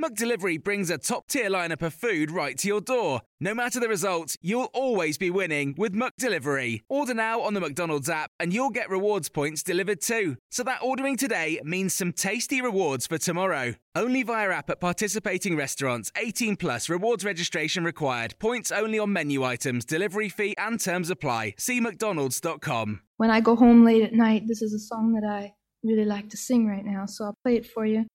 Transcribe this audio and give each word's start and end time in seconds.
McDelivery 0.00 0.62
brings 0.62 0.90
a 0.90 0.98
top 0.98 1.26
tier 1.26 1.50
lineup 1.50 1.82
of 1.82 1.92
food 1.92 2.30
right 2.30 2.56
to 2.58 2.68
your 2.68 2.80
door. 2.80 3.20
No 3.40 3.52
matter 3.52 3.80
the 3.80 3.88
result, 3.88 4.36
you'll 4.40 4.70
always 4.72 5.18
be 5.18 5.28
winning 5.28 5.74
with 5.76 5.92
McDelivery. 5.92 6.82
Order 6.88 7.14
now 7.14 7.40
on 7.40 7.52
the 7.52 7.60
McDonald's 7.60 8.08
app 8.08 8.30
and 8.38 8.52
you'll 8.52 8.70
get 8.70 8.90
rewards 8.90 9.28
points 9.28 9.64
delivered 9.64 10.00
too. 10.00 10.36
So 10.52 10.62
that 10.62 10.84
ordering 10.84 11.16
today 11.16 11.60
means 11.64 11.94
some 11.94 12.12
tasty 12.12 12.62
rewards 12.62 13.08
for 13.08 13.18
tomorrow. 13.18 13.74
Only 13.96 14.22
via 14.22 14.50
app 14.50 14.70
at 14.70 14.80
participating 14.80 15.56
restaurants. 15.56 16.12
18 16.16 16.54
plus 16.54 16.88
rewards 16.88 17.24
registration 17.24 17.82
required. 17.82 18.36
Points 18.38 18.70
only 18.70 19.00
on 19.00 19.12
menu 19.12 19.42
items, 19.42 19.84
delivery 19.84 20.28
fee 20.28 20.54
and 20.58 20.80
terms 20.80 21.10
apply. 21.10 21.54
See 21.58 21.80
McDonald's.com. 21.80 23.00
When 23.16 23.32
I 23.32 23.40
go 23.40 23.56
home 23.56 23.84
late 23.84 24.04
at 24.04 24.12
night, 24.12 24.44
this 24.46 24.62
is 24.62 24.72
a 24.72 24.78
song 24.78 25.14
that 25.14 25.28
I 25.28 25.54
really 25.82 26.04
like 26.04 26.30
to 26.30 26.36
sing 26.36 26.68
right 26.68 26.84
now, 26.84 27.06
so 27.06 27.24
I'll 27.24 27.38
play 27.44 27.56
it 27.56 27.66
for 27.66 27.84
you. 27.84 28.06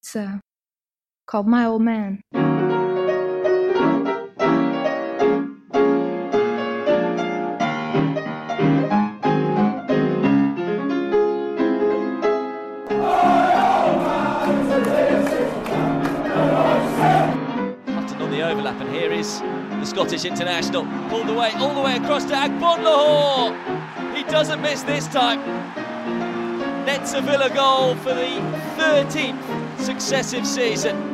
It's 0.00 0.14
uh, 0.14 0.38
called 1.32 1.46
My 1.46 1.64
Old 1.64 1.80
Man. 1.80 2.22
Hutton 17.86 18.20
on 18.20 18.30
the 18.30 18.42
overlap, 18.42 18.78
and 18.78 18.94
here 18.94 19.10
is 19.10 19.40
the 19.40 19.86
Scottish 19.86 20.26
international 20.26 20.84
pulled 21.08 21.30
away 21.30 21.52
all 21.54 21.74
the 21.74 21.80
way 21.80 21.96
across 21.96 22.26
to 22.26 22.34
Agbonlahor. 22.34 24.14
He 24.14 24.22
doesn't 24.24 24.60
miss 24.60 24.82
this 24.82 25.06
time. 25.06 25.40
Nets 26.84 27.14
a 27.14 27.22
Villa 27.22 27.48
goal 27.48 27.94
for 27.94 28.12
the 28.12 28.38
13th 28.76 29.80
successive 29.80 30.46
season. 30.46 31.11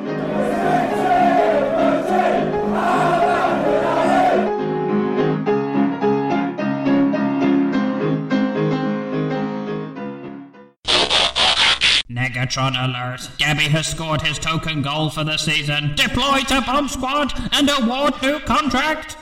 Negatron 12.59 12.89
alert. 12.89 13.31
Gabby 13.39 13.64
has 13.64 13.87
scored 13.87 14.23
his 14.23 14.39
token 14.39 14.83
goal 14.83 15.11
for 15.11 15.23
the 15.23 15.37
season. 15.37 15.95
Deploy 15.95 16.41
to 16.48 16.61
bomb 16.62 16.89
squad 16.89 17.33
and 17.53 17.70
award 17.70 18.15
new 18.20 18.41
contract. 18.41 19.17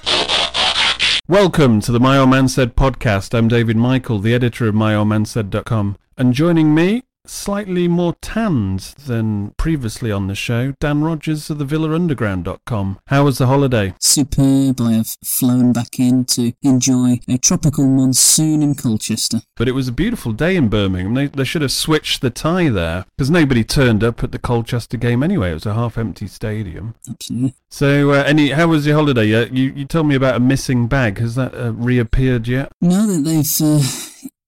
Welcome 1.29 1.81
to 1.83 1.93
the 1.93 2.01
My 2.01 2.17
Old 2.17 2.31
Man 2.31 2.49
Said 2.49 2.77
podcast. 2.77 3.37
I'm 3.37 3.49
David 3.49 3.77
Michael, 3.77 4.21
the 4.21 4.33
editor 4.33 4.69
of 4.69 4.75
MyOldManSaid.com. 4.75 5.99
And 6.17 6.33
joining 6.33 6.75
me, 6.75 7.03
slightly 7.29 7.89
more 7.89 8.15
tanned 8.21 8.81
than 9.07 9.51
previously 9.57 10.11
on 10.13 10.27
the 10.27 10.35
show, 10.35 10.73
Dan 10.81 11.03
Rogers 11.03 11.51
of 11.51 11.59
the 11.59 11.65
VillaUnderground.com. 11.65 12.99
How 13.09 13.25
was 13.25 13.39
the 13.39 13.47
holiday? 13.47 13.95
superb. 14.01 14.81
I 14.81 14.93
have 14.93 15.09
flown 15.25 15.73
back 15.73 15.99
in 15.99 16.25
to 16.27 16.53
enjoy 16.63 17.21
a 17.29 17.39
tropical 17.39 17.87
monsoon 17.87 18.63
in 18.63 18.75
Colchester. 18.75 19.41
But 19.57 19.69
it 19.69 19.73
was 19.73 19.89
a 19.89 19.93
beautiful 19.93 20.33
day 20.33 20.57
in 20.57 20.69
Birmingham. 20.69 21.15
They, 21.15 21.27
they 21.27 21.45
should 21.45 21.63
have 21.63 21.73
switched 21.73 22.21
the 22.21 22.31
tie 22.31 22.69
there 22.69 23.05
because 23.17 23.31
nobody 23.31 23.65
turned 23.65 24.03
up 24.05 24.23
at 24.25 24.33
the 24.33 24.39
Colchester 24.39 24.97
game 24.97 25.23
anyway. 25.23 25.51
It 25.51 25.55
was 25.55 25.67
a 25.67 25.75
half-empty 25.75 26.27
stadium. 26.29 26.95
Absolutely. 27.09 27.55
So, 27.71 28.13
uh, 28.13 28.23
any 28.27 28.51
how 28.51 28.69
was 28.69 28.87
your 28.87 28.97
holiday? 28.97 29.35
Uh, 29.35 29.47
you 29.53 29.73
you 29.75 29.85
told 29.85 30.07
me 30.07 30.15
about 30.15 30.37
a 30.37 30.41
missing 30.41 30.87
bag. 30.87 31.19
Has 31.19 31.35
that 31.35 31.55
uh, 31.55 31.73
reappeared 31.73 32.49
yet? 32.49 32.73
Now 32.81 33.07
that 33.07 33.23
they've 33.25 33.61
uh, 33.61 33.83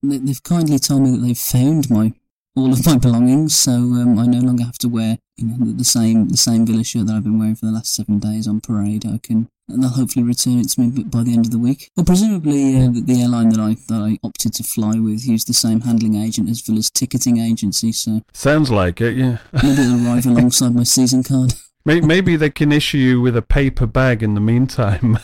they- 0.02 0.18
they've 0.18 0.42
kindly 0.42 0.78
told 0.78 1.02
me 1.02 1.10
that 1.10 1.18
they've 1.18 1.36
found 1.38 1.90
my 1.90 2.12
all 2.58 2.72
of 2.72 2.84
my 2.84 2.98
belongings, 2.98 3.54
so 3.56 3.72
um, 3.72 4.18
I 4.18 4.26
no 4.26 4.40
longer 4.40 4.64
have 4.64 4.78
to 4.78 4.88
wear 4.88 5.18
you 5.36 5.46
know 5.46 5.66
the, 5.66 5.72
the 5.72 5.84
same 5.84 6.28
the 6.28 6.36
same 6.36 6.66
Villa 6.66 6.84
shirt 6.84 7.06
that 7.06 7.14
I've 7.14 7.24
been 7.24 7.38
wearing 7.38 7.54
for 7.54 7.66
the 7.66 7.72
last 7.72 7.94
seven 7.94 8.18
days 8.18 8.46
on 8.48 8.60
parade. 8.60 9.06
I 9.06 9.18
can. 9.18 9.48
And 9.70 9.82
they'll 9.82 9.90
hopefully 9.90 10.24
return 10.24 10.60
it 10.60 10.70
to 10.70 10.80
me 10.80 11.04
by 11.04 11.22
the 11.22 11.34
end 11.34 11.44
of 11.44 11.52
the 11.52 11.58
week. 11.58 11.90
Well, 11.94 12.06
presumably 12.06 12.74
uh, 12.76 12.88
the, 12.90 13.02
the 13.02 13.20
airline 13.20 13.50
that 13.50 13.60
I 13.60 13.76
that 13.88 14.00
I 14.02 14.18
opted 14.26 14.54
to 14.54 14.62
fly 14.62 14.98
with 14.98 15.26
used 15.26 15.46
the 15.46 15.52
same 15.54 15.82
handling 15.82 16.14
agent 16.14 16.48
as 16.48 16.62
Villa's 16.62 16.90
ticketing 16.90 17.36
agency, 17.36 17.92
so 17.92 18.22
Sounds 18.32 18.70
like 18.70 19.00
it. 19.02 19.16
Yeah. 19.16 19.38
maybe 19.52 19.82
it'll 19.82 20.06
arrive 20.06 20.26
alongside 20.32 20.74
my 20.74 20.84
season 20.84 21.22
card. 21.22 21.52
May- 21.88 22.02
Maybe 22.02 22.36
they 22.36 22.50
can 22.50 22.70
issue 22.70 22.98
you 22.98 23.20
with 23.22 23.34
a 23.34 23.40
paper 23.40 23.86
bag 23.86 24.22
in 24.22 24.34
the 24.34 24.42
meantime. 24.42 25.18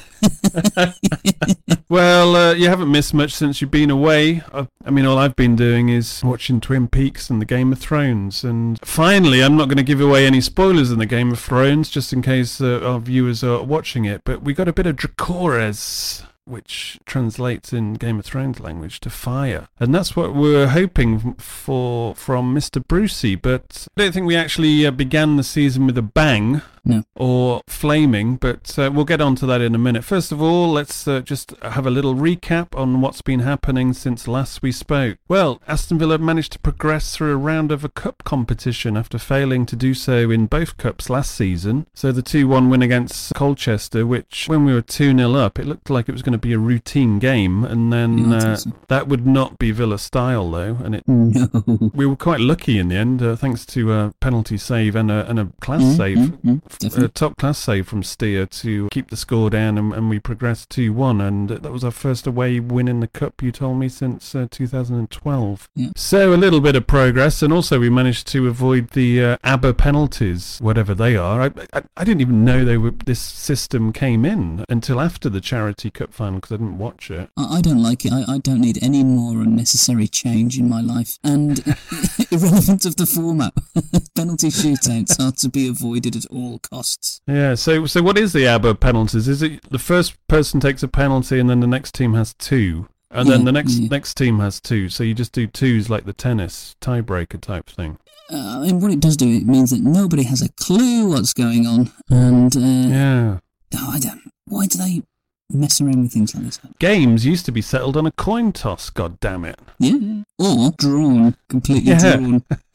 well, 1.90 2.34
uh, 2.34 2.54
you 2.54 2.70
haven't 2.70 2.90
missed 2.90 3.12
much 3.12 3.34
since 3.34 3.60
you've 3.60 3.70
been 3.70 3.90
away. 3.90 4.40
I, 4.50 4.66
I 4.82 4.90
mean, 4.90 5.04
all 5.04 5.18
I've 5.18 5.36
been 5.36 5.56
doing 5.56 5.90
is 5.90 6.22
watching 6.24 6.62
Twin 6.62 6.88
Peaks 6.88 7.28
and 7.28 7.38
the 7.38 7.44
Game 7.44 7.70
of 7.70 7.80
Thrones. 7.80 8.44
And 8.44 8.78
finally, 8.82 9.44
I'm 9.44 9.58
not 9.58 9.66
going 9.66 9.76
to 9.76 9.82
give 9.82 10.00
away 10.00 10.26
any 10.26 10.40
spoilers 10.40 10.90
in 10.90 10.98
the 10.98 11.04
Game 11.04 11.32
of 11.32 11.38
Thrones, 11.38 11.90
just 11.90 12.14
in 12.14 12.22
case 12.22 12.62
uh, 12.62 12.80
our 12.80 12.98
viewers 12.98 13.44
are 13.44 13.62
watching 13.62 14.06
it. 14.06 14.22
But 14.24 14.40
we 14.40 14.54
got 14.54 14.66
a 14.66 14.72
bit 14.72 14.86
of 14.86 14.96
Dracarys. 14.96 16.24
Which 16.46 16.98
translates 17.06 17.72
in 17.72 17.94
Game 17.94 18.18
of 18.18 18.26
Thrones 18.26 18.60
language 18.60 19.00
to 19.00 19.10
fire, 19.10 19.68
and 19.80 19.94
that's 19.94 20.14
what 20.14 20.34
we're 20.34 20.68
hoping 20.68 21.34
for 21.34 22.14
from 22.14 22.54
Mr. 22.54 22.86
Brucey. 22.86 23.34
But 23.34 23.88
I 23.96 24.02
don't 24.02 24.12
think 24.12 24.26
we 24.26 24.36
actually 24.36 24.86
uh, 24.86 24.90
began 24.90 25.36
the 25.36 25.42
season 25.42 25.86
with 25.86 25.96
a 25.96 26.02
bang 26.02 26.60
No. 26.84 27.04
or 27.16 27.62
flaming, 27.66 28.36
but 28.36 28.78
uh, 28.78 28.90
we'll 28.92 29.04
get 29.04 29.20
on 29.20 29.34
to 29.36 29.46
that 29.46 29.60
in 29.60 29.74
a 29.74 29.78
minute. 29.78 30.04
First 30.04 30.32
of 30.32 30.42
all, 30.42 30.70
let's 30.70 31.06
uh, 31.08 31.20
just 31.20 31.54
have 31.62 31.86
a 31.86 31.90
little 31.90 32.14
recap 32.14 32.76
on 32.78 33.00
what's 33.00 33.22
been 33.22 33.40
happening 33.40 33.92
since 33.92 34.28
last 34.28 34.60
we 34.62 34.70
spoke. 34.72 35.18
Well, 35.28 35.60
Aston 35.66 35.98
Villa 35.98 36.18
managed 36.18 36.52
to 36.52 36.58
progress 36.58 37.16
through 37.16 37.32
a 37.32 37.36
round 37.36 37.72
of 37.72 37.84
a 37.84 37.88
cup 37.88 38.22
competition 38.24 38.96
after 38.96 39.18
failing 39.18 39.64
to 39.66 39.76
do 39.76 39.94
so 39.94 40.30
in 40.30 40.46
both 40.46 40.76
cups 40.76 41.08
last 41.08 41.34
season. 41.34 41.86
So 41.94 42.12
the 42.12 42.22
2 42.22 42.46
1 42.48 42.68
win 42.68 42.82
against 42.82 43.34
Colchester, 43.34 44.06
which 44.06 44.44
when 44.48 44.64
we 44.64 44.72
were 44.74 44.82
2 44.82 45.16
0 45.16 45.34
up, 45.34 45.58
it 45.58 45.66
looked 45.66 45.88
like 45.90 46.08
it 46.08 46.12
was 46.12 46.22
going 46.22 46.32
to 46.32 46.38
be 46.38 46.52
a 46.52 46.58
routine 46.58 47.18
game, 47.18 47.64
and 47.64 47.92
then 47.92 48.30
Yeah, 48.30 48.34
I 48.34 48.38
uh, 48.52 48.56
so. 48.56 48.72
that 48.88 49.08
would 49.08 49.26
not 49.26 49.58
be 49.58 49.70
Villa 49.70 49.98
style, 49.98 50.50
though, 50.50 50.76
and 50.84 50.94
it 50.94 51.04
No. 51.08 51.90
we 51.94 52.04
were 52.06 52.16
quite 52.16 52.40
lucky 52.40 52.78
in 52.78 52.88
the 52.88 52.96
end, 52.96 53.22
uh, 53.22 53.36
thanks 53.36 53.64
to 53.66 53.92
a 53.92 54.14
penalty 54.20 54.56
save 54.58 54.94
and 54.96 55.10
a, 55.10 55.28
and 55.28 55.38
a 55.38 55.48
class 55.60 55.82
Mm, 55.82 55.96
save, 55.96 56.18
mm, 56.18 56.62
a 56.76 56.88
definitely. 56.88 57.08
top 57.08 57.36
class 57.36 57.58
save 57.58 57.86
from 57.86 58.02
Steer 58.02 58.46
to 58.46 58.88
keep 58.90 59.10
the 59.10 59.16
score 59.16 59.50
down, 59.50 59.78
and, 59.78 59.92
and 59.92 60.10
we 60.10 60.18
progressed 60.18 60.70
2 60.70 60.92
1. 60.92 61.20
And 61.20 61.48
that 61.48 61.72
was 61.72 61.84
our 61.84 61.90
first 61.90 62.26
away 62.26 62.60
win 62.60 62.88
in 62.88 63.00
the 63.00 63.08
Cup, 63.08 63.42
you 63.42 63.52
told 63.52 63.78
me, 63.78 63.88
since 63.88 64.34
uh, 64.34 64.46
2012. 64.50 65.68
Yeah. 65.74 65.88
So 65.96 66.34
a 66.34 66.36
little 66.36 66.60
bit 66.60 66.76
of 66.76 66.86
progress, 66.86 67.42
and 67.42 67.52
also 67.52 67.78
we 67.78 67.90
managed 67.90 68.26
to 68.28 68.48
avoid 68.48 68.90
the 68.90 69.22
uh, 69.22 69.36
ABBA 69.44 69.74
penalties, 69.74 70.58
whatever 70.60 70.94
they 70.94 71.16
are. 71.16 71.42
I, 71.42 71.50
I, 71.72 71.82
I 71.96 72.04
didn't 72.04 72.20
even 72.20 72.44
know 72.44 72.64
they 72.64 72.78
were 72.78 72.90
this 72.90 73.20
system 73.20 73.92
came 73.92 74.24
in 74.24 74.64
until 74.68 75.00
after 75.00 75.28
the 75.28 75.40
Charity 75.40 75.90
Cup 75.90 76.12
final 76.12 76.40
because 76.40 76.52
I 76.52 76.56
didn't 76.56 76.78
watch 76.78 77.10
it. 77.10 77.28
I, 77.36 77.58
I 77.58 77.60
don't 77.60 77.82
like 77.82 78.04
it. 78.04 78.12
I, 78.12 78.24
I 78.34 78.38
don't 78.38 78.60
need 78.60 78.82
any 78.82 79.04
more 79.04 79.42
unnecessary 79.42 80.08
change 80.08 80.58
in 80.58 80.68
my 80.68 80.80
life. 80.80 81.18
And 81.22 81.58
irrelevant 82.30 82.84
of 82.84 82.96
the 82.96 83.06
format, 83.06 83.52
penalty 84.14 84.48
shootouts 84.48 85.20
are 85.20 85.32
to 85.32 85.48
be 85.48 85.68
avoided 85.68 86.16
at 86.16 86.26
all 86.26 86.58
costs. 86.68 87.20
Yeah, 87.26 87.54
so 87.54 87.86
so 87.86 88.02
what 88.02 88.18
is 88.18 88.32
the 88.32 88.46
ABBA 88.46 88.76
penalties? 88.76 89.28
Is 89.28 89.42
it 89.42 89.60
the 89.70 89.78
first 89.78 90.14
person 90.28 90.60
takes 90.60 90.82
a 90.82 90.88
penalty 90.88 91.38
and 91.38 91.48
then 91.48 91.60
the 91.60 91.66
next 91.66 91.94
team 91.94 92.14
has 92.14 92.34
two? 92.34 92.88
And 93.10 93.28
then 93.28 93.40
Yeah, 93.40 93.44
the 93.44 93.52
next 93.52 93.74
yeah. 93.78 93.88
next 93.88 94.14
team 94.16 94.40
has 94.40 94.60
two, 94.60 94.88
so 94.88 95.04
you 95.04 95.14
just 95.14 95.32
do 95.32 95.46
twos 95.46 95.88
like 95.88 96.04
the 96.04 96.12
tennis 96.12 96.74
tiebreaker 96.80 97.40
type 97.40 97.68
thing. 97.70 97.98
Uh, 98.32 98.64
and 98.66 98.82
what 98.82 98.90
it 98.90 99.00
does 99.00 99.16
do, 99.16 99.28
it 99.28 99.46
means 99.46 99.70
that 99.70 99.82
nobody 99.82 100.24
has 100.24 100.42
a 100.42 100.48
clue 100.54 101.10
what's 101.10 101.32
going 101.32 101.66
on. 101.66 101.92
And 102.10 102.56
uh, 102.56 102.60
Yeah. 102.60 103.38
oh, 103.76 103.90
I 103.92 103.98
don't. 104.00 104.22
Why 104.46 104.66
do 104.66 104.78
they 104.78 105.02
mess 105.50 105.80
around 105.80 106.02
with 106.02 106.12
things 106.12 106.34
like 106.34 106.44
this? 106.44 106.58
Games 106.80 107.24
used 107.26 107.44
to 107.46 107.52
be 107.52 107.60
settled 107.62 107.96
on 107.96 108.06
a 108.06 108.10
coin 108.12 108.50
toss, 108.50 108.90
god 108.90 109.20
damn 109.20 109.44
it. 109.44 109.60
Yeah, 109.78 110.22
or 110.38 110.72
drawn, 110.76 111.36
completely 111.48 111.92
Yeah. 111.92 112.16
drawn. 112.16 112.44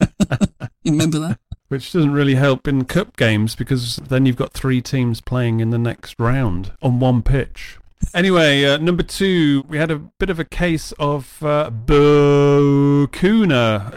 you 0.84 0.92
remember 0.92 1.18
that? 1.18 1.38
Which 1.70 1.92
doesn't 1.92 2.12
really 2.12 2.34
help 2.34 2.68
in 2.68 2.84
cup 2.84 3.16
games 3.16 3.54
because 3.54 3.96
then 3.96 4.26
you've 4.26 4.36
got 4.36 4.52
three 4.52 4.82
teams 4.82 5.20
playing 5.20 5.60
in 5.60 5.70
the 5.70 5.78
next 5.78 6.16
round 6.18 6.72
on 6.82 7.00
one 7.00 7.22
pitch. 7.22 7.78
Anyway, 8.14 8.64
uh, 8.64 8.78
number 8.78 9.02
two, 9.02 9.62
we 9.68 9.76
had 9.76 9.90
a 9.90 9.98
bit 9.98 10.30
of 10.30 10.38
a 10.40 10.44
case 10.44 10.92
of 10.92 11.42
uh, 11.42 11.70
Bacuna 11.70 13.00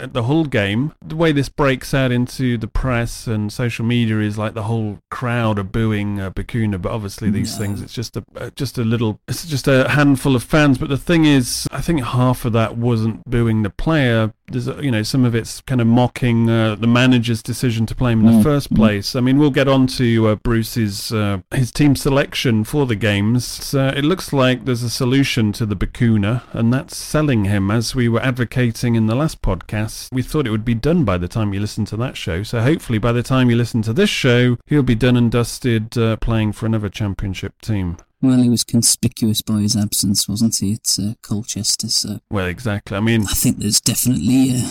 at 0.03 0.11
the 0.13 0.23
Hull 0.23 0.43
game. 0.45 0.91
The 1.01 1.15
way 1.15 1.31
this 1.31 1.47
breaks 1.49 1.93
out 1.93 2.11
into 2.11 2.57
the 2.57 2.67
press 2.67 3.27
and 3.27 3.51
social 3.51 3.85
media 3.85 4.19
is 4.19 4.37
like 4.37 4.53
the 4.55 4.63
whole 4.63 4.99
crowd 5.09 5.57
are 5.57 5.63
booing 5.63 6.19
uh, 6.19 6.31
Bacuna, 6.31 6.81
but 6.81 6.91
obviously 6.91 7.29
these 7.29 7.57
No. 7.57 7.65
things, 7.65 7.81
it's 7.81 7.93
just 7.93 8.17
a 8.17 8.23
uh, 8.35 8.49
just 8.55 8.77
a 8.77 8.83
little, 8.83 9.19
it's 9.27 9.45
just 9.47 9.67
a 9.69 9.87
handful 9.89 10.35
of 10.35 10.43
fans. 10.43 10.77
But 10.77 10.89
the 10.89 10.97
thing 10.97 11.23
is, 11.25 11.65
I 11.71 11.79
think 11.81 12.03
half 12.03 12.43
of 12.45 12.51
that 12.53 12.77
wasn't 12.77 13.23
booing 13.23 13.63
the 13.63 13.69
player 13.69 14.33
there's 14.47 14.67
you 14.67 14.91
know 14.91 15.03
some 15.03 15.25
of 15.25 15.33
it's 15.33 15.61
kind 15.61 15.81
of 15.81 15.87
mocking 15.87 16.49
uh, 16.49 16.75
the 16.75 16.87
manager's 16.87 17.41
decision 17.41 17.85
to 17.85 17.95
play 17.95 18.11
him 18.11 18.19
in 18.19 18.25
the 18.25 18.31
Mm, 18.39 18.43
first 18.43 18.73
mm. 18.73 18.75
place. 18.75 19.15
I 19.15 19.21
mean, 19.21 19.37
we'll 19.39 19.51
get 19.51 19.67
on 19.67 19.87
to 19.87 20.27
uh, 20.27 20.35
Bruce's 20.35 21.11
uh, 21.13 21.39
his 21.53 21.71
team 21.71 21.95
selection 21.95 22.63
for 22.63 22.85
the 22.85 22.95
games. 22.95 23.45
So 23.45 23.87
it 23.87 24.03
looks 24.03 24.33
like 24.33 24.65
there's 24.65 24.83
a 24.83 24.89
solution 24.89 25.51
to 25.53 25.65
the 25.65 25.75
Bacuna, 25.75 26.43
and 26.51 26.73
that's 26.73 26.97
selling 26.97 27.45
him. 27.45 27.71
As 27.71 27.95
we 27.95 28.09
were 28.09 28.21
advocating 28.21 28.95
in 28.95 29.05
the 29.07 29.15
last 29.15 29.41
podcast, 29.41 30.09
we 30.11 30.21
thought 30.21 30.47
it 30.47 30.51
would 30.51 30.65
be 30.65 30.75
done 30.75 31.03
by 31.05 31.17
the 31.17 31.27
time 31.27 31.53
you 31.53 31.59
listen 31.59 31.85
to 31.85 31.97
that 31.97 32.17
show. 32.17 32.43
So 32.43 32.59
hopefully, 32.61 32.99
by 32.99 33.11
the 33.11 33.23
time 33.23 33.49
you 33.49 33.55
listen 33.55 33.81
to 33.83 33.93
this 33.93 34.09
show, 34.09 34.57
he'll 34.67 34.83
be 34.83 34.95
done 34.95 35.15
and 35.15 35.31
dusted, 35.31 35.97
uh, 35.97 36.17
playing 36.17 36.51
for 36.53 36.65
another 36.65 36.89
championship 36.89 37.61
team. 37.61 37.97
Well, 38.23 38.41
he 38.41 38.49
was 38.49 38.63
conspicuous 38.63 39.41
by 39.41 39.59
his 39.59 39.75
absence, 39.75 40.29
wasn't 40.29 40.55
he, 40.55 40.73
at 40.73 40.97
uh, 40.97 41.13
Colchester? 41.21 41.89
So 41.89 42.19
Well, 42.31 42.45
exactly. 42.47 42.95
I 42.95 43.01
mean, 43.01 43.23
I 43.29 43.33
think 43.33 43.57
there's 43.57 43.81
definitely 43.81 44.55
uh, 44.55 44.69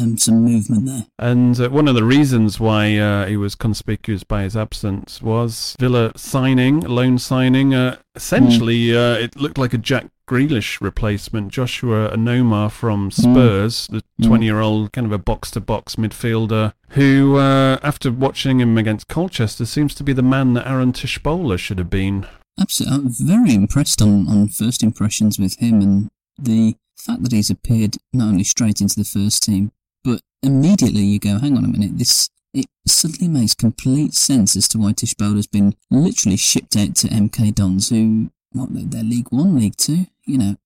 um, 0.00 0.18
some 0.18 0.42
movement 0.42 0.86
there. 0.86 1.06
And 1.16 1.58
uh, 1.60 1.70
one 1.70 1.86
of 1.86 1.94
the 1.94 2.02
reasons 2.02 2.58
why 2.58 2.96
uh, 2.96 3.26
he 3.26 3.36
was 3.36 3.54
conspicuous 3.54 4.24
by 4.24 4.42
his 4.42 4.56
absence 4.56 5.22
was 5.22 5.76
Villa 5.78 6.10
signing, 6.16 6.80
loan 6.80 7.18
signing. 7.18 7.74
Uh, 7.74 7.96
essentially, 8.16 8.94
uh, 8.96 9.14
it 9.14 9.36
looked 9.36 9.56
like 9.56 9.72
a 9.72 9.78
Jack 9.78 10.06
Grealish 10.28 10.80
replacement. 10.80 11.52
Joshua 11.52 12.10
Onomah 12.10 12.72
from 12.72 13.10
Spurs, 13.12 13.86
the 13.88 14.02
Mm. 14.20 14.26
20 14.26 14.44
year 14.44 14.60
old, 14.60 14.92
kind 14.92 15.06
of 15.06 15.12
a 15.12 15.18
box 15.18 15.50
to 15.52 15.60
box 15.60 15.96
midfielder, 15.96 16.72
who, 16.90 17.36
uh, 17.36 17.78
after 17.82 18.10
watching 18.12 18.60
him 18.60 18.76
against 18.76 19.08
Colchester, 19.08 19.64
seems 19.64 19.94
to 19.94 20.04
be 20.04 20.12
the 20.12 20.22
man 20.22 20.54
that 20.54 20.68
Aaron 20.68 20.92
Tshibola 20.92 21.56
should 21.58 21.78
have 21.78 21.88
been. 21.90 22.26
Absolutely, 22.58 22.96
I'm 22.96 23.08
very 23.08 23.54
impressed 23.54 24.02
on, 24.02 24.28
on 24.28 24.48
first 24.48 24.82
impressions 24.82 25.38
with 25.38 25.58
him 25.58 25.80
and 25.80 26.10
the 26.38 26.76
fact 26.96 27.22
that 27.22 27.32
he's 27.32 27.50
appeared 27.50 27.96
not 28.12 28.28
only 28.28 28.44
straight 28.44 28.80
into 28.80 28.96
the 28.96 29.04
first 29.04 29.42
team, 29.42 29.72
but 30.04 30.20
immediately 30.42 31.02
you 31.02 31.18
go, 31.18 31.38
hang 31.38 31.56
on 31.56 31.64
a 31.64 31.68
minute, 31.68 31.98
this 31.98 32.28
it 32.52 32.66
suddenly 32.86 33.28
makes 33.28 33.54
complete 33.54 34.14
sense 34.14 34.56
as 34.56 34.66
to 34.68 34.78
why 34.78 34.92
Tshibola's 34.92 35.46
been 35.46 35.76
literally 35.90 36.36
shipped 36.36 36.76
out 36.76 36.96
to 36.96 37.08
MK 37.08 37.54
Dons, 37.54 37.90
who 37.90 38.30
what 38.52 38.68
they're 38.72 39.04
League 39.04 39.30
One, 39.30 39.58
League 39.58 39.76
Two, 39.76 40.06
you 40.26 40.38
know. 40.38 40.56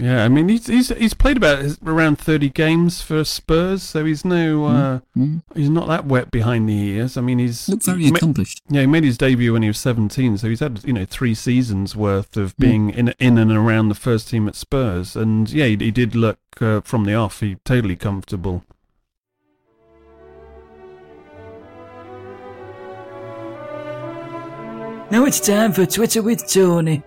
Yeah, 0.00 0.24
I 0.24 0.28
mean, 0.28 0.48
he's 0.48 0.68
he's, 0.68 0.90
he's 0.90 1.12
played 1.14 1.36
about 1.36 1.76
around 1.84 2.20
30 2.20 2.50
games 2.50 3.02
for 3.02 3.24
Spurs, 3.24 3.82
so 3.82 4.04
he's 4.04 4.24
no. 4.24 4.66
Uh, 4.66 5.00
Mm. 5.16 5.42
He's 5.56 5.68
not 5.68 5.88
that 5.88 6.04
wet 6.06 6.30
behind 6.30 6.68
the 6.68 6.78
ears. 6.78 7.16
I 7.16 7.20
mean, 7.20 7.40
he's 7.40 7.68
Look 7.68 7.82
very 7.82 8.04
he 8.04 8.12
ma- 8.12 8.16
accomplished. 8.18 8.62
Yeah, 8.70 8.82
he 8.82 8.86
made 8.86 9.02
his 9.02 9.18
debut 9.18 9.52
when 9.52 9.62
he 9.62 9.68
was 9.68 9.78
17, 9.78 10.38
so 10.38 10.48
he's 10.48 10.60
had 10.60 10.84
you 10.84 10.92
know 10.92 11.04
three 11.04 11.34
seasons 11.34 11.96
worth 11.96 12.36
of 12.36 12.52
Hmm. 12.52 12.62
being 12.62 12.90
in 12.90 13.08
in 13.18 13.38
and 13.38 13.50
around 13.50 13.88
the 13.88 13.96
first 13.96 14.28
team 14.28 14.46
at 14.46 14.54
Spurs, 14.54 15.16
and 15.16 15.50
yeah, 15.50 15.64
he, 15.66 15.76
he 15.76 15.90
did 15.90 16.14
look 16.14 16.38
uh, 16.60 16.80
from 16.82 17.02
the 17.04 17.14
off, 17.14 17.40
he 17.40 17.56
totally 17.64 17.96
comfortable. 17.96 18.62
Now 25.10 25.24
it's 25.24 25.40
time 25.40 25.72
for 25.72 25.86
Twitter 25.86 26.20
with 26.22 26.46
Tony. 26.46 27.02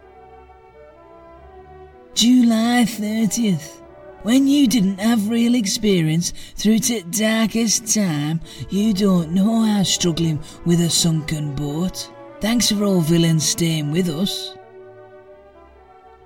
July 2.14 2.84
30th. 2.86 3.82
When 4.24 4.46
you 4.46 4.68
didn't 4.68 5.00
have 5.00 5.30
real 5.30 5.56
experience 5.56 6.34
through 6.56 6.80
to 6.80 7.02
darkest 7.04 7.94
time, 7.94 8.42
you 8.70 8.94
don't 8.94 9.32
know 9.32 9.64
how 9.64 9.84
struggling 9.84 10.40
with 10.66 10.82
a 10.82 10.90
sunken 10.90 11.56
boat. 11.56 12.12
Thanks 12.42 12.70
for 12.70 12.84
all 12.84 13.02
villains 13.02 13.48
staying 13.48 13.92
with 13.92 14.10
us. 14.10 14.56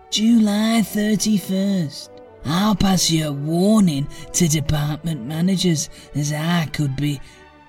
July 0.09 0.81
31st. 0.83 2.09
I'll 2.45 2.75
pass 2.75 3.09
you 3.11 3.27
a 3.27 3.31
warning 3.31 4.07
to 4.33 4.47
department 4.47 5.25
managers 5.25 5.89
as 6.15 6.33
I 6.33 6.65
could 6.73 6.95
be 6.95 7.21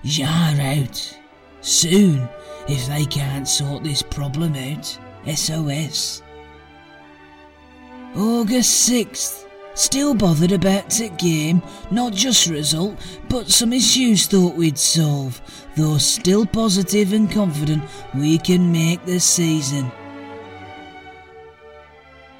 jar 0.03 0.53
out 0.59 1.17
soon 1.61 2.27
if 2.67 2.87
they 2.87 3.05
can't 3.05 3.47
sort 3.47 3.83
this 3.83 4.01
problem 4.01 4.55
out. 4.55 4.97
SOS. 5.25 6.23
August 8.15 8.89
6th. 8.89 9.45
Still 9.75 10.15
bothered 10.15 10.51
about 10.51 10.89
the 10.89 11.09
game, 11.09 11.61
not 11.91 12.11
just 12.11 12.47
result, 12.47 12.95
but 13.29 13.47
some 13.47 13.71
issues 13.71 14.25
thought 14.25 14.55
we'd 14.55 14.77
solve, 14.77 15.39
though 15.75 15.99
still 15.99 16.47
positive 16.47 17.13
and 17.13 17.31
confident 17.31 17.83
we 18.15 18.39
can 18.39 18.71
make 18.71 19.05
the 19.05 19.19
season. 19.19 19.91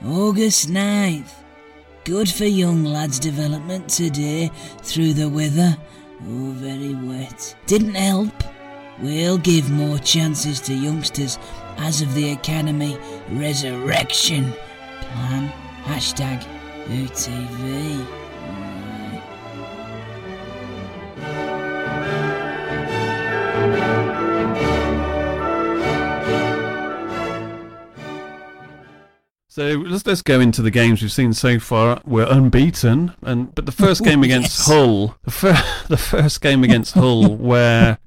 August 0.03 0.69
9th. 0.69 1.31
Good 2.05 2.27
for 2.27 2.45
young 2.45 2.83
lads' 2.83 3.19
development 3.19 3.89
today 3.89 4.49
through 4.81 5.13
the 5.13 5.29
weather. 5.29 5.77
Oh, 6.21 6.53
very 6.55 6.95
wet. 6.95 7.55
Didn't 7.67 7.93
help. 7.93 8.33
We'll 8.99 9.37
give 9.37 9.69
more 9.69 9.99
chances 9.99 10.59
to 10.61 10.73
youngsters 10.73 11.37
as 11.77 12.01
of 12.01 12.15
the 12.15 12.31
Academy 12.31 12.97
Resurrection 13.29 14.55
Plan. 15.17 15.51
Hashtag 15.85 16.45
UTV. 16.89 18.05
So 29.49 29.63
let's 29.87 30.05
let's 30.05 30.21
go 30.21 30.39
into 30.39 30.61
the 30.61 30.69
games 30.69 31.01
we've 31.01 31.11
seen 31.11 31.33
so 31.33 31.57
far. 31.59 31.99
We're 32.05 32.27
unbeaten, 32.29 33.13
and 33.23 33.53
but 33.55 33.65
the 33.65 33.71
first 33.71 34.03
game 34.03 34.21
against 34.27 34.59
Yes. 34.59 34.67
Hull, 34.67 35.15
the, 35.23 35.31
fir- 35.31 35.63
the 35.87 35.97
first 35.97 36.41
game 36.41 36.63
against 36.63 36.93
Hull, 36.93 37.35
where 37.35 37.97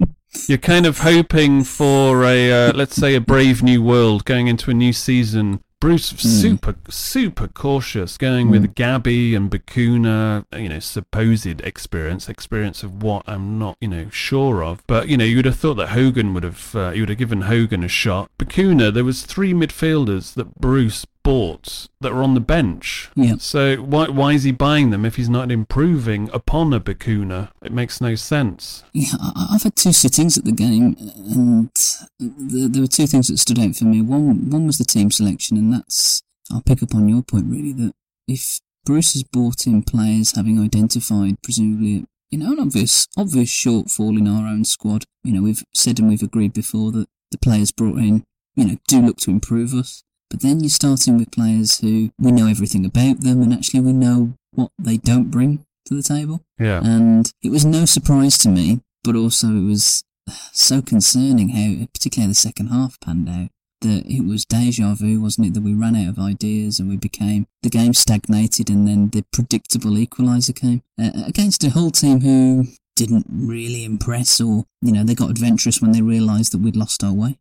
you're 0.46 0.58
kind 0.58 0.86
of 0.86 0.98
hoping 0.98 1.64
for 1.64 2.24
a 2.24 2.52
uh, 2.68 2.72
let's 2.74 2.94
say 2.94 3.14
a 3.16 3.20
brave 3.20 3.62
new 3.64 3.82
world 3.82 4.24
going 4.24 4.46
into 4.46 4.70
a 4.70 4.74
new 4.74 4.92
season. 4.92 5.60
Bruce 5.80 6.06
super 6.08 6.76
super 6.90 7.48
cautious, 7.48 8.18
going 8.18 8.50
with 8.50 8.74
Gabby 8.74 9.34
and 9.34 9.50
Bacuna, 9.50 10.44
you 10.54 10.68
know, 10.68 10.78
supposed 10.78 11.46
experience, 11.46 12.28
experience 12.28 12.82
of 12.82 13.02
what 13.02 13.22
I'm 13.26 13.58
not, 13.58 13.78
you 13.80 13.88
know, 13.88 14.10
sure 14.10 14.62
of. 14.62 14.86
But 14.86 15.08
you 15.08 15.16
know, 15.16 15.24
you 15.24 15.36
would 15.36 15.46
have 15.46 15.56
thought 15.56 15.74
that 15.74 15.88
Hogan 15.88 16.34
would 16.34 16.42
have, 16.42 16.76
uh, 16.76 16.90
you 16.90 17.02
would 17.02 17.08
have 17.08 17.18
given 17.18 17.42
Hogan 17.42 17.82
a 17.82 17.88
shot. 17.88 18.30
Bacuna, 18.38 18.92
there 18.92 19.04
was 19.04 19.22
three 19.22 19.54
midfielders 19.54 20.34
that 20.34 20.54
Bruce 20.56 21.06
bought 21.22 21.88
that 22.00 22.14
were 22.14 22.22
on 22.22 22.34
the 22.34 22.40
bench. 22.40 23.10
Yeah. 23.14 23.36
So 23.38 23.76
why 23.76 24.08
why 24.08 24.32
is 24.32 24.44
he 24.44 24.52
buying 24.52 24.90
them 24.90 25.04
if 25.04 25.16
he's 25.16 25.28
not 25.28 25.50
improving 25.50 26.30
upon 26.32 26.72
a 26.72 26.80
Bacuna? 26.80 27.50
It 27.62 27.72
makes 27.72 28.00
no 28.00 28.14
sense. 28.14 28.84
Yeah, 28.92 29.12
I've 29.50 29.62
had 29.62 29.76
two 29.76 29.92
sittings 29.92 30.38
at 30.38 30.44
the 30.44 30.52
game, 30.52 30.96
and 30.98 31.74
th- 31.74 32.70
there 32.72 32.82
were 32.82 32.88
two 32.88 33.06
things 33.06 33.28
that 33.28 33.38
stood 33.38 33.58
out 33.58 33.76
for 33.76 33.84
me. 33.84 34.02
One, 34.02 34.50
one 34.50 34.66
was 34.66 34.78
the 34.78 34.84
team 34.84 35.10
selection, 35.10 35.56
and 35.56 35.72
that's 35.72 36.22
I'll 36.50 36.62
pick 36.62 36.82
up 36.82 36.94
on 36.94 37.08
your 37.08 37.22
point 37.22 37.46
really 37.46 37.72
that 37.72 37.92
if 38.26 38.60
Bruce 38.84 39.12
has 39.12 39.22
brought 39.22 39.66
in 39.66 39.82
players 39.82 40.34
having 40.34 40.58
identified 40.58 41.42
presumably 41.42 42.06
you 42.30 42.38
know 42.38 42.52
an 42.52 42.60
obvious 42.60 43.06
obvious 43.16 43.50
shortfall 43.50 44.18
in 44.18 44.26
our 44.26 44.46
own 44.46 44.64
squad, 44.64 45.04
you 45.22 45.32
know 45.32 45.42
we've 45.42 45.64
said 45.74 45.98
and 45.98 46.08
we've 46.08 46.22
agreed 46.22 46.52
before 46.52 46.92
that 46.92 47.08
the 47.30 47.38
players 47.38 47.70
brought 47.70 47.98
in 47.98 48.24
you 48.54 48.64
know 48.64 48.76
do 48.88 49.00
look 49.02 49.18
to 49.18 49.30
improve 49.30 49.74
us, 49.74 50.02
but 50.30 50.40
then 50.40 50.60
you're 50.60 50.70
starting 50.70 51.18
with 51.18 51.32
players 51.32 51.80
who 51.80 52.10
we 52.18 52.32
know 52.32 52.46
everything 52.46 52.86
about 52.86 53.20
them, 53.20 53.42
and 53.42 53.52
actually 53.52 53.80
we 53.80 53.92
know 53.92 54.34
what 54.52 54.70
they 54.78 54.96
don't 54.96 55.30
bring 55.30 55.64
to 55.86 55.94
the 55.94 56.02
table. 56.02 56.40
Yeah. 56.58 56.80
And 56.82 57.30
it 57.42 57.50
was 57.50 57.64
no 57.64 57.84
surprise 57.84 58.38
to 58.38 58.48
me, 58.48 58.80
but 59.04 59.16
also 59.16 59.48
it 59.48 59.66
was 59.66 60.04
so 60.52 60.80
concerning 60.80 61.50
how, 61.50 61.86
particularly 61.92 62.30
the 62.30 62.34
second 62.34 62.68
half 62.68 62.98
panned 63.00 63.28
out, 63.28 63.48
that 63.80 64.04
it 64.06 64.26
was 64.26 64.44
deja 64.44 64.94
vu, 64.94 65.20
wasn't 65.20 65.48
it? 65.48 65.54
That 65.54 65.62
we 65.62 65.74
ran 65.74 65.96
out 65.96 66.10
of 66.10 66.18
ideas 66.18 66.78
and 66.78 66.88
we 66.88 66.96
became, 66.96 67.46
the 67.62 67.70
game 67.70 67.94
stagnated 67.94 68.70
and 68.70 68.86
then 68.86 69.08
the 69.10 69.24
predictable 69.32 69.92
equaliser 69.92 70.54
came 70.54 70.82
uh, 71.00 71.10
against 71.26 71.64
a 71.64 71.70
Hull 71.70 71.90
team 71.90 72.20
who 72.20 72.66
didn't 72.94 73.26
really 73.30 73.84
impress 73.84 74.40
or, 74.40 74.66
you 74.82 74.92
know, 74.92 75.02
they 75.02 75.14
got 75.14 75.30
adventurous 75.30 75.80
when 75.80 75.92
they 75.92 76.02
realised 76.02 76.52
that 76.52 76.58
we'd 76.58 76.76
lost 76.76 77.02
our 77.02 77.14
way. 77.14 77.38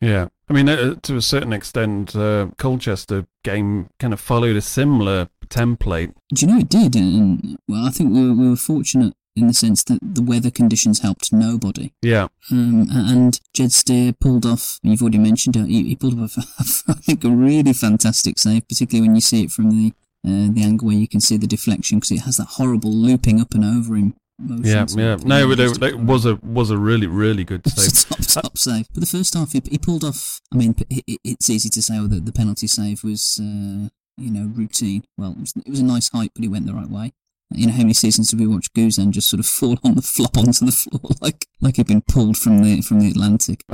Yeah, 0.00 0.28
I 0.48 0.52
mean, 0.52 0.68
uh, 0.68 0.94
to 1.02 1.16
a 1.16 1.22
certain 1.22 1.52
extent, 1.52 2.14
uh, 2.14 2.48
Colchester 2.56 3.26
game 3.42 3.88
kind 3.98 4.12
of 4.12 4.20
followed 4.20 4.56
a 4.56 4.60
similar 4.60 5.28
template. 5.48 6.14
Do 6.32 6.46
you 6.46 6.52
know 6.52 6.60
it 6.60 6.68
did? 6.68 6.94
And, 6.94 7.58
well, 7.68 7.84
I 7.84 7.90
think 7.90 8.12
we 8.12 8.28
were, 8.28 8.34
we 8.34 8.48
were 8.48 8.56
fortunate 8.56 9.14
in 9.34 9.48
the 9.48 9.54
sense 9.54 9.82
that 9.84 9.98
the 10.00 10.22
weather 10.22 10.50
conditions 10.50 11.00
helped 11.00 11.32
nobody. 11.32 11.92
Yeah, 12.00 12.28
Um, 12.50 12.86
and 12.90 13.38
Jed 13.52 13.72
Steer 13.72 14.12
pulled 14.12 14.46
off, 14.46 14.78
you've 14.82 15.02
already 15.02 15.18
mentioned 15.18 15.56
it, 15.56 15.66
he, 15.66 15.82
he 15.88 15.96
pulled 15.96 16.18
off, 16.18 16.36
I 16.88 16.94
think, 16.94 17.22
a 17.24 17.28
really 17.28 17.74
fantastic 17.74 18.38
save, 18.38 18.66
particularly 18.66 19.08
when 19.08 19.14
you 19.14 19.20
see 19.20 19.44
it 19.44 19.50
from 19.50 19.70
the 19.70 19.92
uh, 20.26 20.48
the 20.50 20.62
angle 20.62 20.88
where 20.88 20.96
you 20.96 21.06
can 21.06 21.20
see 21.20 21.36
the 21.36 21.46
deflection 21.46 21.98
because 21.98 22.10
it 22.10 22.22
has 22.22 22.38
that 22.38 22.48
horrible 22.52 22.90
looping 22.90 23.40
up 23.40 23.54
and 23.54 23.64
over 23.64 23.94
him. 23.94 24.14
Yeah, 24.38 24.84
yeah. 24.90 25.16
No, 25.24 25.48
but 25.48 25.58
it, 25.60 25.82
it 25.82 25.98
was 25.98 26.26
a 26.26 26.36
was 26.42 26.70
a 26.70 26.76
really 26.78 27.06
really 27.06 27.44
good 27.44 27.66
save. 27.68 28.08
top, 28.08 28.42
top 28.44 28.58
save. 28.58 28.86
But 28.92 29.00
the 29.00 29.06
first 29.06 29.34
half, 29.34 29.52
he, 29.52 29.62
he 29.70 29.78
pulled 29.78 30.04
off. 30.04 30.40
I 30.52 30.56
mean, 30.56 30.74
it, 30.90 31.04
it- 31.06 31.20
it's 31.24 31.48
easy 31.50 31.68
to 31.70 31.82
say 31.82 31.98
that 32.06 32.24
the 32.26 32.32
penalty 32.32 32.66
save 32.66 33.02
was, 33.02 33.38
uh, 33.40 33.88
you 34.18 34.30
know, 34.30 34.50
routine. 34.54 35.04
Well, 35.16 35.32
it 35.32 35.38
was, 35.40 35.52
it 35.56 35.68
was 35.70 35.80
a 35.80 35.84
nice 35.84 36.10
height, 36.10 36.32
but 36.34 36.42
he 36.42 36.48
went 36.48 36.66
the 36.66 36.74
right 36.74 36.88
way. 36.90 37.12
You 37.50 37.66
know, 37.68 37.72
how 37.72 37.78
many 37.78 37.94
seasons 37.94 38.30
did 38.30 38.40
we 38.40 38.46
watch 38.46 38.72
Guzan 38.74 39.10
just 39.10 39.28
sort 39.28 39.40
of 39.40 39.46
fall 39.58 39.78
on 39.84 39.94
the 39.94 40.02
flop 40.02 40.36
onto 40.36 40.66
the 40.66 40.72
floor 40.72 41.12
like 41.20 41.46
like 41.60 41.76
he'd 41.76 41.86
been 41.86 42.02
pulled 42.02 42.36
from 42.36 42.62
the 42.62 42.82
from 42.82 43.00
the 43.00 43.08
Atlantic? 43.10 43.64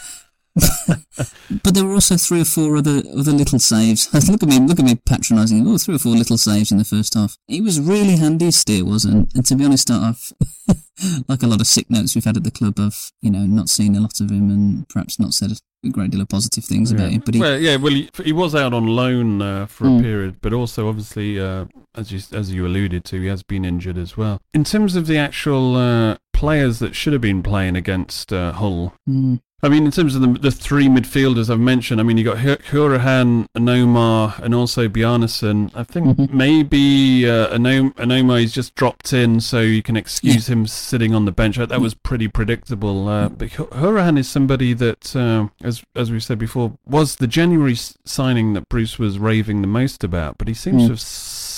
but 1.63 1.75
there 1.75 1.85
were 1.85 1.95
also 1.95 2.17
three 2.17 2.41
or 2.41 2.45
four 2.45 2.77
other 2.77 3.03
other 3.17 3.33
little 3.33 3.59
saves. 3.59 4.13
look 4.31 4.43
at 4.43 4.49
me, 4.49 4.59
look 4.61 4.79
at 4.79 4.85
me 4.85 4.97
patronising. 5.07 5.67
Oh, 5.67 5.79
three 5.79 5.95
or 5.97 5.99
four 5.99 6.13
little 6.17 6.39
saves 6.39 6.71
in 6.73 6.79
the 6.79 6.85
first 6.85 7.15
half. 7.15 7.37
He 7.47 7.61
was 7.61 7.81
really 7.81 8.17
handy, 8.17 8.51
Steer 8.51 8.85
was, 8.85 9.05
and, 9.05 9.31
and 9.35 9.45
to 9.47 9.55
be 9.57 9.65
honest, 9.65 9.91
I've 9.91 10.33
like 11.29 11.43
a 11.43 11.47
lot 11.47 11.61
of 11.61 11.67
sick 11.67 11.91
notes 11.91 12.15
we've 12.15 12.25
had 12.25 12.37
at 12.37 12.45
the 12.45 12.51
club. 12.51 12.79
I've 12.79 13.11
you 13.23 13.31
know 13.31 13.47
not 13.47 13.69
seen 13.69 13.97
a 13.97 14.01
lot 14.01 14.21
of 14.21 14.31
him 14.31 14.51
and 14.51 14.89
perhaps 14.89 15.19
not 15.19 15.35
said 15.35 15.53
a 15.53 15.89
great 15.91 16.11
deal 16.11 16.21
of 16.21 16.29
positive 16.29 16.65
things 16.65 16.91
yeah. 16.91 16.99
about 16.99 17.13
him. 17.13 17.23
But 17.25 17.35
he, 17.35 17.41
well, 17.41 17.59
yeah, 17.59 17.77
well, 17.77 17.93
he, 17.93 18.11
he 18.25 18.33
was 18.33 18.55
out 18.55 18.75
on 18.75 18.87
loan 18.87 19.41
uh, 19.41 19.67
for 19.67 19.85
Mm. 19.85 20.01
a 20.01 20.03
period, 20.03 20.37
but 20.41 20.53
also 20.53 20.89
obviously, 20.89 21.39
uh, 21.41 21.67
as 21.95 22.11
you 22.13 22.21
as 22.37 22.53
you 22.53 22.67
alluded 22.67 23.05
to, 23.07 23.21
he 23.21 23.29
has 23.29 23.43
been 23.43 23.65
injured 23.65 23.97
as 23.99 24.17
well. 24.17 24.41
In 24.53 24.65
terms 24.65 24.97
of 24.97 25.07
the 25.07 25.19
actual 25.19 25.77
uh, 25.77 26.17
players 26.33 26.79
that 26.81 26.95
should 26.97 27.13
have 27.13 27.23
been 27.23 27.43
playing 27.43 27.77
against 27.77 28.33
uh, 28.33 28.53
Hull, 28.53 28.93
Mm. 29.09 29.41
I 29.61 29.69
mean, 29.69 29.85
in 29.87 29.91
terms 29.91 30.15
of 30.15 30.21
the, 30.21 30.29
the 30.39 30.53
three 30.53 30.87
midfielders 30.87 31.51
I've 31.51 31.59
mentioned, 31.59 32.01
I 32.01 32.05
mean, 32.05 32.17
you 32.17 32.23
got 32.23 32.39
Hur- 32.39 32.59
Hourihane, 32.71 33.49
Onomah, 33.57 34.39
and 34.39 34.55
also 34.55 34.87
Bjarnason. 34.87 35.73
I 35.75 35.83
think 35.83 36.17
Mhm. 36.17 36.33
maybe 36.33 37.29
uh, 37.29 37.49
Anom- 37.57 37.93
Onomah 37.97 38.41
is 38.45 38.53
just 38.53 38.77
dropped 38.77 39.13
in, 39.13 39.41
so 39.41 39.61
you 39.61 39.83
can 39.83 39.97
excuse 39.97 40.49
him 40.49 40.69
sitting 40.69 41.13
on 41.13 41.25
the 41.25 41.33
bench. 41.33 41.57
That 41.57 41.81
was 41.81 41.95
pretty 41.95 42.29
predictable. 42.29 43.09
Uh, 43.09 43.31
but 43.31 43.49
Hourihane 43.51 44.17
is 44.19 44.29
somebody 44.29 44.75
that, 44.75 45.17
uh, 45.17 45.49
as 45.63 45.83
as 45.97 46.13
we 46.13 46.21
said 46.21 46.39
before, 46.39 46.75
was 46.87 47.17
the 47.17 47.27
January 47.27 47.75
signing 48.05 48.53
that 48.53 48.69
Bruce 48.69 48.97
was 48.97 49.19
raving 49.19 49.61
the 49.63 49.67
most 49.67 50.05
about, 50.05 50.39
but 50.39 50.47
he 50.47 50.55
seems 50.55 50.83
Mm. 50.83 50.87
to 50.87 50.93
have 50.93 51.01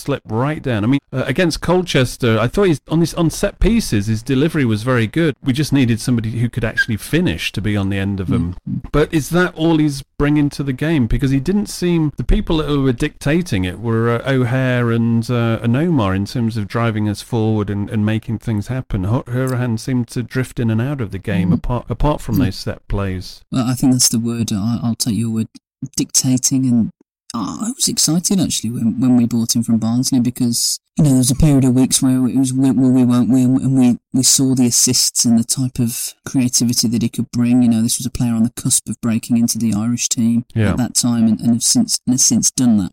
slipped 0.01 0.31
right 0.31 0.63
down. 0.63 0.85
I 0.85 0.87
mean, 0.87 1.01
uh, 1.13 1.25
against 1.27 1.61
Colchester, 1.61 2.39
I 2.39 2.49
thought 2.49 2.65
he's 2.65 2.81
on 2.89 3.01
this 3.01 3.15
on 3.15 3.31
set 3.31 3.59
pieces, 3.59 4.07
his 4.07 4.23
delivery 4.23 4.65
was 4.65 4.83
very 4.83 5.07
good. 5.07 5.35
We 5.43 5.53
just 5.53 5.73
needed 5.73 6.01
somebody 6.01 6.31
who 6.39 6.49
could 6.49 6.65
actually 6.65 6.97
finish 6.97 7.53
to 7.53 7.61
be 7.61 7.77
on 7.77 7.91
the 7.91 7.99
end 7.99 8.21
of 8.21 8.29
them. 8.29 8.57
But 8.93 9.13
is 9.13 9.31
that 9.31 9.55
all 9.55 9.79
he's 9.79 10.03
bringing 10.19 10.51
to 10.51 10.63
the 10.63 10.73
game? 10.73 11.07
Because 11.07 11.31
he 11.31 11.41
didn't 11.41 11.67
seem 11.67 12.13
the 12.17 12.25
people 12.25 12.59
that 12.59 12.69
were 12.79 12.93
dictating 12.93 13.65
it 13.65 13.81
were 13.81 14.11
uh, 14.11 14.31
O'Hare 14.31 14.91
and 14.91 15.29
uh, 15.31 15.59
and 15.63 15.77
Omar 15.77 16.15
in 16.15 16.27
terms 16.27 16.57
of 16.57 16.69
driving 16.69 17.09
us 17.09 17.23
forward 17.23 17.71
and, 17.71 17.91
and 17.91 18.07
making 18.07 18.39
things 18.39 18.69
happen. 18.69 19.05
Hu- 19.05 19.25
Hourihane 19.25 19.79
seemed 19.79 20.09
to 20.09 20.23
drift 20.23 20.61
in 20.61 20.71
and 20.71 20.81
out 20.81 21.01
of 21.01 21.11
the 21.11 21.19
game 21.19 21.53
apart 21.53 21.87
apart 21.89 22.21
from 22.21 22.37
those 22.39 22.57
set 22.57 22.87
plays. 22.89 23.43
Well, 23.51 23.67
I 23.67 23.75
think 23.75 23.93
that's 23.93 24.09
the 24.09 24.19
word. 24.19 24.53
I, 24.53 24.79
I'll 24.83 24.95
take 24.95 25.17
your 25.17 25.31
word. 25.31 25.49
Dictating, 25.97 26.67
and 26.67 26.91
oh, 27.35 27.59
I 27.63 27.71
was 27.71 27.89
excited 27.89 28.41
actually 28.41 28.71
when, 28.71 29.01
when 29.01 29.17
we 29.17 29.27
bought 29.27 29.55
him 29.55 29.63
from 29.63 29.79
Barnsley 29.79 30.21
because 30.21 30.79
you 30.97 31.05
know 31.05 31.11
there 31.11 31.19
was 31.19 31.31
a 31.31 31.37
period 31.37 31.65
of 31.65 31.75
weeks 31.75 32.03
where 32.03 32.27
it 32.29 32.37
was 32.37 32.53
will 32.53 32.75
we 32.91 33.05
won't 33.05 33.31
we, 33.31 33.45
and 33.45 33.79
we 33.79 33.99
we 34.13 34.23
saw 34.23 34.55
the 34.55 34.67
assists 34.67 35.25
and 35.25 35.39
the 35.39 35.45
type 35.45 35.79
of 35.79 36.15
creativity 36.27 36.89
that 36.89 37.03
he 37.03 37.09
could 37.09 37.31
bring. 37.31 37.63
You 37.63 37.69
know, 37.69 37.83
this 37.83 37.99
was 37.99 38.07
a 38.07 38.11
player 38.11 38.33
on 38.33 38.43
the 38.43 38.53
cusp 38.57 38.89
of 38.89 39.01
breaking 39.01 39.37
into 39.37 39.59
the 39.59 39.75
Irish 39.75 40.09
team 40.09 40.45
Yeah. 40.55 40.71
at 40.73 40.77
that 40.79 40.95
time, 40.95 41.27
and, 41.27 41.41
and 41.41 41.51
have 41.55 41.63
since 41.63 42.01
and 42.07 42.15
has 42.15 42.25
since 42.25 42.51
done 42.51 42.79
that. 42.79 42.93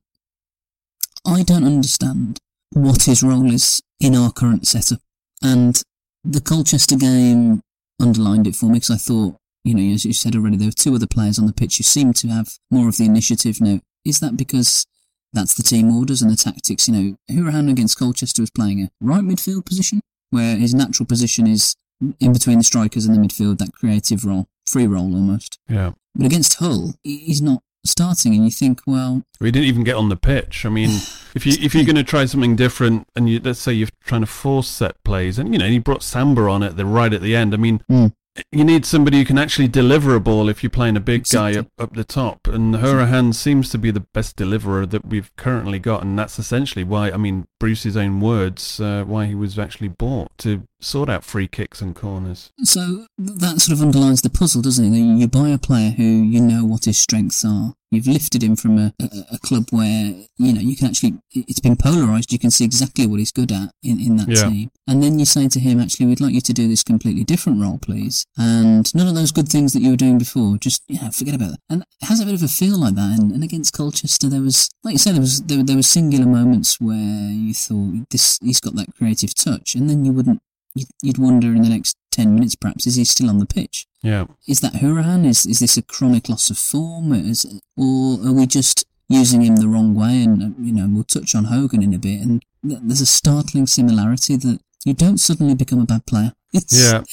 I 1.26 1.44
don't 1.44 1.66
understand 1.66 2.40
what 2.72 3.04
his 3.04 3.24
role 3.24 3.52
is 3.52 3.82
in 4.00 4.16
our 4.16 4.32
current 4.32 4.68
setup, 4.68 5.00
and 5.42 5.82
the 6.24 6.42
Colchester 6.42 6.96
game 6.98 7.62
underlined 8.00 8.48
it 8.48 8.56
for 8.56 8.68
me 8.68 8.74
because 8.74 8.92
I 8.92 8.98
thought 8.98 9.36
you 9.64 9.74
know, 9.74 9.94
as 9.94 10.06
you 10.06 10.14
said 10.14 10.34
already, 10.36 10.56
there 10.56 10.68
were 10.70 10.72
two 10.72 10.96
other 10.96 11.08
players 11.08 11.38
on 11.38 11.46
the 11.46 11.52
pitch 11.52 11.76
who 11.78 11.84
seemed 11.84 12.16
to 12.18 12.28
have 12.30 12.48
more 12.72 12.88
of 12.88 12.96
the 12.96 13.04
initiative. 13.06 13.60
Now, 13.60 13.82
is 14.08 14.20
that 14.20 14.38
because 14.38 14.86
that's 15.34 15.54
the 15.56 15.64
team 15.64 15.96
orders 15.96 16.22
and 16.22 16.32
the 16.32 16.36
tactics? 16.36 16.88
You 16.88 16.94
know, 16.96 17.18
Hourihane 17.30 17.70
against 17.72 17.98
Colchester 18.00 18.42
was 18.42 18.52
playing 18.52 18.82
a 18.82 18.90
right 19.02 19.24
midfield 19.24 19.66
position, 19.66 20.02
where 20.30 20.56
his 20.58 20.74
natural 20.74 21.06
position 21.06 21.48
is 21.48 21.76
in 22.20 22.34
between 22.34 22.60
the 22.60 22.64
strikers 22.64 23.06
and 23.06 23.16
the 23.16 23.20
midfield, 23.20 23.58
that 23.60 23.74
creative 23.74 24.24
role, 24.26 24.48
free 24.66 24.88
role 24.88 25.14
almost. 25.14 25.58
Yeah. 25.70 25.92
But 26.16 26.26
against 26.28 26.56
Hull, 26.56 26.96
he's 27.04 27.42
not 27.42 27.62
starting, 27.86 28.34
and 28.36 28.44
you 28.44 28.52
think, 28.52 28.82
well, 28.86 29.24
We 29.40 29.52
didn't 29.52 29.68
even 29.68 29.84
get 29.84 29.96
on 29.96 30.10
the 30.10 30.16
pitch. 30.16 30.66
I 30.66 30.70
mean, 30.70 30.90
if 31.36 31.46
you 31.46 31.54
if 31.62 31.74
you're 31.76 31.86
going 31.86 31.96
to 31.96 32.04
try 32.04 32.26
something 32.26 32.56
different, 32.56 33.08
and 33.16 33.30
you 33.30 33.40
let's 33.44 33.60
say 33.60 33.74
you're 33.74 33.90
trying 34.04 34.22
to 34.22 34.28
force 34.28 34.68
set 34.68 35.02
plays, 35.04 35.38
and 35.40 35.54
you 35.54 35.60
know, 35.60 35.68
he 35.68 35.80
brought 35.80 36.04
Samba 36.04 36.42
on 36.44 36.64
at 36.64 36.78
the 36.78 36.86
right 36.86 37.14
at 37.14 37.22
the 37.22 37.36
end. 37.36 37.54
I 37.54 37.58
mean, 37.58 37.82
Mm. 37.90 38.14
You 38.52 38.64
need 38.64 38.86
somebody 38.86 39.18
who 39.18 39.26
can 39.26 39.38
actually 39.38 39.68
deliver 39.68 40.16
a 40.16 40.20
ball 40.20 40.50
if 40.50 40.64
you're 40.64 40.70
playing 40.70 40.98
a 40.98 41.02
big 41.02 41.26
guy 41.28 41.58
up, 41.58 41.68
up 41.80 41.94
the 41.94 42.04
top. 42.04 42.48
And 42.48 42.76
Hourihane 42.76 43.34
seems 43.34 43.70
to 43.72 43.78
be 43.78 43.92
the 43.92 44.00
best 44.00 44.36
deliverer 44.36 44.86
that 44.86 45.06
we've 45.06 45.36
currently 45.36 45.80
got, 45.80 46.04
and 46.04 46.18
that's 46.18 46.40
essentially 46.40 46.84
why. 46.84 47.12
I 47.12 47.18
mean, 47.18 47.48
Bruce's 47.60 47.98
own 47.98 48.20
words, 48.20 48.80
uh, 48.80 49.04
why 49.06 49.26
he 49.26 49.36
was 49.36 49.58
actually 49.58 49.90
bought 49.90 50.32
to 50.40 50.64
sort 50.80 51.10
out 51.10 51.24
free 51.24 51.48
kicks 51.48 51.82
and 51.82 51.96
corners. 51.96 52.52
So 52.64 53.08
that 53.18 53.62
sort 53.62 53.78
of 53.78 53.82
underlines 53.82 54.22
the 54.22 54.30
puzzle, 54.30 54.62
doesn't 54.62 54.94
it? 54.94 54.98
You 54.98 55.28
buy 55.28 55.50
a 55.50 55.58
player 55.58 55.92
who 55.92 56.04
you 56.04 56.40
know 56.40 56.66
what 56.66 56.86
his 56.86 56.98
strengths 56.98 57.44
are. 57.44 57.74
You've 57.90 58.08
lifted 58.08 58.44
him 58.44 58.56
from 58.58 58.78
a, 58.78 58.94
a, 59.02 59.08
a 59.34 59.40
club 59.40 59.68
where 59.70 60.14
you 60.38 60.54
know 60.54 60.60
you 60.60 60.76
can 60.76 60.88
actually. 60.88 61.16
It's 61.32 61.62
been 61.62 61.78
polarized. 61.78 62.34
You 62.34 62.40
can 62.40 62.52
see 62.52 62.66
exactly 62.66 63.06
what 63.06 63.20
he's 63.20 63.32
good 63.32 63.52
at 63.52 63.72
in, 63.82 64.00
in 64.00 64.18
that 64.18 64.28
Yeah. 64.28 64.50
team. 64.50 64.72
And 64.88 65.02
then 65.02 65.20
you 65.20 65.26
say 65.26 65.48
to 65.48 65.60
him, 65.60 65.80
"Actually, 65.80 66.08
we'd 66.08 66.20
like 66.22 66.34
you 66.34 66.42
to 66.42 66.54
do 66.54 66.68
this 66.68 66.84
completely 66.84 67.24
different 67.24 67.62
role, 67.62 67.78
please." 67.78 68.26
And 68.38 68.94
none 68.94 69.08
of 69.08 69.16
those 69.16 69.32
good 69.32 69.48
things 69.50 69.74
that 69.74 69.82
you 69.82 69.92
were 69.92 69.96
doing 69.98 70.18
before, 70.18 70.58
just 70.58 70.84
you 70.88 71.00
know, 71.02 71.12
forget 71.12 71.36
about 71.36 71.52
that. 71.52 71.60
And 71.70 71.82
it 72.02 72.06
has 72.08 72.20
a 72.20 72.26
bit 72.26 72.34
of 72.34 72.44
a 72.44 72.48
feel 72.48 72.78
like 72.78 72.96
that. 72.96 73.18
And, 73.20 73.32
and 73.32 73.44
against 73.44 73.74
Colchester, 73.74 74.28
there 74.30 74.42
was, 74.42 74.70
like 74.84 74.94
you 74.94 75.00
said, 75.00 75.16
there 75.16 75.22
was 75.22 75.42
there, 75.44 75.64
there 75.64 75.76
were 75.76 75.84
singular 75.84 76.26
moments 76.26 76.80
where 76.82 77.32
you 77.32 77.54
thought 77.54 78.10
this 78.10 78.38
he's 78.42 78.60
got 78.60 78.76
that 78.76 78.94
creative 78.96 79.34
touch, 79.34 79.76
and 79.76 79.90
then 79.90 80.04
you 80.06 80.12
wouldn't 80.12 80.42
you'd, 80.76 80.90
you'd 81.02 81.18
wonder 81.18 81.48
in 81.56 81.62
the 81.62 81.70
next 81.70 81.96
10 82.18 82.34
minutes 82.36 82.56
perhaps 82.56 82.86
is 82.90 82.96
he 83.00 83.06
still 83.06 83.30
on 83.30 83.40
the 83.44 83.46
pitch 83.58 83.78
Yeah. 84.04 84.26
is 84.54 84.60
that 84.64 84.74
Hourihane 84.82 85.26
is 85.34 85.40
is 85.46 85.60
this 85.64 85.78
a 85.78 85.82
chronic 85.96 86.26
loss 86.32 86.46
of 86.54 86.58
form 86.72 87.08
is, 87.32 87.40
or 87.84 88.20
are 88.28 88.34
we 88.40 88.46
just 88.60 88.78
using 89.20 89.42
him 89.48 89.56
the 89.58 89.70
wrong 89.74 89.90
way 90.02 90.16
and 90.26 90.36
uh, 90.46 90.50
you 90.68 90.74
know 90.78 90.88
we'll 90.94 91.04
touch 91.16 91.32
on 91.38 91.46
Hogan 91.54 91.82
in 91.88 91.94
a 91.94 92.02
bit 92.10 92.20
and 92.26 92.36
th- 92.68 92.82
there's 92.88 93.06
a 93.10 93.14
startling 93.20 93.68
similarity 93.80 94.36
that 94.46 94.60
you 94.88 94.94
don't 95.04 95.18
suddenly 95.28 95.56
become 95.64 95.80
a 95.82 95.86
bad 95.94 96.04
player 96.12 96.32
it's 96.54 96.76
Yeah. 96.86 97.04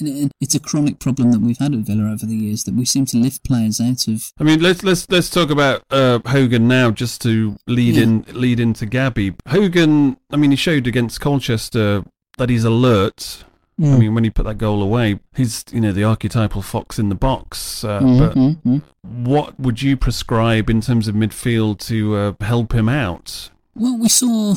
it's 0.44 0.54
a 0.54 0.60
chronic 0.68 0.96
problem 1.04 1.26
that 1.32 1.40
we've 1.46 1.58
had 1.64 1.72
at 1.74 1.80
Villa 1.88 2.04
over 2.12 2.24
the 2.26 2.36
years 2.46 2.60
that 2.64 2.74
we 2.80 2.84
seem 2.84 3.04
to 3.06 3.16
lift 3.26 3.40
players 3.50 3.80
out 3.80 4.02
of 4.12 4.18
I 4.40 4.44
mean, 4.48 4.60
let's 4.66 4.82
let's 4.88 5.02
let's 5.14 5.28
talk 5.36 5.50
about 5.50 5.78
uh, 5.90 6.20
Hogan 6.34 6.66
now, 6.68 6.86
just 7.02 7.20
to 7.22 7.56
lead 7.66 7.94
Yeah. 7.96 8.04
in 8.04 8.12
lead 8.44 8.58
into 8.60 8.86
Gabby. 8.86 9.34
Hogan, 9.48 10.16
I 10.32 10.36
mean, 10.36 10.50
he 10.54 10.56
showed 10.56 10.86
against 10.86 11.20
Colchester 11.20 12.04
that 12.38 12.48
he's 12.48 12.64
alert. 12.64 13.44
I 13.78 13.82
Mm. 13.82 13.98
mean, 13.98 14.14
when 14.14 14.22
he 14.24 14.30
put 14.30 14.44
that 14.46 14.58
goal 14.58 14.82
away, 14.82 15.18
he's 15.34 15.64
you 15.72 15.80
know 15.80 15.90
the 15.92 16.04
archetypal 16.04 16.62
fox 16.62 16.98
in 16.98 17.08
the 17.08 17.14
box. 17.16 17.82
Uh, 17.84 18.00
Mhm, 18.00 18.18
But 18.18 18.34
mhm, 18.36 18.56
mhm. 18.64 18.82
what 19.02 19.58
would 19.58 19.82
you 19.82 19.96
prescribe 19.96 20.70
in 20.70 20.80
terms 20.80 21.08
of 21.08 21.14
midfield 21.16 21.78
to 21.88 22.14
uh, 22.16 22.32
help 22.44 22.72
him 22.72 22.88
out? 22.88 23.50
well 23.76 23.98
we 23.98 24.08
saw 24.08 24.54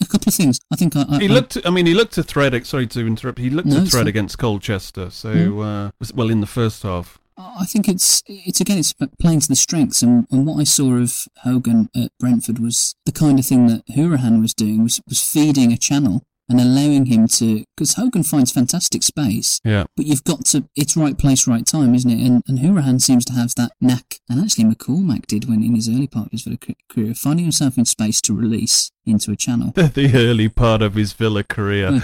a 0.00 0.06
couple 0.06 0.28
of 0.28 0.34
things 0.34 0.58
I 0.72 0.76
think 0.76 0.96
I, 0.96 1.04
I 1.08 1.18
He 1.18 1.28
looked. 1.28 1.58
I 1.66 1.70
mean, 1.70 1.84
he 1.86 1.92
looked 1.94 2.14
to 2.14 2.22
thread. 2.22 2.66
Sorry 2.66 2.86
to 2.88 3.06
interrupt. 3.06 3.38
He 3.38 3.50
looked 3.50 3.68
No, 3.68 3.76
to 3.76 3.82
it's 3.82 3.90
thread 3.90 4.06
against 4.06 4.38
Colchester. 4.38 5.10
So, 5.10 5.34
Mm. 5.34 5.88
uh, 5.88 5.90
well, 6.14 6.30
in 6.30 6.40
the 6.40 6.46
first 6.46 6.82
half. 6.82 7.18
I 7.36 7.64
think 7.66 7.88
it's 7.88 8.22
it's 8.26 8.60
again 8.60 8.78
it's 8.78 8.94
playing 9.20 9.40
to 9.40 9.48
the 9.48 9.56
strengths 9.56 10.02
and, 10.02 10.26
and 10.30 10.46
what 10.46 10.60
I 10.60 10.64
saw 10.64 10.94
of 10.94 11.26
Hogan 11.42 11.90
at 11.94 12.12
Brentford 12.20 12.58
was 12.60 12.94
the 13.06 13.12
kind 13.12 13.38
of 13.40 13.44
thing 13.44 13.66
that 13.66 13.84
Hourihane 13.88 14.40
was 14.40 14.54
doing 14.54 14.82
was 14.84 15.00
was 15.08 15.20
feeding 15.20 15.72
a 15.72 15.76
channel 15.76 16.22
and 16.48 16.60
allowing 16.60 17.06
him 17.06 17.26
to 17.28 17.64
because 17.76 17.94
Hogan 17.94 18.22
finds 18.22 18.52
fantastic 18.52 19.02
space 19.02 19.60
Yeah. 19.64 19.84
but 19.96 20.06
you've 20.06 20.24
got 20.24 20.44
to 20.46 20.68
it's 20.76 20.96
right 20.96 21.16
place 21.16 21.46
right 21.46 21.64
time 21.66 21.94
isn't 21.94 22.10
it 22.10 22.24
and 22.26 22.42
and 22.46 22.58
Hourihane 22.58 23.00
seems 23.00 23.24
to 23.26 23.32
have 23.32 23.54
that 23.56 23.72
knack 23.80 24.18
and 24.28 24.40
actually 24.40 24.64
McCormack 24.64 25.26
did 25.26 25.48
when 25.48 25.62
in 25.62 25.74
his 25.74 25.88
early 25.88 26.06
part 26.06 26.26
of 26.26 26.32
his 26.32 26.42
Villa 26.42 26.58
career 26.90 27.14
finding 27.14 27.44
himself 27.46 27.78
in 27.78 27.84
space 27.86 28.20
to 28.22 28.34
release 28.34 28.90
into 29.06 29.30
a 29.32 29.36
channel 29.36 29.72
the 29.74 30.10
early 30.14 30.48
part 30.48 30.82
of 30.82 30.94
his 30.94 31.12
Villa 31.14 31.42
career. 31.44 31.90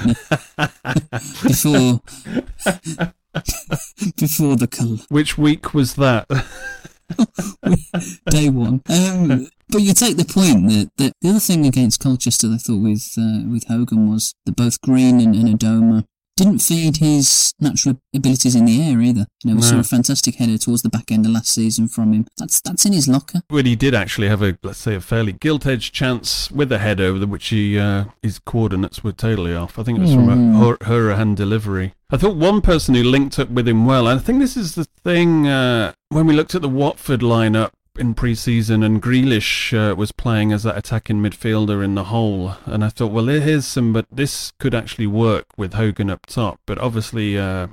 before 1.43 2.01
before 4.17 4.57
the 4.57 4.69
col- 4.71 4.99
Which 5.09 5.37
week 5.39 5.73
was 5.75 5.95
that? 5.97 6.27
day 8.31 8.49
one. 8.51 8.83
Um, 8.89 9.49
but 9.71 9.83
you 9.83 9.95
take 9.95 10.17
the 10.17 10.25
point 10.25 10.69
that, 10.69 10.91
that 10.99 11.13
the 11.21 11.31
other 11.31 11.41
thing 11.41 11.67
against 11.67 12.01
Colchester, 12.01 12.49
I 12.53 12.57
thought 12.59 12.81
with 12.83 13.15
uh, 13.19 13.43
with 13.51 13.65
Hogan 13.69 14.11
was 14.11 14.35
that 14.47 14.57
both 14.57 14.81
Green 14.81 15.21
and, 15.21 15.35
and 15.35 15.59
Adomah 15.59 16.05
didn't 16.37 16.61
feed 16.61 16.97
his 16.99 17.53
natural 17.61 17.99
abilities 18.17 18.55
in 18.55 18.65
the 18.65 18.81
air 18.83 18.99
either. 19.03 19.27
You 19.45 19.51
know, 19.51 19.57
we 19.57 19.61
No. 19.61 19.67
saw 19.67 19.79
a 19.81 19.83
fantastic 19.83 20.37
header 20.37 20.57
towards 20.57 20.81
the 20.81 20.89
back 20.89 21.13
end 21.13 21.27
of 21.27 21.33
last 21.33 21.49
season 21.53 21.87
from 21.87 22.15
him. 22.15 22.27
That's 22.39 22.63
that's 22.63 22.87
in 22.87 22.95
his 22.95 23.07
locker. 23.09 23.43
Well, 23.51 23.65
he 23.65 23.77
did 23.77 23.95
actually 23.95 24.29
have 24.29 24.41
a, 24.41 24.57
let's 24.63 24.79
say, 24.79 24.95
a 24.95 25.01
fairly 25.03 25.33
gilt-edged 25.33 25.93
chance 25.93 26.51
with 26.51 26.73
a 26.73 26.79
header, 26.79 27.19
the- 27.19 27.27
which 27.27 27.49
he 27.49 27.79
uh, 27.79 28.05
his 28.23 28.39
coordinates 28.39 29.05
were 29.05 29.13
totally 29.13 29.55
off. 29.55 29.79
I 29.79 29.83
think 29.83 29.99
it 29.99 30.03
was 30.03 30.15
from 30.15 30.29
a 30.31 30.37
Mm. 30.37 30.59
Hur- 30.59 30.79
Hourihane 30.79 31.35
delivery. 31.37 31.93
I 32.11 32.17
thought 32.17 32.37
one 32.37 32.61
person 32.63 32.95
who 32.95 33.03
linked 33.05 33.39
up 33.39 33.51
with 33.51 33.69
him 33.69 33.85
well, 33.85 34.09
and 34.09 34.19
I 34.19 34.23
think 34.23 34.39
this 34.41 34.57
is 34.57 34.75
the 34.77 34.87
thing 35.05 35.47
uh, 35.47 35.93
when 36.09 36.27
we 36.27 36.35
looked 36.35 36.55
at 36.55 36.63
the 36.63 36.69
Watford 36.71 37.21
lineup. 37.21 37.71
In 37.99 38.15
pre-season, 38.15 38.83
and 38.83 39.03
Grealish 39.03 39.73
uh, 39.73 39.95
was 39.95 40.13
playing 40.13 40.53
as 40.53 40.63
that 40.63 40.77
attacking 40.77 41.21
midfielder 41.21 41.85
in 41.85 41.95
the 41.95 42.05
hole, 42.05 42.55
and 42.65 42.85
I 42.85 42.89
thought, 42.89 43.13
well, 43.13 43.27
here's 43.27 43.67
some, 43.67 43.93
but 43.93 44.07
this 44.11 44.53
could 44.59 44.75
actually 44.75 45.07
work 45.07 45.47
with 45.57 45.75
Hogan 45.75 46.11
up 46.11 46.27
top. 46.27 46.61
But 46.67 46.79
obviously, 46.79 47.39
uh, 47.39 47.67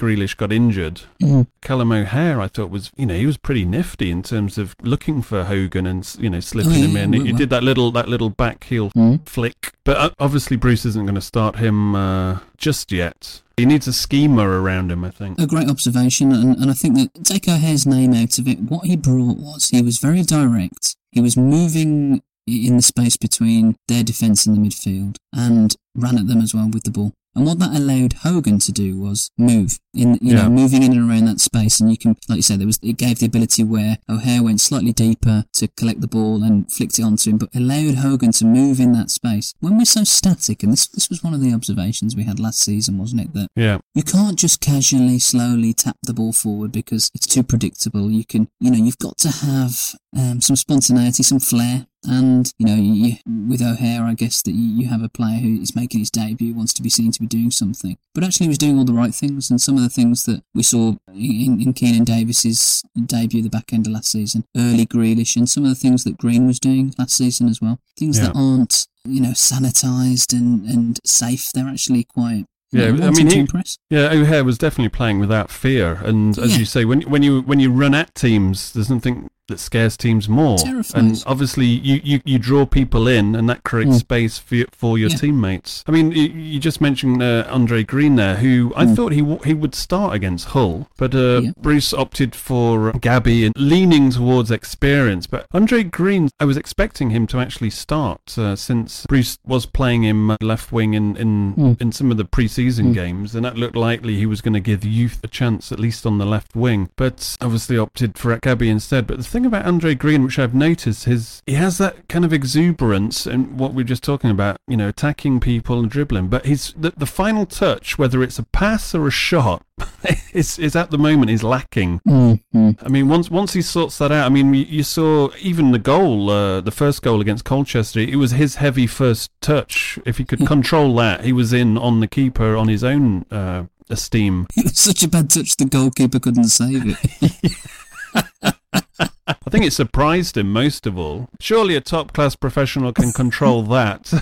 Grealish 0.00 0.36
got 0.36 0.52
injured. 0.52 1.02
Mm. 1.22 1.46
Callum 1.62 1.92
O'Hare, 1.92 2.40
I 2.40 2.48
thought 2.48 2.70
was, 2.70 2.90
you 2.96 3.06
know, 3.06 3.14
he 3.14 3.26
was 3.26 3.36
pretty 3.36 3.64
nifty 3.64 4.10
in 4.10 4.22
terms 4.22 4.58
of 4.58 4.74
looking 4.82 5.22
for 5.22 5.44
Hogan 5.44 5.86
and 5.86 6.16
you 6.18 6.28
know 6.30 6.40
slipping 6.40 6.72
Oh, 6.72 6.76
yeah, 6.76 6.86
him 6.86 6.96
in. 6.96 7.12
He 7.12 7.30
well. 7.32 7.38
did 7.38 7.50
that 7.50 7.62
little 7.62 7.90
that 7.92 8.08
little 8.08 8.30
back 8.30 8.64
heel 8.64 8.90
Mm. 8.90 9.26
flick, 9.28 9.72
but 9.84 9.96
uh, 9.96 10.10
obviously 10.18 10.56
Bruce 10.56 10.84
isn't 10.84 11.04
going 11.06 11.14
to 11.14 11.20
start 11.20 11.56
him 11.56 11.94
uh, 11.94 12.38
just 12.56 12.90
yet. 12.92 13.42
He 13.56 13.64
needs 13.66 13.86
a 13.86 13.92
schemer 13.92 14.60
around 14.60 14.90
him, 14.90 15.04
I 15.04 15.10
think. 15.10 15.38
A 15.40 15.46
great 15.46 15.68
observation, 15.70 16.32
and, 16.32 16.56
and 16.56 16.70
I 16.70 16.74
think 16.74 16.96
that 16.96 17.24
take 17.24 17.46
O'Hare's 17.48 17.86
name 17.86 18.12
out 18.12 18.38
of 18.38 18.48
it. 18.48 18.58
What 18.60 18.86
he 18.86 18.96
brought 18.96 19.38
was 19.38 19.68
he 19.68 19.80
was 19.80 19.98
very 19.98 20.22
direct. 20.22 20.96
He 21.12 21.20
was 21.20 21.36
moving 21.36 22.20
in 22.48 22.76
the 22.76 22.82
space 22.82 23.16
between 23.16 23.76
their 23.88 24.02
defence 24.02 24.44
and 24.44 24.56
the 24.56 24.60
midfield, 24.60 25.16
and 25.32 25.76
ran 25.94 26.18
at 26.18 26.26
them 26.26 26.40
as 26.40 26.52
well 26.52 26.68
with 26.68 26.82
the 26.82 26.90
ball. 26.90 27.12
And 27.34 27.44
what 27.46 27.58
that 27.58 27.76
allowed 27.76 28.14
Hogan 28.14 28.58
to 28.60 28.72
do 28.72 28.98
was 28.98 29.30
move 29.36 29.78
in, 29.92 30.18
you 30.20 30.34
Yeah. 30.34 30.42
know, 30.42 30.50
moving 30.50 30.82
in 30.82 30.92
and 30.92 31.08
around 31.10 31.24
that 31.26 31.40
space. 31.40 31.80
And 31.80 31.90
you 31.90 31.96
can, 31.96 32.16
like 32.28 32.36
you 32.36 32.42
said, 32.42 32.60
there 32.60 32.66
was 32.66 32.78
it 32.82 32.96
gave 32.96 33.18
the 33.18 33.26
ability 33.26 33.62
where 33.64 33.98
O'Hare 34.08 34.42
went 34.42 34.60
slightly 34.60 34.92
deeper 34.92 35.44
to 35.54 35.68
collect 35.68 36.00
the 36.00 36.06
ball 36.08 36.42
and 36.42 36.70
flicked 36.70 36.98
it 36.98 37.02
onto 37.02 37.30
him, 37.30 37.38
but 37.38 37.54
allowed 37.54 37.96
Hogan 37.96 38.32
to 38.32 38.44
move 38.44 38.80
in 38.80 38.92
that 38.92 39.10
space. 39.10 39.54
When 39.60 39.76
we're 39.76 39.84
so 39.84 40.04
static, 40.04 40.62
and 40.62 40.72
this 40.72 40.86
this 40.86 41.08
was 41.10 41.22
one 41.24 41.34
of 41.34 41.40
the 41.40 41.52
observations 41.52 42.14
we 42.16 42.24
had 42.24 42.38
last 42.40 42.60
season, 42.60 42.98
wasn't 42.98 43.22
it? 43.22 43.34
That 43.34 43.48
Yeah, 43.56 43.78
you 43.94 44.02
can't 44.02 44.38
just 44.38 44.60
casually, 44.60 45.18
slowly 45.18 45.72
tap 45.74 45.96
the 46.02 46.14
ball 46.14 46.32
forward 46.32 46.72
because 46.72 47.10
it's 47.14 47.26
too 47.26 47.42
predictable. 47.42 48.10
You 48.10 48.24
can, 48.24 48.48
you 48.60 48.70
know, 48.70 48.78
you've 48.78 48.98
got 48.98 49.18
to 49.18 49.30
have 49.30 49.94
um, 50.16 50.40
some 50.40 50.56
spontaneity, 50.56 51.22
some 51.22 51.40
flair. 51.40 51.86
And, 52.06 52.52
you 52.58 52.66
know, 52.66 52.74
you, 52.74 53.16
with 53.48 53.62
O'Hare, 53.62 54.04
I 54.04 54.14
guess 54.14 54.42
that 54.42 54.52
you, 54.52 54.86
have 54.88 55.02
a 55.02 55.08
player 55.08 55.38
who 55.38 55.60
is 55.60 55.74
making 55.74 56.00
his 56.00 56.10
debut, 56.10 56.54
wants 56.54 56.74
to 56.74 56.82
be 56.82 56.90
seen 56.90 57.10
to 57.12 57.20
be 57.20 57.26
doing 57.26 57.50
something. 57.50 57.96
But 58.14 58.22
actually, 58.24 58.44
he 58.44 58.48
was 58.48 58.58
doing 58.58 58.78
all 58.78 58.84
the 58.84 58.92
right 58.92 59.14
things. 59.14 59.50
And 59.50 59.60
some 59.60 59.76
of 59.76 59.82
the 59.82 59.88
things 59.88 60.24
that 60.24 60.42
we 60.54 60.62
saw 60.62 60.94
in, 61.08 61.60
in 61.60 61.72
Keinan 61.74 62.04
Davis's 62.04 62.82
debut 63.06 63.42
the 63.42 63.48
back 63.48 63.72
end 63.72 63.86
of 63.86 63.92
last 63.92 64.10
season, 64.10 64.44
early 64.56 64.86
Grealish, 64.86 65.36
and 65.36 65.48
some 65.48 65.64
of 65.64 65.70
the 65.70 65.74
things 65.74 66.04
that 66.04 66.18
Green 66.18 66.46
was 66.46 66.60
doing 66.60 66.94
last 66.98 67.14
season 67.16 67.48
as 67.48 67.60
well. 67.60 67.78
Things 67.98 68.20
that 68.20 68.36
aren't, 68.36 68.86
you 69.04 69.20
know, 69.20 69.30
sanitized 69.30 70.32
and, 70.32 70.64
and 70.66 71.00
safe. 71.04 71.50
They're 71.52 71.68
actually 71.68 72.04
quite. 72.04 72.44
Yeah, 72.72 72.88
I 72.88 73.10
mean, 73.10 73.30
he- 73.30 73.46
yeah. 73.88 74.10
O'Hare 74.10 74.42
was 74.42 74.58
definitely 74.58 74.88
playing 74.88 75.20
without 75.20 75.48
fear, 75.48 76.00
and 76.04 76.36
as 76.36 76.52
Yeah. 76.52 76.58
you 76.58 76.64
say, 76.64 76.84
when 76.84 77.02
when 77.02 77.22
you 77.22 77.40
when 77.42 77.60
you 77.60 77.70
run 77.70 77.94
at 77.94 78.12
teams, 78.16 78.72
there's 78.72 78.90
nothing 78.90 79.30
that 79.48 79.58
scares 79.60 79.96
teams 79.96 80.28
more. 80.28 80.56
And 80.94 81.22
obviously, 81.26 81.66
you, 81.66 82.00
you, 82.02 82.20
you 82.24 82.38
draw 82.38 82.64
people 82.66 83.06
in, 83.08 83.34
and 83.34 83.48
that 83.48 83.62
creates 83.62 83.96
Mm. 83.96 84.00
space 84.00 84.38
for 84.38 84.54
your, 84.54 84.66
for 84.72 84.98
your 84.98 85.10
Yeah. 85.10 85.16
teammates. 85.16 85.84
I 85.86 85.90
mean, 85.92 86.12
you, 86.12 86.22
you 86.28 86.58
just 86.58 86.80
mentioned 86.80 87.22
uh, 87.22 87.46
Andre 87.50 87.82
Green 87.84 88.16
there, 88.16 88.36
who 88.36 88.72
I 88.76 88.84
Mm. 88.86 88.96
thought 88.96 89.12
he 89.12 89.20
w- 89.20 89.40
he 89.44 89.52
would 89.54 89.74
start 89.74 90.14
against 90.14 90.46
Hull, 90.48 90.88
but 90.96 91.14
uh, 91.14 91.40
Yeah. 91.42 91.50
Bruce 91.60 91.92
opted 91.92 92.34
for 92.34 92.92
Gabby 92.92 93.44
and 93.44 93.54
leaning 93.58 94.10
towards 94.10 94.50
experience. 94.50 95.26
But 95.26 95.46
Andre 95.52 95.82
Green, 95.84 96.30
I 96.40 96.44
was 96.46 96.56
expecting 96.56 97.10
him 97.10 97.26
to 97.28 97.38
actually 97.38 97.70
start 97.70 98.38
uh, 98.38 98.56
since 98.56 99.04
Bruce 99.08 99.36
was 99.46 99.66
playing 99.66 100.04
him 100.04 100.30
uh, 100.30 100.36
left 100.40 100.72
wing 100.72 100.94
in 100.94 101.16
in, 101.16 101.54
Mm. 101.54 101.80
in 101.80 101.92
some 101.92 102.10
of 102.10 102.16
the 102.16 102.24
preseason 102.24 102.86
Mm. 102.90 102.94
games, 102.94 103.34
and 103.34 103.44
that 103.44 103.56
looked 103.58 103.76
likely 103.76 104.16
he 104.16 104.26
was 104.26 104.40
going 104.40 104.54
to 104.54 104.60
give 104.60 104.84
youth 104.84 105.20
a 105.22 105.28
chance 105.28 105.70
at 105.70 105.78
least 105.78 106.06
on 106.06 106.18
the 106.18 106.24
left 106.26 106.54
wing. 106.56 106.88
But 106.96 107.36
obviously 107.40 107.76
opted 107.78 108.16
for 108.18 108.38
Gabby 108.38 108.70
instead. 108.70 109.06
But 109.06 109.18
the 109.18 109.24
thing 109.34 109.44
about 109.44 109.66
Andre 109.66 109.96
Green, 109.96 110.22
which 110.22 110.38
I've 110.38 110.54
noticed, 110.54 111.08
is 111.08 111.42
he 111.44 111.54
has 111.54 111.78
that 111.78 112.08
kind 112.08 112.24
of 112.24 112.32
exuberance 112.32 113.26
and 113.26 113.58
what 113.58 113.74
we 113.74 113.82
we're 113.82 113.88
just 113.88 114.04
talking 114.04 114.30
about, 114.30 114.58
you 114.68 114.76
know, 114.76 114.88
attacking 114.88 115.40
people 115.40 115.80
and 115.80 115.90
dribbling. 115.90 116.28
But 116.28 116.46
he's 116.46 116.72
the, 116.76 116.92
the 116.96 117.04
final 117.04 117.44
touch, 117.44 117.98
whether 117.98 118.22
it's 118.22 118.38
a 118.38 118.44
pass 118.44 118.94
or 118.94 119.08
a 119.08 119.10
shot, 119.10 119.64
is 120.32 120.56
is 120.60 120.76
at 120.76 120.92
the 120.92 120.98
moment 120.98 121.32
is 121.32 121.42
lacking. 121.42 122.00
Mm, 122.06 122.40
mm. 122.54 122.78
I 122.80 122.88
mean, 122.88 123.08
once 123.08 123.28
once 123.28 123.54
he 123.54 123.60
sorts 123.60 123.98
that 123.98 124.12
out, 124.12 124.24
I 124.24 124.28
mean, 124.28 124.54
you, 124.54 124.66
you 124.66 124.82
saw 124.84 125.30
even 125.40 125.72
the 125.72 125.80
goal, 125.80 126.30
uh, 126.30 126.60
the 126.60 126.70
first 126.70 127.02
goal 127.02 127.20
against 127.20 127.44
Colchester. 127.44 127.98
It 127.98 128.16
was 128.16 128.30
his 128.30 128.54
heavy 128.54 128.86
first 128.86 129.32
touch. 129.40 129.98
If 130.06 130.18
he 130.18 130.24
could 130.24 130.46
control 130.46 130.94
that, 130.96 131.24
he 131.24 131.32
was 131.32 131.52
in 131.52 131.76
on 131.76 131.98
the 131.98 132.06
keeper 132.06 132.54
on 132.54 132.68
his 132.68 132.84
own 132.84 133.26
uh, 133.32 133.64
esteem. 133.90 134.46
It 134.56 134.62
was 134.66 134.78
such 134.78 135.02
a 135.02 135.08
bad 135.08 135.28
touch 135.28 135.56
the 135.56 135.64
goalkeeper 135.64 136.20
couldn't 136.20 136.44
save 136.44 136.84
it. 136.86 138.54
I 138.98 139.50
think 139.50 139.64
it 139.64 139.72
surprised 139.72 140.36
him 140.36 140.52
most 140.52 140.86
of 140.86 140.98
all. 140.98 141.28
Surely 141.40 141.74
a 141.76 141.80
top 141.80 142.12
class 142.12 142.36
professional 142.36 142.92
can 142.92 143.12
control 143.12 143.62
that. 143.74 144.12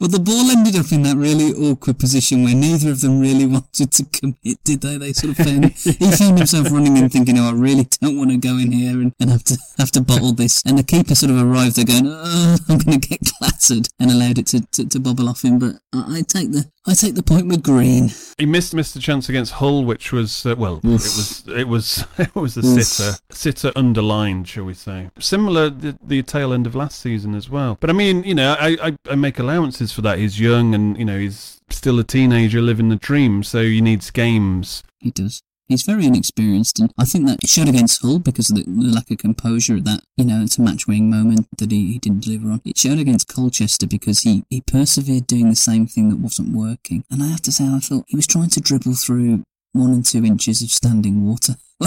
well, 0.00 0.08
the 0.08 0.20
ball 0.20 0.50
ended 0.50 0.76
up 0.76 0.90
in 0.92 1.02
that 1.02 1.16
really 1.16 1.52
awkward 1.52 1.98
position 1.98 2.44
where 2.44 2.54
neither 2.54 2.90
of 2.90 3.00
them 3.00 3.20
really 3.20 3.46
wanted 3.56 3.90
to 3.92 4.04
commit, 4.04 4.58
did 4.64 4.80
they? 4.80 4.96
They 4.98 5.12
sort 5.12 5.38
of 5.38 5.44
found 5.44 5.64
he 5.74 6.10
found 6.12 6.38
himself 6.38 6.70
running 6.70 6.96
and 6.98 7.12
thinking, 7.12 7.38
"Oh, 7.38 7.48
I 7.48 7.52
really 7.52 7.88
don't 8.00 8.16
want 8.16 8.30
to 8.30 8.38
go 8.38 8.56
in 8.56 8.72
here 8.72 9.00
and, 9.00 9.12
and 9.20 9.30
have 9.30 9.44
to 9.44 9.58
have 9.78 9.90
to 9.92 10.00
bottle 10.00 10.32
this." 10.32 10.62
And 10.64 10.78
the 10.78 10.82
keeper 10.82 11.14
sort 11.14 11.30
of 11.30 11.42
arrived 11.42 11.76
there 11.76 11.84
going, 11.84 12.06
"Oh, 12.06 12.56
I'm 12.68 12.78
going 12.78 13.00
to 13.00 13.08
get 13.08 13.20
clattered," 13.38 13.88
and 13.98 14.10
allowed 14.10 14.38
it 14.38 14.46
to, 14.48 14.60
to, 14.72 14.88
to 14.88 15.00
bobble 15.00 15.28
off 15.28 15.44
him. 15.44 15.58
But 15.58 15.76
I, 15.92 16.18
I 16.18 16.22
take 16.22 16.52
the 16.52 16.70
I 16.88 16.94
take 16.94 17.14
the 17.16 17.22
point 17.22 17.48
with 17.48 17.62
Green. 17.62 18.10
he 18.38 18.46
missed 18.46 18.72
missed 18.72 18.94
a 18.94 19.00
chance 19.00 19.28
against 19.28 19.54
Hull, 19.54 19.84
which 19.84 20.12
was 20.12 20.46
uh, 20.46 20.54
well, 20.56 20.80
Oof. 20.84 20.84
it 20.84 20.92
was 20.92 21.44
it 21.48 21.68
was 21.68 22.04
it 22.18 22.34
was 22.34 22.56
a 22.56 22.60
Oof. 22.60 22.84
sitter 22.84 23.18
sitter 23.30 23.72
underlined, 23.74 24.46
shall 24.48 24.64
we 24.64 24.74
say? 24.74 25.10
Similar 25.18 25.70
the, 25.70 25.98
the 26.02 26.22
tail 26.22 26.52
end 26.52 26.66
of 26.66 26.74
last 26.74 27.00
season 27.00 27.34
as 27.34 27.50
well. 27.50 27.76
But 27.80 27.90
I 27.90 27.92
mean, 27.92 28.22
you 28.24 28.34
know, 28.34 28.54
I, 28.58 28.76
I 28.82 28.96
I 29.10 29.14
make 29.16 29.38
allowances 29.38 29.92
for 29.92 30.02
that. 30.02 30.18
He's 30.18 30.38
young 30.38 30.74
and 30.74 30.96
you 30.96 31.04
know 31.04 31.18
he's 31.18 31.60
still 31.70 31.98
a 31.98 32.04
teenager 32.04 32.60
living 32.62 32.88
the 32.88 32.96
dream, 32.96 33.42
so 33.42 33.62
he 33.64 33.80
needs 33.80 34.10
games. 34.10 34.84
He 35.00 35.10
does. 35.10 35.42
He's 35.68 35.82
very 35.82 36.06
inexperienced, 36.06 36.78
and 36.78 36.92
I 36.96 37.04
think 37.04 37.26
that 37.26 37.46
showed 37.46 37.68
against 37.68 38.00
Hull 38.00 38.20
because 38.20 38.50
of 38.50 38.56
the, 38.56 38.62
the 38.62 38.94
lack 38.94 39.10
of 39.10 39.18
composure 39.18 39.76
at 39.76 39.84
that, 39.84 40.02
you 40.16 40.24
know, 40.24 40.42
it's 40.42 40.58
a 40.58 40.62
match 40.62 40.86
winning 40.86 41.10
moment 41.10 41.48
that 41.58 41.72
he, 41.72 41.92
he 41.92 41.98
didn't 41.98 42.22
deliver 42.22 42.52
on. 42.52 42.60
It 42.64 42.78
showed 42.78 42.98
against 42.98 43.26
Colchester 43.26 43.86
because 43.88 44.20
he, 44.20 44.44
he 44.48 44.60
persevered 44.60 45.26
doing 45.26 45.50
the 45.50 45.56
same 45.56 45.88
thing 45.88 46.08
that 46.10 46.20
wasn't 46.20 46.54
working. 46.54 47.04
And 47.10 47.20
I 47.20 47.26
have 47.26 47.42
to 47.42 47.52
say, 47.52 47.64
I 47.64 47.80
thought 47.80 48.04
he 48.06 48.14
was 48.14 48.28
trying 48.28 48.50
to 48.50 48.60
dribble 48.60 48.94
through 48.94 49.42
one 49.72 49.92
and 49.92 50.04
two 50.04 50.24
inches 50.24 50.62
of 50.62 50.70
standing 50.70 51.26
water. 51.26 51.56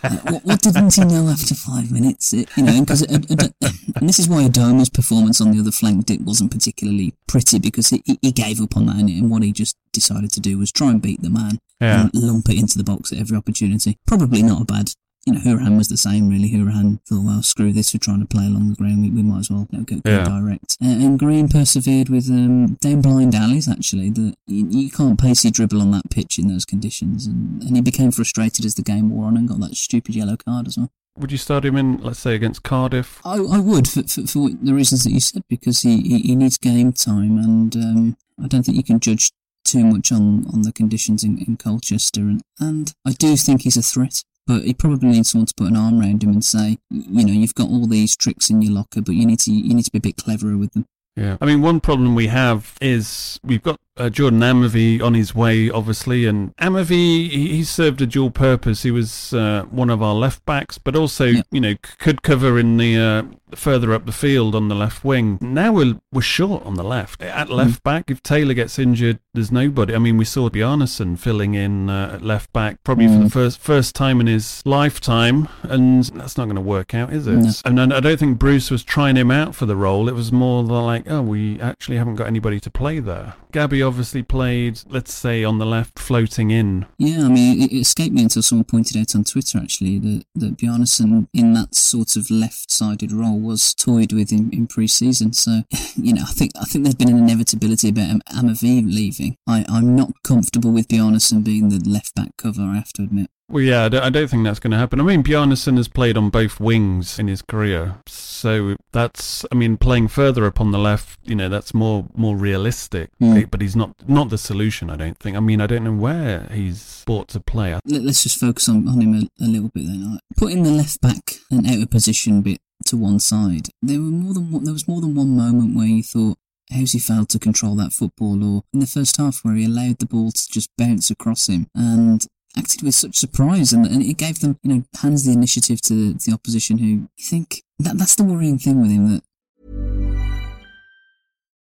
What, 0.00 0.44
what 0.44 0.62
didn't 0.62 0.94
he 0.94 1.04
know 1.04 1.28
after 1.28 1.56
five 1.56 1.90
minutes? 1.90 2.32
It, 2.32 2.48
you 2.56 2.62
know, 2.62 2.80
because 2.80 3.02
and 3.02 4.08
this 4.08 4.20
is 4.20 4.28
why 4.28 4.44
Adomah's 4.44 4.88
performance 4.88 5.40
on 5.40 5.50
the 5.50 5.58
other 5.58 5.72
flank 5.72 6.08
it 6.08 6.20
wasn't 6.20 6.52
particularly 6.52 7.14
pretty 7.26 7.58
because 7.58 7.88
he, 7.88 8.02
he 8.22 8.30
gave 8.30 8.60
up 8.60 8.76
on 8.76 8.86
that 8.86 8.96
and, 8.96 9.10
and 9.10 9.28
what 9.28 9.42
he 9.42 9.50
just 9.50 9.76
decided 9.92 10.30
to 10.32 10.40
do 10.40 10.56
was 10.56 10.70
try 10.70 10.90
and 10.90 11.02
beat 11.02 11.20
the 11.20 11.30
man 11.30 11.58
Yeah. 11.80 12.02
and 12.02 12.10
lump 12.14 12.48
it 12.48 12.58
into 12.58 12.76
the 12.78 12.84
box 12.84 13.12
at 13.12 13.18
every 13.18 13.36
opportunity. 13.36 13.96
Probably 14.06 14.42
not 14.42 14.62
a 14.62 14.64
bad. 14.64 14.90
You 15.26 15.34
know, 15.34 15.40
Hourihane 15.40 15.76
was 15.76 15.88
the 15.88 15.96
same, 15.98 16.28
really. 16.30 16.50
Hourihane 16.50 17.00
thought, 17.06 17.24
well, 17.24 17.42
screw 17.42 17.72
this, 17.72 17.92
we're 17.92 17.98
trying 17.98 18.20
to 18.20 18.26
play 18.26 18.46
along 18.46 18.70
the 18.70 18.76
ground, 18.76 19.02
we, 19.02 19.10
we 19.10 19.22
might 19.22 19.40
as 19.40 19.50
well 19.50 19.68
you 19.70 19.78
know, 19.78 19.84
go, 19.84 19.96
go 19.96 20.10
Yeah. 20.10 20.24
direct. 20.24 20.76
Uh, 20.82 20.86
and 20.88 21.18
Green 21.18 21.48
persevered 21.48 22.08
with 22.08 22.30
um, 22.30 22.74
down 22.80 23.02
blind 23.02 23.34
alleys, 23.34 23.68
actually. 23.68 24.08
The, 24.10 24.34
you, 24.46 24.66
you 24.70 24.90
can't 24.90 25.20
pacey 25.20 25.50
dribble 25.50 25.82
on 25.82 25.90
that 25.90 26.08
pitch 26.10 26.38
in 26.38 26.48
those 26.48 26.64
conditions. 26.64 27.26
And, 27.26 27.62
and 27.62 27.76
he 27.76 27.82
became 27.82 28.10
frustrated 28.10 28.64
as 28.64 28.76
the 28.76 28.82
game 28.82 29.10
wore 29.10 29.26
on 29.26 29.36
and 29.36 29.46
got 29.48 29.60
that 29.60 29.74
stupid 29.74 30.14
yellow 30.14 30.36
card 30.36 30.66
as 30.66 30.78
well. 30.78 30.90
Would 31.18 31.32
you 31.32 31.38
start 31.38 31.64
him 31.64 31.76
in, 31.76 31.98
let's 31.98 32.20
say, 32.20 32.34
against 32.36 32.62
Cardiff? 32.62 33.20
I, 33.24 33.34
I 33.38 33.58
would, 33.58 33.88
for, 33.88 34.04
for, 34.04 34.26
for 34.26 34.50
the 34.50 34.72
reasons 34.72 35.02
that 35.04 35.10
you 35.12 35.20
said, 35.20 35.42
because 35.48 35.80
he, 35.80 36.00
he, 36.00 36.18
he 36.20 36.36
needs 36.36 36.56
game 36.56 36.92
time, 36.92 37.38
and 37.38 37.74
um, 37.76 38.16
I 38.42 38.46
don't 38.46 38.62
think 38.62 38.76
you 38.76 38.84
can 38.84 39.00
judge 39.00 39.30
too 39.64 39.84
much 39.84 40.12
on, 40.12 40.46
on 40.52 40.62
the 40.62 40.72
conditions 40.72 41.22
in, 41.22 41.38
in 41.38 41.56
Colchester. 41.56 42.22
And, 42.22 42.42
and 42.58 42.92
I 43.06 43.12
do 43.12 43.36
think 43.36 43.62
he's 43.62 43.76
a 43.76 43.82
threat, 43.82 44.22
but 44.46 44.64
he 44.64 44.74
probably 44.74 45.10
needs 45.10 45.30
someone 45.30 45.46
to 45.46 45.54
put 45.56 45.68
an 45.68 45.76
arm 45.76 46.00
around 46.00 46.22
him 46.22 46.30
and 46.30 46.44
say, 46.44 46.78
you 46.90 47.24
know, 47.24 47.32
you've 47.32 47.54
got 47.54 47.68
all 47.68 47.86
these 47.86 48.16
tricks 48.16 48.50
in 48.50 48.62
your 48.62 48.72
locker, 48.72 49.00
but 49.00 49.14
you 49.14 49.26
need 49.26 49.40
to 49.40 49.52
you 49.52 49.74
need 49.74 49.84
to 49.84 49.90
be 49.90 49.98
a 49.98 50.02
bit 50.02 50.16
cleverer 50.16 50.56
with 50.56 50.72
them. 50.72 50.86
Yeah. 51.16 51.36
I 51.40 51.46
mean, 51.46 51.62
one 51.62 51.80
problem 51.80 52.14
we 52.14 52.28
have 52.28 52.76
is 52.80 53.40
we've 53.42 53.62
got 53.62 53.80
uh, 53.98 54.08
Jordan 54.10 54.40
Amavi 54.40 55.02
on 55.02 55.14
his 55.14 55.34
way, 55.34 55.70
obviously, 55.70 56.26
and 56.26 56.56
Amavi 56.56 56.88
he, 57.30 57.48
he 57.56 57.64
served 57.64 58.00
a 58.00 58.06
dual 58.06 58.30
purpose. 58.30 58.82
He 58.82 58.90
was 58.90 59.32
uh, 59.34 59.64
one 59.70 59.90
of 59.90 60.02
our 60.02 60.14
left 60.14 60.44
backs, 60.46 60.78
but 60.78 60.94
also 60.96 61.26
Yeah. 61.26 61.42
you 61.50 61.60
know 61.60 61.72
c- 61.72 61.94
could 61.98 62.22
cover 62.22 62.58
in 62.58 62.76
the 62.76 62.96
uh, 62.96 63.22
further 63.56 63.92
up 63.94 64.06
the 64.06 64.12
field 64.12 64.54
on 64.54 64.68
the 64.68 64.74
left 64.74 65.04
wing. 65.04 65.38
Now 65.40 65.72
we're 65.72 65.98
we're 66.12 66.20
short 66.22 66.64
on 66.64 66.74
the 66.74 66.84
left 66.84 67.22
at 67.22 67.50
left 67.50 67.82
back. 67.82 68.10
If 68.10 68.22
Taylor 68.22 68.54
gets 68.54 68.78
injured, 68.78 69.18
there's 69.34 69.50
nobody. 69.52 69.94
I 69.94 69.98
mean, 69.98 70.16
we 70.16 70.24
saw 70.24 70.48
Bjarnason 70.48 71.18
filling 71.18 71.54
in 71.54 71.90
uh, 71.90 72.12
at 72.14 72.22
left 72.22 72.52
back 72.52 72.82
probably 72.84 73.06
for 73.08 73.12
the 73.14 73.18
Mm. 73.24 73.32
first 73.32 73.58
first 73.60 73.94
time 73.94 74.20
in 74.20 74.26
his 74.26 74.62
lifetime, 74.64 75.48
and 75.62 76.04
that's 76.04 76.36
not 76.38 76.44
going 76.44 76.56
to 76.56 76.60
work 76.62 76.94
out, 76.94 77.12
is 77.12 77.26
it? 77.26 77.36
No. 77.36 77.50
And 77.64 77.92
I 77.92 78.00
don't 78.00 78.18
think 78.18 78.38
Bruce 78.38 78.70
was 78.70 78.82
trying 78.84 79.16
him 79.16 79.30
out 79.30 79.54
for 79.54 79.66
the 79.66 79.76
role. 79.76 80.08
It 80.08 80.14
was 80.14 80.30
more 80.32 80.62
the 80.62 80.72
like, 80.74 81.10
oh, 81.10 81.22
we 81.22 81.60
actually 81.60 81.96
haven't 81.96 82.14
got 82.16 82.26
anybody 82.26 82.60
to 82.60 82.70
play 82.70 82.98
there. 83.00 83.34
Gabby 83.52 83.82
obviously 83.88 84.22
played, 84.22 84.80
let's 84.86 85.12
say, 85.12 85.42
on 85.42 85.58
the 85.58 85.66
left, 85.66 85.98
floating 85.98 86.50
in. 86.50 86.86
Yeah, 86.98 87.24
I 87.24 87.28
mean, 87.28 87.62
it, 87.62 87.72
it 87.72 87.80
escaped 87.80 88.14
me 88.14 88.22
until 88.22 88.42
someone 88.42 88.64
pointed 88.64 88.96
out 88.98 89.14
on 89.16 89.24
Twitter 89.24 89.58
actually 89.58 89.98
that 89.98 90.24
that 90.34 90.56
Bjarnason 90.58 91.26
in 91.32 91.54
that 91.54 91.74
sort 91.74 92.14
of 92.14 92.30
left-sided 92.30 93.10
role 93.10 93.40
was 93.40 93.74
toyed 93.74 94.12
with 94.12 94.30
in, 94.30 94.50
in 94.52 94.66
pre-season. 94.66 95.32
So, 95.32 95.62
you 95.96 96.12
know, 96.12 96.22
I 96.22 96.32
think 96.32 96.52
I 96.60 96.64
think 96.64 96.84
there's 96.84 96.94
been 96.94 97.08
an 97.08 97.18
inevitability 97.18 97.88
about 97.88 98.10
Am- 98.10 98.20
Amavi 98.30 98.84
leaving. 98.86 99.36
I, 99.46 99.64
I'm 99.68 99.96
not 99.96 100.12
comfortable 100.22 100.70
with 100.70 100.88
Bjarnason 100.88 101.42
being 101.42 101.70
the 101.70 101.82
left-back 101.88 102.36
cover. 102.36 102.62
I 102.62 102.74
have 102.76 102.92
to 102.94 103.02
admit. 103.02 103.30
Well, 103.50 103.62
yeah, 103.62 103.86
I 103.86 103.88
don't, 103.88 104.02
I 104.02 104.10
don't 104.10 104.28
think 104.28 104.44
that's 104.44 104.58
going 104.58 104.72
to 104.72 104.76
happen. 104.76 105.00
I 105.00 105.04
mean, 105.04 105.22
Bjarnason 105.22 105.78
has 105.78 105.88
played 105.88 106.18
on 106.18 106.28
both 106.28 106.60
wings 106.60 107.18
in 107.18 107.28
his 107.28 107.40
career, 107.40 107.96
so 108.06 108.76
that's, 108.92 109.44
I 109.50 109.54
mean, 109.54 109.78
playing 109.78 110.08
further 110.08 110.44
up 110.44 110.60
on 110.60 110.70
the 110.70 110.78
left, 110.78 111.18
you 111.24 111.34
know, 111.34 111.48
that's 111.48 111.72
more 111.72 112.06
more 112.14 112.36
realistic. 112.36 113.10
Mm. 113.22 113.50
But 113.50 113.62
he's 113.62 113.74
not 113.74 113.94
not 114.06 114.28
the 114.28 114.36
solution, 114.36 114.90
I 114.90 114.96
don't 114.96 115.18
think. 115.18 115.34
I 115.34 115.40
mean, 115.40 115.62
I 115.62 115.66
don't 115.66 115.84
know 115.84 115.94
where 115.94 116.46
he's 116.52 117.04
bought 117.06 117.28
to 117.28 117.40
play. 117.40 117.78
Let, 117.86 118.02
us 118.02 118.22
just 118.22 118.38
focus 118.38 118.68
on, 118.68 118.86
on 118.86 119.00
him 119.00 119.14
a, 119.14 119.44
a 119.44 119.48
little 119.48 119.70
bit 119.70 119.86
then. 119.86 120.18
Putting 120.36 120.62
the 120.62 120.70
left 120.70 121.00
back 121.00 121.32
and 121.50 121.66
out 121.66 121.82
of 121.82 121.90
position 121.90 122.42
bit 122.42 122.60
to 122.86 122.98
one 122.98 123.18
side, 123.18 123.68
there 123.80 123.98
were 123.98 124.06
more 124.10 124.34
than 124.34 124.52
one, 124.52 124.64
there 124.64 124.74
was 124.74 124.86
more 124.86 125.00
than 125.00 125.14
one 125.14 125.36
moment 125.36 125.74
where 125.74 125.86
you 125.86 126.02
thought. 126.02 126.36
How's 126.70 126.92
he 126.92 126.98
failed 126.98 127.30
to 127.30 127.38
control 127.38 127.76
that 127.76 127.94
football? 127.94 128.44
Or 128.44 128.62
in 128.74 128.80
the 128.80 128.86
first 128.86 129.16
half, 129.16 129.40
where 129.42 129.54
he 129.54 129.64
allowed 129.64 130.00
the 130.00 130.06
ball 130.06 130.32
to 130.32 130.48
just 130.50 130.68
bounce 130.76 131.10
across 131.10 131.48
him, 131.48 131.68
and 131.74 132.26
acted 132.56 132.82
with 132.82 132.94
such 132.94 133.16
surprise, 133.16 133.72
and, 133.72 133.86
and 133.86 134.02
it 134.02 134.16
gave 134.16 134.40
them, 134.40 134.58
you 134.62 134.74
know, 134.74 134.82
hands 135.00 135.24
the 135.24 135.32
initiative 135.32 135.80
to 135.82 136.14
the 136.14 136.32
opposition. 136.32 136.78
Who 136.78 136.86
you 136.86 137.08
think 137.20 137.62
that 137.78 137.98
that's 137.98 138.14
the 138.14 138.24
worrying 138.24 138.58
thing 138.58 138.80
with 138.80 138.90
him 138.90 139.08
that 139.08 139.22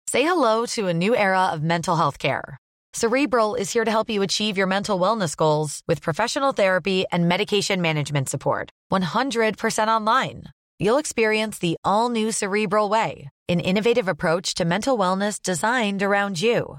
Say 0.08 0.22
hello 0.22 0.66
to 0.66 0.86
a 0.86 0.94
new 0.94 1.16
era 1.16 1.50
of 1.52 1.62
mental 1.62 1.96
health 1.96 2.18
care. 2.18 2.58
Cerebral 2.94 3.56
is 3.56 3.72
here 3.72 3.84
to 3.84 3.90
help 3.90 4.08
you 4.08 4.22
achieve 4.22 4.56
your 4.56 4.66
mental 4.66 4.98
wellness 4.98 5.36
goals 5.36 5.82
with 5.86 6.00
professional 6.00 6.52
therapy 6.52 7.04
and 7.12 7.28
medication 7.28 7.82
management 7.82 8.28
support. 8.28 8.70
100% 8.90 9.88
online. 9.88 10.44
You'll 10.78 10.98
experience 10.98 11.58
the 11.58 11.76
all 11.84 12.08
new 12.08 12.32
Cerebral 12.32 12.88
Way, 12.88 13.28
an 13.48 13.60
innovative 13.60 14.08
approach 14.08 14.54
to 14.54 14.64
mental 14.64 14.96
wellness 14.96 15.42
designed 15.42 16.02
around 16.02 16.40
you. 16.40 16.78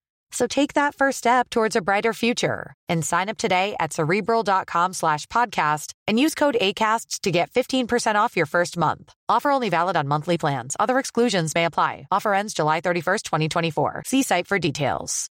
So 0.31 0.47
take 0.47 0.73
that 0.73 0.95
first 0.95 1.17
step 1.17 1.49
towards 1.49 1.75
a 1.75 1.81
brighter 1.81 2.13
future 2.13 2.73
and 2.89 3.05
sign 3.05 3.29
up 3.29 3.37
today 3.37 3.75
at 3.79 3.93
cerebral.com 3.93 4.93
slash 4.93 5.27
podcast 5.27 5.93
and 6.07 6.19
use 6.19 6.35
code 6.35 6.57
ACAST 6.59 7.21
to 7.21 7.31
get 7.31 7.51
15% 7.51 8.15
off 8.15 8.35
your 8.37 8.45
first 8.45 8.77
month. 8.77 9.13
Offer 9.29 9.51
only 9.51 9.69
valid 9.69 9.97
on 9.97 10.07
monthly 10.07 10.37
plans. 10.37 10.75
Other 10.79 10.99
exclusions 10.99 11.53
may 11.53 11.65
apply. 11.65 12.07
Offer 12.11 12.33
ends 12.33 12.53
July 12.53 12.81
31st, 12.81 13.23
2024. 13.23 14.03
See 14.05 14.23
site 14.23 14.47
for 14.47 14.57
details. 14.57 15.29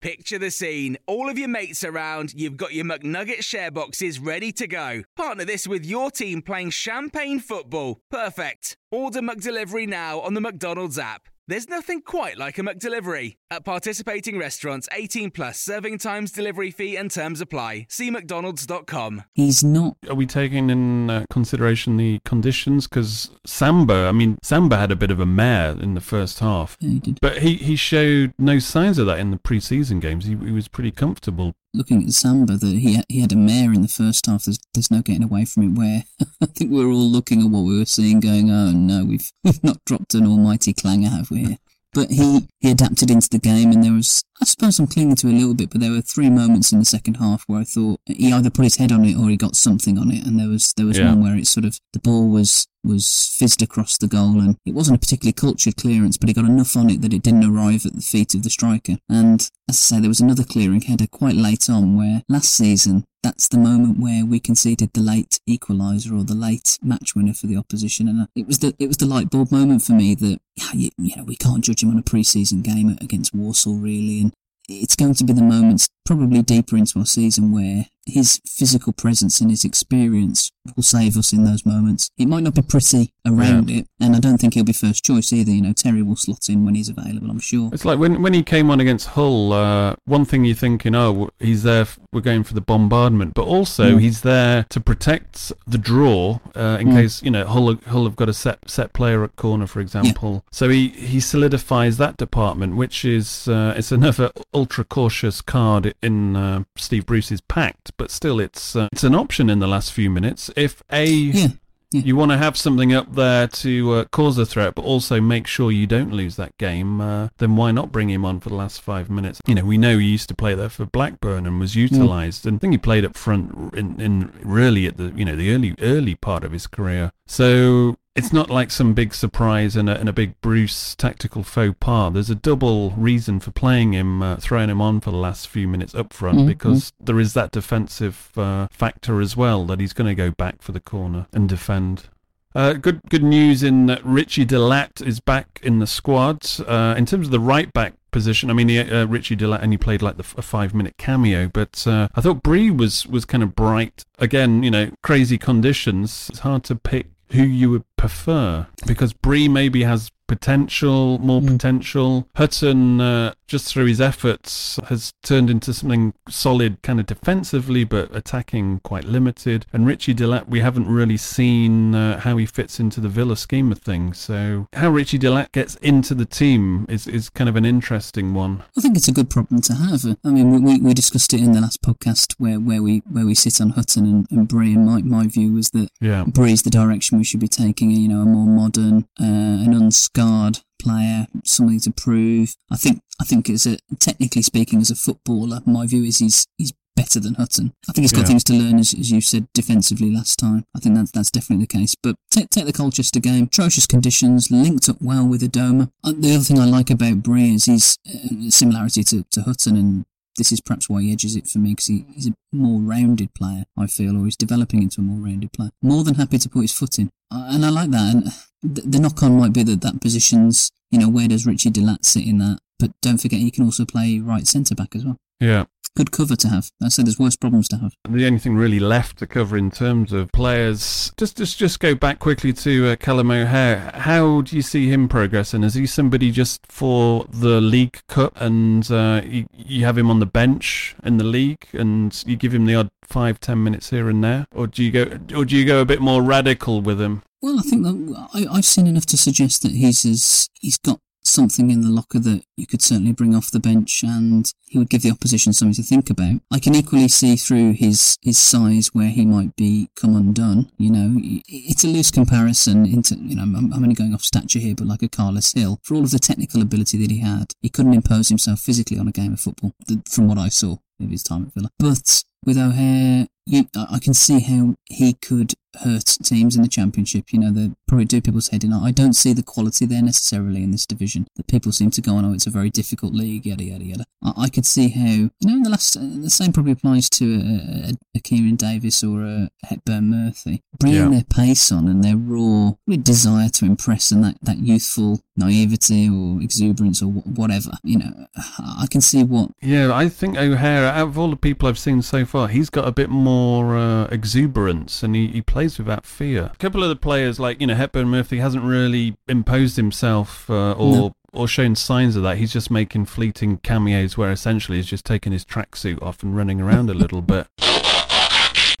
Picture 0.00 0.38
the 0.38 0.50
scene. 0.50 0.96
All 1.06 1.28
of 1.28 1.38
your 1.38 1.48
mates 1.48 1.84
around, 1.84 2.32
you've 2.32 2.56
got 2.56 2.72
your 2.72 2.86
McNugget 2.86 3.44
share 3.44 3.70
boxes 3.70 4.18
ready 4.18 4.50
to 4.52 4.66
go. 4.66 5.02
Partner 5.14 5.44
this 5.44 5.66
with 5.66 5.84
your 5.84 6.10
team 6.10 6.40
playing 6.40 6.70
champagne 6.70 7.38
football. 7.38 8.00
Perfect. 8.10 8.78
Order 8.90 9.20
McDelivery 9.20 9.86
now 9.86 10.20
on 10.20 10.32
the 10.32 10.40
McDonald's 10.40 10.98
app. 10.98 11.28
There's 11.50 11.68
nothing 11.68 12.02
quite 12.02 12.38
like 12.38 12.58
a 12.58 12.62
McDelivery. 12.62 13.34
At 13.50 13.64
participating 13.64 14.38
restaurants, 14.38 14.88
18 14.92 15.32
plus 15.32 15.58
serving 15.58 15.98
times, 15.98 16.30
delivery 16.30 16.70
fee, 16.70 16.94
and 16.94 17.10
terms 17.10 17.40
apply. 17.40 17.88
See 17.88 18.08
McDonald's.com. 18.08 19.24
he's 19.34 19.64
not. 19.64 19.96
Are 20.08 20.14
we 20.14 20.26
taking 20.26 20.70
in 20.70 21.10
uh, 21.10 21.24
consideration 21.28 21.96
the 21.96 22.20
conditions? 22.24 22.86
Because 22.86 23.30
Samba, 23.44 24.06
I 24.06 24.12
mean, 24.12 24.38
Samba 24.44 24.76
had 24.76 24.92
a 24.92 24.96
bit 24.96 25.10
of 25.10 25.18
a 25.18 25.26
mare 25.26 25.72
in 25.72 25.94
the 25.94 26.00
first 26.00 26.38
half, 26.38 26.76
Yeah, 26.78 26.90
he 26.90 26.98
did. 27.00 27.18
but 27.20 27.38
he, 27.38 27.56
he 27.56 27.74
showed 27.74 28.32
no 28.38 28.60
signs 28.60 28.98
of 28.98 29.06
that 29.06 29.18
in 29.18 29.32
the 29.32 29.36
pre-season 29.36 29.98
games. 29.98 30.26
He, 30.26 30.36
he 30.36 30.52
was 30.52 30.68
pretty 30.68 30.92
comfortable. 30.92 31.54
Looking 31.72 32.02
at 32.02 32.10
Samba, 32.10 32.56
that 32.56 32.78
he 32.78 33.00
he 33.08 33.20
had 33.20 33.32
a 33.32 33.36
mare 33.36 33.72
in 33.72 33.82
the 33.82 33.88
first 33.88 34.26
half. 34.26 34.44
There's 34.44 34.58
there's 34.74 34.90
no 34.90 35.02
getting 35.02 35.22
away 35.22 35.44
from 35.44 35.62
it. 35.64 35.78
Where 35.78 36.04
I 36.40 36.46
think 36.46 36.72
we 36.72 36.82
are 36.82 36.88
all 36.88 37.08
looking 37.08 37.40
at 37.42 37.50
what 37.50 37.60
we 37.60 37.78
were 37.78 37.84
seeing, 37.84 38.18
going, 38.20 38.50
"Oh 38.50 38.72
no, 38.72 39.04
we've 39.04 39.30
we've 39.44 39.62
not 39.62 39.84
dropped 39.84 40.14
an 40.14 40.26
almighty 40.26 40.72
clanger, 40.72 41.10
have 41.10 41.30
we?" 41.30 41.58
But 41.92 42.10
he, 42.10 42.48
he 42.60 42.70
adapted 42.70 43.10
into 43.10 43.28
the 43.28 43.38
game, 43.40 43.72
and 43.72 43.82
there 43.82 43.92
was, 43.92 44.22
I 44.40 44.44
suppose 44.44 44.78
I'm 44.78 44.86
clinging 44.86 45.16
to 45.16 45.26
it 45.26 45.32
a 45.32 45.36
little 45.36 45.54
bit, 45.54 45.70
but 45.70 45.80
there 45.80 45.90
were 45.90 46.00
three 46.02 46.30
moments 46.30 46.70
in 46.70 46.78
the 46.78 46.84
second 46.84 47.14
half 47.16 47.42
where 47.48 47.60
I 47.60 47.64
thought 47.64 47.98
he 48.06 48.32
either 48.32 48.48
put 48.48 48.62
his 48.62 48.76
head 48.76 48.92
on 48.92 49.04
it 49.04 49.16
or 49.16 49.28
he 49.28 49.36
got 49.36 49.56
something 49.56 49.98
on 49.98 50.12
it, 50.12 50.24
and 50.24 50.38
there 50.38 50.48
was 50.48 50.72
there 50.76 50.86
was 50.86 50.98
Yeah. 50.98 51.08
one 51.10 51.22
where 51.22 51.36
it 51.36 51.48
sort 51.48 51.64
of 51.66 51.78
the 51.92 51.98
ball 51.98 52.28
was 52.30 52.66
was 52.84 53.34
fizzed 53.36 53.60
across 53.60 53.98
the 53.98 54.06
goal, 54.06 54.40
and 54.40 54.56
it 54.64 54.72
wasn't 54.72 54.96
a 54.96 55.00
particularly 55.00 55.32
cultured 55.32 55.76
clearance, 55.76 56.16
but 56.16 56.28
he 56.28 56.32
got 56.32 56.44
enough 56.44 56.76
on 56.76 56.88
it 56.90 57.02
that 57.02 57.12
it 57.12 57.22
didn't 57.22 57.44
arrive 57.44 57.84
at 57.84 57.94
the 57.94 58.00
feet 58.00 58.34
of 58.34 58.42
the 58.44 58.50
striker. 58.50 58.96
And 59.08 59.40
as 59.68 59.74
I 59.76 59.96
say, 59.96 60.00
there 60.00 60.08
was 60.08 60.20
another 60.20 60.44
clearing 60.44 60.82
header 60.82 61.06
quite 61.08 61.34
late 61.34 61.68
on 61.68 61.96
where 61.96 62.22
last 62.28 62.54
season 62.54 63.04
that's 63.22 63.48
the 63.48 63.58
moment 63.58 63.98
where 63.98 64.24
we 64.24 64.40
conceded 64.40 64.92
the 64.92 65.00
late 65.00 65.40
equaliser 65.48 66.18
or 66.18 66.24
the 66.24 66.34
late 66.34 66.78
match 66.82 67.14
winner 67.14 67.34
for 67.34 67.46
the 67.46 67.56
opposition, 67.56 68.08
and 68.08 68.28
it 68.34 68.46
was 68.46 68.60
the 68.60 68.74
it 68.78 68.86
was 68.86 68.96
the 68.96 69.06
light 69.06 69.30
bulb 69.30 69.52
moment 69.52 69.82
for 69.82 69.92
me 69.92 70.14
that 70.14 70.40
you 70.72 70.90
know 70.98 71.24
we 71.24 71.36
can't 71.36 71.64
judge 71.64 71.82
him 71.82 71.90
on 71.90 71.98
a 71.98 72.02
pre-season 72.02 72.62
game 72.62 72.96
against 73.00 73.34
Warsaw 73.34 73.74
really, 73.76 74.20
and 74.20 74.32
it's 74.68 74.96
going 74.96 75.14
to 75.14 75.24
be 75.24 75.32
the 75.32 75.42
moments 75.42 75.88
probably 76.04 76.42
deeper 76.42 76.76
into 76.76 76.98
our 76.98 77.06
season 77.06 77.52
where 77.52 77.86
his 78.06 78.40
physical 78.46 78.92
presence 78.92 79.40
and 79.40 79.50
his 79.50 79.64
experience 79.64 80.50
will 80.76 80.82
save 80.82 81.16
us 81.16 81.32
in 81.32 81.44
those 81.44 81.64
moments. 81.66 82.10
It 82.18 82.26
might 82.26 82.42
not 82.42 82.54
be 82.54 82.62
pretty 82.62 83.12
around 83.26 83.70
it, 83.70 83.86
and 84.00 84.16
I 84.16 84.20
don't 84.20 84.38
think 84.38 84.54
he'll 84.54 84.64
be 84.64 84.72
first 84.72 85.04
choice 85.04 85.32
either. 85.32 85.50
You 85.50 85.62
know, 85.62 85.72
Terry 85.72 86.02
will 86.02 86.16
slot 86.16 86.48
in 86.48 86.64
when 86.64 86.74
he's 86.74 86.88
available, 86.88 87.30
I'm 87.30 87.38
sure. 87.40 87.70
It's 87.72 87.84
like 87.84 87.98
when 87.98 88.22
when 88.22 88.34
he 88.34 88.42
came 88.42 88.70
on 88.70 88.80
against 88.80 89.08
Hull. 89.08 89.52
Uh, 89.52 89.94
one 90.06 90.24
thing 90.24 90.44
you're 90.44 90.54
thinking, 90.54 90.94
oh, 90.94 91.30
he's 91.38 91.62
there. 91.62 91.82
f- 91.82 91.98
We're 92.12 92.20
going 92.20 92.42
for 92.44 92.54
the 92.54 92.60
bombardment, 92.60 93.34
but 93.34 93.42
also 93.44 93.96
Mm. 93.96 94.00
he's 94.00 94.22
there 94.22 94.66
to 94.70 94.80
protect 94.80 95.52
the 95.66 95.78
draw 95.78 96.40
uh, 96.56 96.78
in 96.80 96.88
Mm. 96.88 96.92
case 96.92 97.22
you 97.22 97.30
know 97.30 97.46
Hull 97.46 97.76
Hull 97.86 98.04
have 98.04 98.16
got 98.16 98.28
a 98.28 98.34
set 98.34 98.58
set 98.70 98.92
player 98.92 99.22
at 99.24 99.36
corner, 99.36 99.66
for 99.66 99.80
example. 99.80 100.44
So 100.50 100.68
he 100.68 100.88
he 100.88 101.20
solidifies 101.20 101.96
that 101.98 102.16
department, 102.16 102.76
which 102.76 103.04
is 103.04 103.46
uh, 103.48 103.74
it's 103.76 103.92
another 103.92 104.30
ultra 104.52 104.84
cautious 104.84 105.40
card 105.40 105.94
in 106.02 106.36
uh, 106.36 106.64
Steve 106.76 107.06
Bruce's 107.06 107.40
pact, 107.40 107.96
but 108.00 108.10
still 108.10 108.40
it's 108.40 108.74
uh, 108.74 108.88
it's 108.92 109.04
an 109.04 109.14
option 109.14 109.50
in 109.50 109.58
the 109.58 109.68
last 109.68 109.92
few 109.92 110.08
minutes 110.08 110.50
if 110.56 110.82
a 110.90 111.04
Yeah. 111.04 111.48
Yeah. 111.92 112.02
you 112.02 112.14
want 112.14 112.30
to 112.30 112.38
have 112.38 112.56
something 112.56 112.92
up 112.94 113.16
there 113.16 113.48
to 113.48 113.92
uh, 113.94 114.04
cause 114.12 114.38
a 114.38 114.46
threat, 114.46 114.76
but 114.76 114.84
also 114.84 115.20
make 115.20 115.48
sure 115.48 115.72
you 115.72 115.88
don't 115.88 116.12
lose 116.12 116.36
that 116.36 116.56
game. 116.56 117.00
Uh, 117.00 117.30
then 117.38 117.56
why 117.56 117.72
not 117.72 117.90
bring 117.90 118.08
him 118.08 118.24
on 118.24 118.38
for 118.38 118.48
the 118.48 118.54
last 118.54 118.80
five 118.80 119.10
minutes? 119.10 119.40
You 119.44 119.56
know, 119.56 119.64
we 119.64 119.76
know 119.76 119.98
he 119.98 120.06
used 120.06 120.28
to 120.28 120.34
play 120.36 120.54
there 120.54 120.68
for 120.68 120.86
Blackburn 120.86 121.48
and 121.48 121.58
was 121.58 121.74
utilised, 121.74 122.46
and 122.46 122.56
I 122.56 122.58
think 122.60 122.74
he 122.74 122.78
played 122.78 123.04
up 123.04 123.16
front 123.16 123.74
in, 123.74 124.00
in 124.00 124.32
really 124.44 124.86
at 124.86 124.98
the 124.98 125.12
you 125.16 125.24
know 125.24 125.34
the 125.34 125.52
early 125.52 125.74
early 125.80 126.14
part 126.14 126.44
of 126.44 126.52
his 126.52 126.68
career. 126.68 127.10
So 127.30 127.94
it's 128.16 128.32
not 128.32 128.50
like 128.50 128.72
some 128.72 128.92
big 128.92 129.14
surprise 129.14 129.76
and 129.76 129.88
a, 129.88 129.96
and 129.96 130.08
a 130.08 130.12
big 130.12 130.34
Bruce 130.40 130.96
tactical 130.96 131.44
faux 131.44 131.76
pas. 131.78 132.12
There's 132.12 132.28
a 132.28 132.34
double 132.34 132.90
reason 132.96 133.38
for 133.38 133.52
playing 133.52 133.94
him, 133.94 134.20
uh, 134.20 134.36
throwing 134.38 134.68
him 134.68 134.80
on 134.80 135.00
for 135.00 135.12
the 135.12 135.16
last 135.16 135.46
few 135.46 135.68
minutes 135.68 135.94
up 135.94 136.12
front 136.12 136.40
Mhm. 136.40 136.46
because 136.48 136.92
there 136.98 137.20
is 137.20 137.34
that 137.34 137.52
defensive 137.52 138.32
uh, 138.36 138.66
factor 138.72 139.20
as 139.20 139.36
well 139.36 139.64
that 139.66 139.78
he's 139.78 139.92
going 139.92 140.08
to 140.08 140.14
go 140.16 140.32
back 140.32 140.60
for 140.60 140.72
the 140.72 140.80
corner 140.80 141.28
and 141.32 141.48
defend. 141.48 142.08
Uh, 142.52 142.72
good 142.72 143.00
good 143.08 143.22
news 143.22 143.62
in 143.62 143.86
that 143.86 144.04
Ritchie 144.04 144.44
De 144.44 144.58
Laet 144.58 145.00
is 145.00 145.20
back 145.20 145.60
in 145.62 145.78
the 145.78 145.86
squad. 145.86 146.44
Uh, 146.66 146.96
in 146.98 147.06
terms 147.06 147.28
of 147.28 147.30
the 147.30 147.38
right 147.38 147.72
back 147.72 147.94
position, 148.10 148.50
I 148.50 148.54
mean, 148.54 148.68
he, 148.68 148.80
uh, 148.80 149.06
Ritchie 149.06 149.36
De 149.36 149.46
Laet 149.46 149.62
only 149.62 149.76
played 149.76 150.02
like 150.02 150.16
the, 150.16 150.26
a 150.36 150.42
five 150.42 150.74
minute 150.74 150.96
cameo, 150.98 151.46
but 151.46 151.86
uh, 151.86 152.08
I 152.16 152.20
thought 152.20 152.42
Bree 152.42 152.72
was, 152.72 153.06
was 153.06 153.24
kind 153.24 153.44
of 153.44 153.54
bright. 153.54 154.04
Again, 154.18 154.64
you 154.64 154.70
know, 154.72 154.90
crazy 155.04 155.38
conditions. 155.38 156.28
It's 156.28 156.40
hard 156.40 156.64
to 156.64 156.74
pick 156.74 157.06
who 157.30 157.42
you 157.42 157.70
would 157.70 157.84
prefer 157.96 158.66
because 158.86 159.12
Bree 159.12 159.48
maybe 159.48 159.82
has 159.84 160.10
potential, 160.34 161.18
more 161.18 161.42
potential. 161.42 162.28
Hutton, 162.36 163.00
uh, 163.00 163.34
just 163.48 163.66
through 163.66 163.86
his 163.86 164.00
efforts, 164.00 164.78
has 164.88 165.12
turned 165.24 165.50
into 165.50 165.74
something 165.74 166.14
solid, 166.28 166.80
kind 166.82 167.00
of 167.00 167.06
defensively, 167.06 167.82
but 167.82 168.14
attacking 168.14 168.78
quite 168.84 169.04
limited. 169.04 169.66
And 169.72 169.88
Ritchie 169.88 170.14
De 170.14 170.28
Laet, 170.28 170.48
we 170.48 170.60
haven't 170.60 170.86
really 170.86 171.16
seen 171.16 171.96
uh, 171.96 172.20
how 172.20 172.36
he 172.36 172.46
fits 172.46 172.78
into 172.78 173.00
the 173.00 173.08
Villa 173.08 173.36
scheme 173.36 173.72
of 173.72 173.80
things. 173.80 174.18
So 174.18 174.68
how 174.72 174.90
Ritchie 174.90 175.18
De 175.18 175.28
Laet 175.28 175.50
gets 175.50 175.74
into 175.76 176.14
the 176.14 176.24
team 176.24 176.86
is, 176.88 177.08
is 177.08 177.28
kind 177.28 177.48
of 177.50 177.56
an 177.56 177.64
interesting 177.64 178.32
one. 178.32 178.62
I 178.78 178.80
think 178.80 178.96
it's 178.96 179.08
a 179.08 179.12
good 179.12 179.30
problem 179.30 179.60
to 179.62 179.74
have. 179.74 180.04
I 180.24 180.28
mean, 180.30 180.62
we, 180.62 180.78
we 180.80 180.94
discussed 180.94 181.34
it 181.34 181.40
in 181.40 181.50
the 181.52 181.60
last 181.60 181.82
podcast 181.82 182.34
where, 182.38 182.60
where 182.60 182.82
we 182.82 183.02
where 183.10 183.26
we 183.26 183.34
sit 183.34 183.60
on 183.60 183.70
Hutton 183.70 184.04
and, 184.04 184.26
and 184.30 184.46
Bree, 184.46 184.74
and 184.74 184.86
my, 184.86 185.02
my 185.02 185.26
view 185.26 185.52
was 185.54 185.70
that 185.70 185.88
Yeah. 186.00 186.22
Bree's 186.24 186.62
the 186.62 186.70
direction 186.70 187.18
we 187.18 187.24
should 187.24 187.40
be 187.40 187.48
taking. 187.48 187.90
You 187.90 188.08
know, 188.08 188.20
a 188.20 188.24
more 188.24 188.46
modern, 188.46 189.08
uh, 189.20 189.64
an 189.66 189.74
unscarred 190.20 190.60
player, 190.80 191.26
something 191.44 191.80
to 191.80 191.90
prove. 191.92 192.54
I 192.70 192.76
think 192.76 193.00
I 193.20 193.24
think 193.24 193.48
as 193.50 193.66
a 193.66 193.78
technically 193.98 194.42
speaking, 194.42 194.80
as 194.80 194.90
a 194.90 194.94
footballer, 194.96 195.60
my 195.66 195.86
view 195.86 196.04
is 196.04 196.18
he's 196.18 196.46
he's 196.58 196.72
better 196.96 197.20
than 197.20 197.34
Hutton. 197.34 197.72
I 197.88 197.92
think 197.92 198.02
he's 198.02 198.12
got 198.12 198.20
Yeah. 198.22 198.26
things 198.26 198.44
to 198.44 198.52
learn, 198.52 198.78
as, 198.78 198.92
as 198.92 199.10
you 199.10 199.20
said, 199.20 199.46
defensively 199.54 200.10
last 200.10 200.38
time. 200.38 200.64
I 200.76 200.80
think 200.80 200.94
that's 200.96 201.10
that's 201.12 201.30
definitely 201.30 201.64
the 201.66 201.78
case. 201.78 201.94
But 202.02 202.16
take 202.30 202.50
take 202.50 202.66
the 202.66 202.72
Colchester 202.72 203.20
game, 203.20 203.44
atrocious 203.44 203.86
conditions, 203.86 204.50
linked 204.50 204.88
up 204.88 205.00
well 205.00 205.26
with 205.26 205.42
Adomah. 205.42 205.90
Uh, 206.04 206.12
the 206.16 206.34
other 206.34 206.44
thing 206.44 206.58
I 206.58 206.66
like 206.66 206.90
about 206.90 207.22
Bree 207.22 207.54
is 207.54 207.64
his 207.66 207.96
uh, 208.08 208.50
similarity 208.50 209.04
to, 209.04 209.24
to 209.32 209.42
Hutton 209.42 209.76
and. 209.76 210.04
This 210.36 210.52
is 210.52 210.60
perhaps 210.60 210.88
why 210.88 211.02
he 211.02 211.12
edges 211.12 211.36
it 211.36 211.48
for 211.48 211.58
me 211.58 211.70
because 211.70 211.86
he, 211.86 212.06
he's 212.14 212.28
a 212.28 212.34
more 212.52 212.80
rounded 212.80 213.34
player, 213.34 213.64
I 213.76 213.86
feel, 213.86 214.16
or 214.16 214.24
he's 214.24 214.36
developing 214.36 214.82
into 214.82 215.00
a 215.00 215.04
more 215.04 215.24
rounded 215.24 215.52
player. 215.52 215.70
More 215.82 216.04
than 216.04 216.14
happy 216.14 216.38
to 216.38 216.48
put 216.48 216.62
his 216.62 216.72
foot 216.72 216.98
in. 216.98 217.10
And 217.30 217.64
I 217.64 217.70
like 217.70 217.90
that. 217.90 218.14
And 218.14 218.32
the, 218.62 218.82
the 218.82 219.00
knock 219.00 219.22
on 219.22 219.38
might 219.38 219.52
be 219.52 219.62
that 219.64 219.80
that 219.82 220.00
position's, 220.00 220.70
you 220.90 220.98
know, 220.98 221.08
where 221.08 221.28
does 221.28 221.46
Ritchie 221.46 221.70
De 221.70 221.80
Laet 221.80 222.04
sit 222.04 222.26
in 222.26 222.38
that? 222.38 222.58
But 222.78 222.92
don't 223.02 223.18
forget 223.18 223.40
he 223.40 223.50
can 223.50 223.64
also 223.64 223.84
play 223.84 224.18
right 224.18 224.46
centre 224.46 224.74
back 224.74 224.94
as 224.96 225.04
well. 225.04 225.16
Yeah. 225.38 225.64
Good 225.96 226.12
cover 226.12 226.36
to 226.36 226.48
have. 226.48 226.70
I 226.82 226.88
said 226.88 227.06
there's 227.06 227.18
worse 227.18 227.36
problems 227.36 227.68
to 227.68 227.76
have. 227.78 227.94
The 228.08 228.24
only 228.24 228.38
thing 228.38 228.56
really 228.56 228.78
left 228.78 229.18
to 229.18 229.26
cover 229.26 229.56
in 229.56 229.70
terms 229.70 230.12
of 230.12 230.30
players, 230.32 231.12
just 231.16 231.36
just 231.36 231.58
just 231.58 231.80
go 231.80 231.94
back 231.94 232.20
quickly 232.20 232.52
to 232.52 232.90
uh, 232.90 232.96
Callum 232.96 233.30
O'Hare. 233.30 233.90
How 233.94 234.42
do 234.42 234.54
you 234.54 234.62
see 234.62 234.88
him 234.88 235.08
progressing? 235.08 235.64
Is 235.64 235.74
he 235.74 235.86
somebody 235.86 236.30
just 236.30 236.64
for 236.66 237.26
the 237.28 237.60
League 237.60 238.02
Cup, 238.08 238.40
and 238.40 238.88
uh, 238.90 239.22
you, 239.24 239.46
you 239.52 239.84
have 239.84 239.98
him 239.98 240.10
on 240.10 240.20
the 240.20 240.26
bench 240.26 240.94
in 241.02 241.16
the 241.16 241.24
league, 241.24 241.66
and 241.72 242.22
you 242.24 242.36
give 242.36 242.54
him 242.54 242.66
the 242.66 242.76
odd 242.76 242.90
five 243.02 243.40
ten 243.40 243.62
minutes 243.64 243.90
here 243.90 244.08
and 244.08 244.22
there, 244.22 244.46
or 244.54 244.68
do 244.68 244.84
you 244.84 244.92
go, 244.92 245.18
or 245.34 245.44
do 245.44 245.56
you 245.56 245.64
go 245.64 245.80
a 245.80 245.84
bit 245.84 246.00
more 246.00 246.22
radical 246.22 246.80
with 246.80 247.00
him? 247.00 247.22
Well, 247.42 247.58
I 247.58 247.62
think 247.62 247.82
that 247.82 248.28
I, 248.32 248.46
I've 248.50 248.64
seen 248.64 248.86
enough 248.86 249.06
to 249.06 249.16
suggest 249.16 249.62
that 249.62 249.72
he's 249.72 250.48
he's 250.60 250.78
got 250.78 251.00
something 251.22 251.70
in 251.70 251.82
the 251.82 251.90
locker 251.90 252.18
that 252.18 252.44
you 252.56 252.66
could 252.66 252.82
certainly 252.82 253.12
bring 253.12 253.34
off 253.34 253.50
the 253.50 253.60
bench 253.60 254.02
and 254.02 254.52
he 254.66 254.78
would 254.78 254.90
give 254.90 255.02
the 255.02 255.10
opposition 255.10 255.52
something 255.52 255.74
to 255.74 255.82
think 255.82 256.10
about. 256.10 256.40
I 256.50 256.58
can 256.58 256.74
equally 256.74 257.08
see 257.08 257.36
through 257.36 257.72
his, 257.72 258.16
his 258.22 258.38
size 258.38 258.88
where 258.92 259.08
he 259.08 259.24
might 259.24 259.56
be 259.56 259.88
come 259.96 260.16
undone. 260.16 260.70
You 260.78 260.90
know, 260.90 261.20
it's 261.48 261.84
a 261.84 261.88
loose 261.88 262.10
comparison 262.10 262.86
into, 262.86 263.16
you 263.16 263.36
know, 263.36 263.42
I'm, 263.42 263.72
I'm 263.72 263.82
only 263.82 263.94
going 263.94 264.14
off 264.14 264.22
stature 264.22 264.58
here, 264.58 264.74
but 264.74 264.86
like 264.86 265.02
a 265.02 265.08
Carles 265.08 265.52
Gil, 265.52 265.80
for 265.82 265.94
all 265.94 266.04
of 266.04 266.10
the 266.10 266.18
technical 266.18 266.62
ability 266.62 266.98
that 266.98 267.10
he 267.10 267.20
had, 267.20 267.52
he 267.60 267.68
couldn't 267.68 267.94
impose 267.94 268.28
himself 268.28 268.60
physically 268.60 268.98
on 268.98 269.08
a 269.08 269.12
game 269.12 269.32
of 269.32 269.40
football 269.40 269.72
from 270.08 270.28
what 270.28 270.38
I 270.38 270.48
saw 270.48 270.76
of 271.00 271.10
his 271.10 271.22
time 271.22 271.46
at 271.46 271.54
Villa. 271.54 271.70
But 271.78 272.24
with 272.44 272.58
O'Hare, 272.58 273.26
you, 273.46 273.66
I 273.74 273.98
can 274.00 274.14
see 274.14 274.40
how 274.40 274.74
he 274.86 275.14
could 275.14 275.54
hurt 275.82 276.04
teams 276.24 276.56
in 276.56 276.62
the 276.62 276.68
championship. 276.68 277.32
You 277.32 277.38
know, 277.38 277.52
they 277.52 277.70
probably 277.86 278.04
do 278.04 278.20
people's 278.20 278.48
head 278.48 278.64
in. 278.64 278.72
I 278.72 278.90
don't 278.90 279.12
see 279.14 279.32
the 279.32 279.42
quality 279.42 279.86
there 279.86 280.02
necessarily 280.02 280.64
in 280.64 280.72
this 280.72 280.84
division. 280.84 281.26
That 281.36 281.46
people 281.46 281.70
seem 281.72 281.90
to 281.92 282.00
go 282.00 282.16
on, 282.16 282.24
oh, 282.24 282.32
it's 282.32 282.46
a 282.46 282.50
very 282.50 282.70
difficult 282.70 283.14
league, 283.14 283.46
yada 283.46 283.62
yada 283.64 283.84
yada. 283.84 284.04
I, 284.22 284.32
I 284.44 284.48
could 284.48 284.66
see 284.66 284.88
how, 284.88 285.04
you 285.06 285.30
know, 285.44 285.54
in 285.54 285.62
the 285.62 285.70
last, 285.70 285.96
uh, 285.96 286.00
the 286.02 286.28
same 286.30 286.52
probably 286.52 286.72
applies 286.72 287.08
to 287.10 287.24
a, 287.36 287.90
a, 287.90 287.92
a 288.16 288.20
Keinan 288.20 288.56
Davis 288.56 289.02
or 289.04 289.22
a 289.24 289.50
Hepburn 289.64 290.10
Murphy. 290.10 290.62
Bringing 290.80 290.98
Yeah. 290.98 291.08
their 291.08 291.24
pace 291.24 291.70
on 291.70 291.86
and 291.88 292.02
their 292.02 292.16
raw 292.16 292.72
desire 293.02 293.48
to 293.50 293.64
impress 293.64 294.10
and 294.10 294.24
that, 294.24 294.36
that 294.42 294.58
youthful 294.58 295.20
naivety 295.36 296.08
or 296.08 296.42
exuberance 296.42 297.00
or 297.00 297.06
wh- 297.12 297.38
whatever. 297.38 297.70
You 297.84 297.98
know, 298.00 298.26
I 298.36 298.86
can 298.90 299.00
see 299.00 299.22
what 299.22 299.50
Yeah, 299.62 299.94
I 299.94 300.08
think 300.08 300.36
O'Hare, 300.36 300.86
out 300.86 301.06
of 301.08 301.18
all 301.18 301.30
the 301.30 301.36
people 301.36 301.68
I've 301.68 301.78
seen 301.78 302.02
so 302.02 302.24
far, 302.24 302.48
he's 302.48 302.70
got 302.70 302.88
a 302.88 302.92
bit 302.92 303.08
more 303.08 303.29
uh, 303.30 304.04
exuberance 304.06 305.02
and 305.02 305.14
he, 305.14 305.28
he 305.28 305.42
plays 305.42 305.78
without 305.78 306.06
fear. 306.06 306.50
A 306.52 306.56
couple 306.56 306.82
of 306.82 306.88
the 306.88 306.96
players, 306.96 307.38
like, 307.38 307.60
you 307.60 307.66
know, 307.66 307.74
Hepburn 307.74 308.08
Murphy, 308.08 308.38
hasn't 308.38 308.64
really 308.64 309.16
imposed 309.28 309.76
himself 309.76 310.48
uh, 310.50 310.72
or. 310.72 310.92
No. 310.92 311.12
Or 311.32 311.46
shown 311.46 311.76
signs 311.76 312.16
of 312.16 312.24
that. 312.24 312.38
He's 312.38 312.52
just 312.52 312.72
making 312.72 313.04
fleeting 313.04 313.58
cameos 313.58 314.18
where 314.18 314.32
essentially 314.32 314.78
he's 314.78 314.86
just 314.88 315.06
taking 315.06 315.30
his 315.30 315.44
tracksuit 315.44 316.02
off 316.02 316.24
and 316.24 316.36
running 316.36 316.60
around 316.60 316.90
a 316.90 316.92
little 316.92 317.22
bit. 317.22 317.46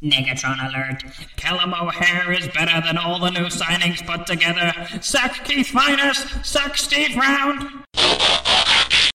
Negatron 0.02 0.58
alert. 0.68 1.04
Callum 1.36 1.74
O'Hare 1.74 2.32
is 2.32 2.48
better 2.48 2.80
than 2.80 2.96
all 2.96 3.18
the 3.20 3.30
new 3.30 3.46
signings 3.46 4.04
put 4.04 4.26
together. 4.26 4.72
Sack 5.00 5.44
Keith 5.44 5.68
Wyness, 5.68 6.44
sack 6.44 6.76
Steve 6.76 7.16
Round. 7.16 7.84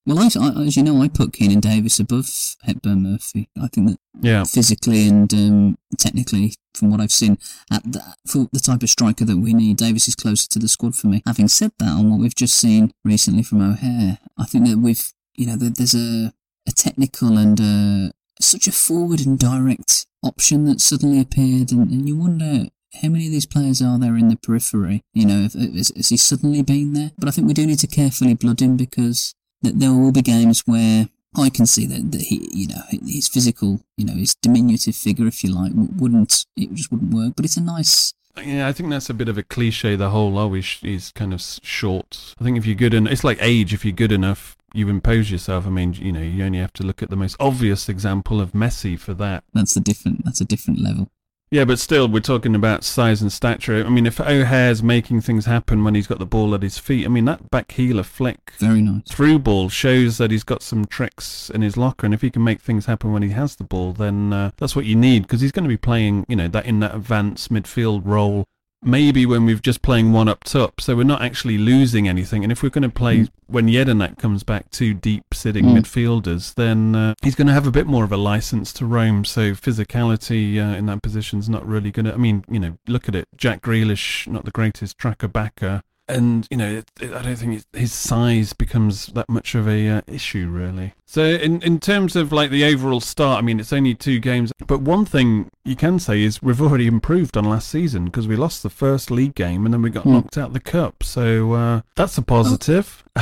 Well, 0.06 0.20
I, 0.20 0.28
I, 0.40 0.62
as 0.62 0.76
you 0.76 0.84
know, 0.84 1.02
I 1.02 1.08
put 1.08 1.32
Keinan 1.32 1.60
Davis 1.60 1.98
above 1.98 2.28
Hepburn 2.62 3.02
Murphy. 3.02 3.48
I 3.60 3.66
think 3.66 3.88
that 3.90 3.98
Yeah. 4.22 4.44
physically 4.44 5.08
and 5.08 5.32
um, 5.34 5.78
technically, 5.98 6.54
from 6.74 6.90
what 6.90 7.00
I've 7.00 7.12
seen, 7.12 7.38
at 7.72 7.82
the, 7.84 8.02
for 8.24 8.48
the 8.52 8.60
type 8.60 8.84
of 8.84 8.90
striker 8.90 9.24
that 9.24 9.38
we 9.38 9.52
need, 9.52 9.78
Davis 9.78 10.06
is 10.06 10.14
closer 10.14 10.48
to 10.50 10.58
the 10.60 10.68
squad 10.68 10.94
for 10.94 11.08
me. 11.08 11.22
Having 11.26 11.48
said 11.48 11.72
that, 11.78 11.88
on 11.88 12.08
what 12.08 12.20
we've 12.20 12.34
just 12.36 12.56
seen 12.56 12.92
recently 13.04 13.42
from 13.42 13.60
O'Hare, 13.60 14.18
I 14.38 14.44
think 14.44 14.68
that 14.68 14.78
we've, 14.78 15.12
you 15.34 15.46
know, 15.46 15.56
there's 15.56 15.94
a, 15.94 16.32
a 16.68 16.72
technical 16.72 17.36
and 17.36 17.60
uh, 17.60 18.12
such 18.40 18.68
a 18.68 18.72
forward 18.72 19.26
and 19.26 19.36
direct 19.38 20.06
option 20.22 20.66
that 20.66 20.80
suddenly 20.80 21.20
appeared, 21.20 21.72
and, 21.72 21.90
and 21.90 22.06
you 22.08 22.16
wonder 22.16 22.66
how 23.02 23.08
many 23.08 23.26
of 23.26 23.32
these 23.32 23.46
players 23.46 23.82
are 23.82 23.98
there 23.98 24.16
in 24.16 24.28
the 24.28 24.36
periphery? 24.36 25.02
You 25.12 25.26
know, 25.26 25.42
has, 25.42 25.90
has 25.96 26.08
he 26.10 26.16
suddenly 26.16 26.62
been 26.62 26.92
there? 26.92 27.10
But 27.18 27.28
I 27.28 27.32
think 27.32 27.48
we 27.48 27.54
do 27.54 27.66
need 27.66 27.80
to 27.80 27.86
carefully 27.88 28.34
blood 28.34 28.60
him 28.60 28.76
because 28.76 29.34
th- 29.62 29.76
there 29.76 29.92
will 29.92 30.12
be 30.12 30.22
games 30.22 30.62
where 30.66 31.08
I 31.36 31.50
can 31.50 31.66
see 31.66 31.86
that, 31.86 32.12
that 32.12 32.22
he, 32.22 32.48
you 32.52 32.68
know, 32.68 32.82
his 33.06 33.28
physical, 33.28 33.80
you 33.96 34.06
know, 34.06 34.14
his 34.14 34.34
diminutive 34.34 34.94
figure, 34.96 35.26
if 35.26 35.44
you 35.44 35.54
like, 35.54 35.72
wouldn't, 35.74 36.46
it 36.56 36.72
just 36.72 36.90
wouldn't 36.90 37.12
work. 37.12 37.34
But 37.36 37.44
it's 37.44 37.56
a 37.56 37.62
nice, 37.62 38.14
Yeah, 38.42 38.66
I 38.68 38.72
think 38.72 38.90
that's 38.90 39.10
a 39.10 39.14
bit 39.14 39.28
of 39.28 39.36
a 39.36 39.42
cliche. 39.42 39.96
The 39.96 40.10
whole 40.10 40.38
oh, 40.38 40.52
he's, 40.54 40.78
he's 40.80 41.12
kind 41.12 41.34
of 41.34 41.42
short. 41.62 42.34
I 42.40 42.44
think 42.44 42.56
if 42.56 42.64
you're 42.66 42.74
good 42.74 42.94
enough, 42.94 43.12
it's 43.12 43.24
like 43.24 43.38
age. 43.40 43.74
If 43.74 43.84
you're 43.84 43.92
good 43.92 44.12
enough, 44.12 44.56
you 44.72 44.88
impose 44.88 45.30
yourself. 45.30 45.66
I 45.66 45.70
mean, 45.70 45.94
you 45.94 46.12
know, 46.12 46.20
you 46.20 46.44
only 46.44 46.58
have 46.58 46.72
to 46.74 46.82
look 46.82 47.02
at 47.02 47.10
the 47.10 47.16
most 47.16 47.36
obvious 47.38 47.88
example 47.88 48.40
of 48.40 48.52
Messi 48.52 48.98
for 48.98 49.14
that. 49.14 49.44
that's 49.52 49.76
a 49.76 49.80
different, 49.80 50.24
that's 50.24 50.40
a 50.40 50.44
different 50.44 50.80
level. 50.80 51.10
Yeah, 51.48 51.64
but 51.64 51.78
still, 51.78 52.08
we're 52.08 52.20
talking 52.20 52.56
about 52.56 52.82
size 52.82 53.22
and 53.22 53.32
stature. 53.32 53.84
I 53.84 53.88
mean, 53.88 54.04
if 54.04 54.20
O'Hare's 54.20 54.82
making 54.82 55.20
things 55.20 55.46
happen 55.46 55.84
when 55.84 55.94
he's 55.94 56.08
got 56.08 56.18
the 56.18 56.26
ball 56.26 56.56
at 56.56 56.62
his 56.62 56.76
feet, 56.78 57.04
I 57.04 57.08
mean, 57.08 57.24
that 57.26 57.50
back 57.50 57.70
heeler 57.70 58.02
flick 58.02 58.52
Very 58.58 58.82
nice. 58.82 59.02
through 59.08 59.38
ball 59.38 59.68
shows 59.68 60.18
that 60.18 60.32
he's 60.32 60.42
got 60.42 60.60
some 60.62 60.86
tricks 60.86 61.48
in 61.48 61.62
his 61.62 61.76
locker. 61.76 62.04
And 62.04 62.12
if 62.12 62.22
he 62.22 62.30
can 62.30 62.42
make 62.42 62.60
things 62.60 62.86
happen 62.86 63.12
when 63.12 63.22
he 63.22 63.28
has 63.28 63.54
the 63.54 63.64
ball, 63.64 63.92
then 63.92 64.32
uh, 64.32 64.50
that's 64.56 64.74
what 64.74 64.86
you 64.86 64.96
need 64.96 65.22
because 65.22 65.40
he's 65.40 65.52
going 65.52 65.62
to 65.64 65.68
be 65.68 65.76
playing, 65.76 66.26
you 66.28 66.34
know, 66.34 66.48
that 66.48 66.66
in 66.66 66.80
that 66.80 66.96
advanced 66.96 67.52
midfield 67.52 68.02
role. 68.04 68.48
Maybe 68.82 69.26
when 69.26 69.46
we're 69.46 69.56
just 69.56 69.82
playing 69.82 70.12
one 70.12 70.28
up 70.28 70.44
top, 70.44 70.80
so 70.80 70.94
we're 70.94 71.02
not 71.04 71.22
actually 71.22 71.58
losing 71.58 72.06
anything. 72.06 72.42
And 72.44 72.52
if 72.52 72.62
we're 72.62 72.68
going 72.70 72.82
to 72.82 72.88
play 72.88 73.20
Mm. 73.20 73.28
when 73.46 73.66
Jedinak 73.68 74.18
comes 74.18 74.42
back, 74.42 74.70
two 74.70 74.94
deep 74.94 75.24
sitting 75.32 75.64
Mm. 75.64 75.78
midfielders, 75.78 76.54
then 76.54 76.94
uh, 76.94 77.14
he's 77.22 77.34
going 77.34 77.46
to 77.48 77.52
have 77.54 77.66
a 77.66 77.70
bit 77.72 77.86
more 77.86 78.04
of 78.04 78.12
a 78.12 78.16
license 78.16 78.72
to 78.74 78.86
roam. 78.86 79.24
So 79.24 79.52
physicality 79.52 80.58
uh, 80.58 80.76
in 80.76 80.86
that 80.86 81.02
position's 81.02 81.48
not 81.48 81.66
really 81.66 81.90
going 81.90 82.06
to. 82.06 82.14
I 82.14 82.16
mean, 82.18 82.44
you 82.50 82.60
know, 82.60 82.76
look 82.86 83.08
at 83.08 83.14
it. 83.14 83.26
Jack 83.36 83.62
Grealish, 83.62 84.28
not 84.28 84.44
the 84.44 84.50
greatest 84.50 84.98
tracker 84.98 85.28
backer. 85.28 85.82
And 86.08 86.46
you 86.50 86.56
know, 86.56 86.70
it, 86.70 86.90
it, 87.00 87.12
I 87.12 87.22
don't 87.22 87.36
think 87.36 87.64
his 87.72 87.92
size 87.92 88.52
becomes 88.52 89.06
that 89.08 89.28
much 89.28 89.54
of 89.56 89.66
a 89.68 89.88
uh, 89.88 90.00
issue, 90.06 90.48
really. 90.48 90.94
So, 91.06 91.24
in 91.24 91.60
in 91.62 91.80
terms 91.80 92.14
of 92.14 92.30
like 92.32 92.50
the 92.50 92.64
overall 92.64 93.00
start, 93.00 93.38
I 93.38 93.42
mean, 93.42 93.58
it's 93.58 93.72
only 93.72 93.94
two 93.94 94.20
games, 94.20 94.52
but 94.66 94.82
one 94.82 95.04
thing 95.04 95.48
you 95.64 95.74
can 95.74 95.98
say 95.98 96.22
is 96.22 96.40
we've 96.40 96.62
already 96.62 96.86
improved 96.86 97.36
on 97.36 97.44
last 97.44 97.68
season 97.68 98.04
because 98.04 98.28
we 98.28 98.36
lost 98.36 98.62
the 98.62 98.70
first 98.70 99.10
league 99.10 99.34
game 99.34 99.64
and 99.64 99.74
then 99.74 99.82
we 99.82 99.90
got 99.90 100.04
Hmm. 100.04 100.12
knocked 100.12 100.38
out 100.38 100.52
the 100.52 100.60
cup. 100.60 101.02
So 101.02 101.52
uh, 101.54 101.80
that's 101.96 102.16
a 102.18 102.22
positive. 102.22 103.02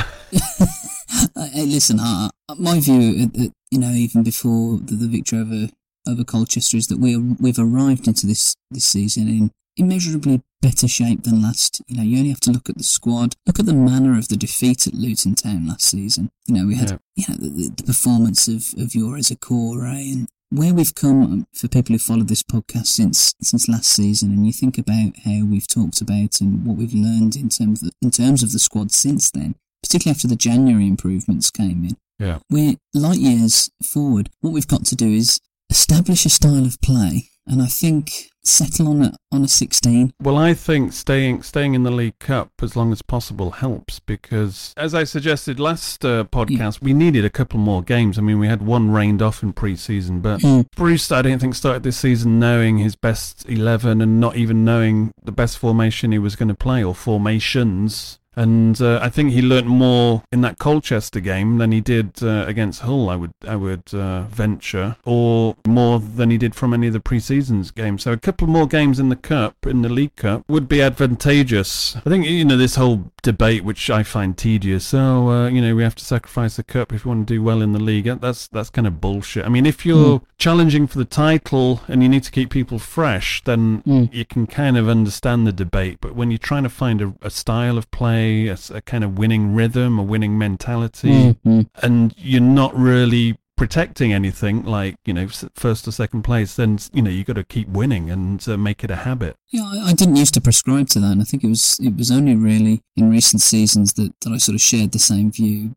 Hey, 1.53 1.65
listen, 1.65 1.99
uh, 1.99 2.29
uh, 2.49 2.55
my 2.55 2.79
view, 2.79 3.29
uh, 3.35 3.43
uh, 3.43 3.47
you 3.71 3.79
know, 3.79 3.89
even 3.91 4.23
before 4.23 4.77
the, 4.77 4.95
the 4.95 5.07
victory 5.07 5.39
over 5.39 5.69
over 6.07 6.23
Colchester, 6.23 6.77
is 6.77 6.87
that 6.87 6.99
we 6.99 7.15
we've 7.17 7.59
arrived 7.59 8.07
into 8.07 8.27
this 8.27 8.55
this 8.71 8.85
season 8.85 9.27
in 9.27 9.51
immeasurably 9.77 10.41
better 10.67 10.87
shape 10.87 11.23
than 11.23 11.41
last. 11.41 11.81
You 11.87 11.97
know, 11.97 12.03
you 12.03 12.17
only 12.17 12.29
have 12.29 12.39
to 12.41 12.51
look 12.51 12.69
at 12.69 12.77
the 12.77 12.83
squad, 12.97 13.35
look 13.45 13.59
at 13.59 13.65
the 13.67 13.73
manner 13.91 14.17
of 14.17 14.27
the 14.29 14.37
defeat 14.37 14.87
at 14.87 14.93
Luton 14.93 15.35
Town 15.35 15.67
last 15.67 15.85
season. 15.95 16.29
You 16.47 16.55
know, 16.55 16.65
we 16.67 16.75
had 16.75 16.89
Yeah. 16.91 16.97
you 17.15 17.25
know 17.29 17.35
the, 17.43 17.49
the, 17.49 17.69
the 17.77 17.83
performance 17.83 18.47
of 18.47 18.61
of 18.81 18.89
Jores 18.91 19.29
Okore 19.29 19.85
and 20.11 20.27
where 20.49 20.73
we've 20.73 20.95
come 20.95 21.21
um, 21.23 21.47
for 21.59 21.67
people 21.67 21.93
who 21.93 21.99
followed 21.99 22.29
this 22.29 22.43
podcast 22.43 22.87
since 22.87 23.33
since 23.41 23.67
last 23.67 23.89
season, 23.89 24.31
and 24.31 24.45
you 24.47 24.53
think 24.53 24.77
about 24.77 25.11
how 25.25 25.39
we've 25.45 25.67
talked 25.67 26.01
about 26.01 26.39
and 26.41 26.65
what 26.65 26.77
we've 26.77 26.93
learned 26.93 27.35
in 27.35 27.49
terms 27.49 27.83
of, 27.83 27.91
in 28.01 28.11
terms 28.11 28.41
of 28.43 28.51
the 28.51 28.59
squad 28.59 28.91
since 28.91 29.29
then, 29.31 29.55
particularly 29.83 30.15
after 30.15 30.27
the 30.27 30.35
January 30.49 30.87
improvements 30.87 31.49
came 31.51 31.83
in. 31.89 31.97
Yeah. 32.19 32.39
We're 32.49 32.75
light 32.93 33.19
years 33.19 33.69
forward. 33.83 34.29
What 34.41 34.53
we've 34.53 34.67
got 34.75 34.85
to 34.85 34.95
do 34.95 35.09
is 35.21 35.39
establish 35.69 36.25
a 36.25 36.29
style 36.29 36.65
of 36.65 36.79
play, 36.81 37.29
and 37.47 37.61
I 37.61 37.67
think 37.67 38.29
settle 38.43 38.87
on 38.89 39.01
a 39.01 39.13
on 39.31 39.43
a 39.43 39.47
16. 39.47 40.13
Well, 40.21 40.37
I 40.37 40.53
think 40.53 40.93
staying 40.93 41.41
staying 41.43 41.73
in 41.73 41.83
the 41.83 41.91
League 41.91 42.19
Cup 42.19 42.51
as 42.61 42.75
long 42.75 42.91
as 42.91 43.01
possible 43.01 43.51
helps 43.51 43.99
because, 43.99 44.73
as 44.77 44.93
I 44.93 45.03
suggested 45.03 45.59
last 45.59 46.05
uh, 46.05 46.25
podcast, 46.25 46.81
we 46.81 46.93
needed 46.93 47.25
a 47.25 47.29
couple 47.29 47.59
more 47.59 47.81
games. 47.81 48.17
I 48.17 48.21
mean, 48.21 48.39
we 48.39 48.47
had 48.47 48.61
one 48.61 48.91
rained 48.91 49.21
off 49.21 49.41
in 49.43 49.53
pre-season, 49.53 50.19
but 50.19 50.41
Mm. 50.41 50.65
Bruce, 50.75 51.11
I 51.11 51.21
don't 51.21 51.39
think 51.39 51.55
started 51.55 51.83
this 51.83 51.97
season 51.97 52.39
knowing 52.39 52.77
his 52.77 52.95
best 52.95 53.47
eleven 53.49 54.01
and 54.01 54.19
not 54.19 54.35
even 54.35 54.63
knowing 54.63 55.11
the 55.23 55.31
best 55.31 55.57
formation 55.57 56.11
he 56.11 56.19
was 56.19 56.35
going 56.35 56.49
to 56.49 56.55
play 56.55 56.83
or 56.83 56.93
formations. 56.93 58.19
And 58.35 58.79
uh, 58.81 58.99
I 59.01 59.09
think 59.09 59.31
he 59.31 59.41
learnt 59.41 59.67
more 59.67 60.23
in 60.31 60.41
that 60.41 60.57
Colchester 60.57 61.19
game 61.19 61.57
than 61.57 61.71
he 61.71 61.81
did 61.81 62.21
uh, 62.21 62.45
against 62.47 62.81
Hull. 62.81 63.09
I 63.09 63.15
would 63.15 63.33
I 63.47 63.55
would 63.55 63.93
uh, 63.93 64.23
venture, 64.23 64.97
or 65.05 65.55
more 65.65 65.99
than 65.99 66.29
he 66.29 66.37
did 66.37 66.55
from 66.55 66.73
any 66.73 66.87
of 66.87 66.93
the 66.93 66.99
pre-seasons 66.99 67.71
games. 67.71 68.03
So 68.03 68.11
a 68.11 68.17
couple 68.17 68.47
more 68.47 68.67
games 68.67 68.99
in 68.99 69.09
the 69.09 69.15
cup, 69.15 69.65
in 69.65 69.81
the 69.81 69.89
League 69.89 70.15
Cup, 70.15 70.43
would 70.47 70.67
be 70.67 70.81
advantageous. 70.81 71.95
I 71.97 72.09
think 72.09 72.25
you 72.25 72.45
know 72.45 72.57
this 72.57 72.75
whole 72.75 73.11
debate, 73.23 73.63
which 73.63 73.89
I 73.89 74.03
find 74.03 74.37
tedious. 74.37 74.85
So 74.85 75.29
uh, 75.29 75.47
you 75.49 75.61
know 75.61 75.75
we 75.75 75.83
have 75.83 75.95
to 75.95 76.05
sacrifice 76.05 76.57
the 76.57 76.63
cup 76.63 76.93
if 76.93 77.05
we 77.05 77.09
want 77.09 77.27
to 77.27 77.33
do 77.33 77.41
well 77.43 77.61
in 77.61 77.71
the 77.71 77.79
league. 77.79 78.05
That's 78.19 78.47
that's 78.47 78.69
kind 78.69 78.87
of 78.87 79.01
bullshit. 79.01 79.45
I 79.45 79.49
mean, 79.49 79.65
if 79.65 79.85
you're 79.85 80.21
challenging 80.37 80.87
for 80.87 80.97
the 80.97 81.05
title 81.05 81.81
and 81.87 82.03
you 82.03 82.09
need 82.09 82.23
to 82.23 82.31
keep 82.31 82.49
people 82.49 82.79
fresh, 82.79 83.43
then 83.43 84.09
you 84.11 84.25
can 84.25 84.47
kind 84.47 84.77
of 84.77 84.89
understand 84.89 85.47
the 85.47 85.53
debate. 85.53 85.97
But 86.01 86.15
when 86.15 86.31
you're 86.31 86.37
trying 86.37 86.63
to 86.63 86.69
find 86.69 87.01
a, 87.01 87.13
a 87.21 87.29
style 87.29 87.77
of 87.77 87.89
play, 87.91 88.24
a, 88.25 88.57
a 88.73 88.81
kind 88.81 89.03
of 89.03 89.17
winning 89.17 89.53
rhythm, 89.53 89.99
a 89.99 90.03
winning 90.03 90.37
mentality, 90.37 91.35
Mhm. 91.45 91.67
and 91.81 92.13
you're 92.17 92.41
not 92.41 92.75
really 92.77 93.37
protecting 93.57 94.11
anything 94.11 94.63
like 94.65 94.95
you 95.05 95.13
know 95.13 95.27
first 95.55 95.87
or 95.87 95.91
second 95.91 96.23
place, 96.23 96.55
then 96.55 96.77
you 96.93 97.01
know 97.01 97.09
you 97.09 97.23
got 97.23 97.37
to 97.37 97.43
keep 97.43 97.69
winning 97.69 98.09
and 98.11 98.45
uh, 98.49 98.57
make 98.57 98.83
it 98.83 98.91
a 98.91 98.97
habit. 98.97 99.37
Yeah, 99.51 99.63
I, 99.63 99.89
I 99.91 99.93
didn't 99.93 100.17
used 100.17 100.33
to 100.33 100.41
prescribe 100.41 100.87
to 100.89 100.99
that, 100.99 101.11
and 101.13 101.21
I 101.21 101.23
think 101.23 101.43
it 101.43 101.47
was 101.47 101.77
it 101.81 101.95
was 101.95 102.11
only 102.11 102.35
really 102.35 102.81
in 102.97 103.09
recent 103.09 103.41
seasons 103.41 103.93
that, 103.93 104.11
that 104.21 104.31
I 104.33 104.37
sort 104.37 104.55
of 104.55 104.61
shared 104.61 104.91
the 104.91 104.99
same 104.99 105.31
view, 105.31 105.75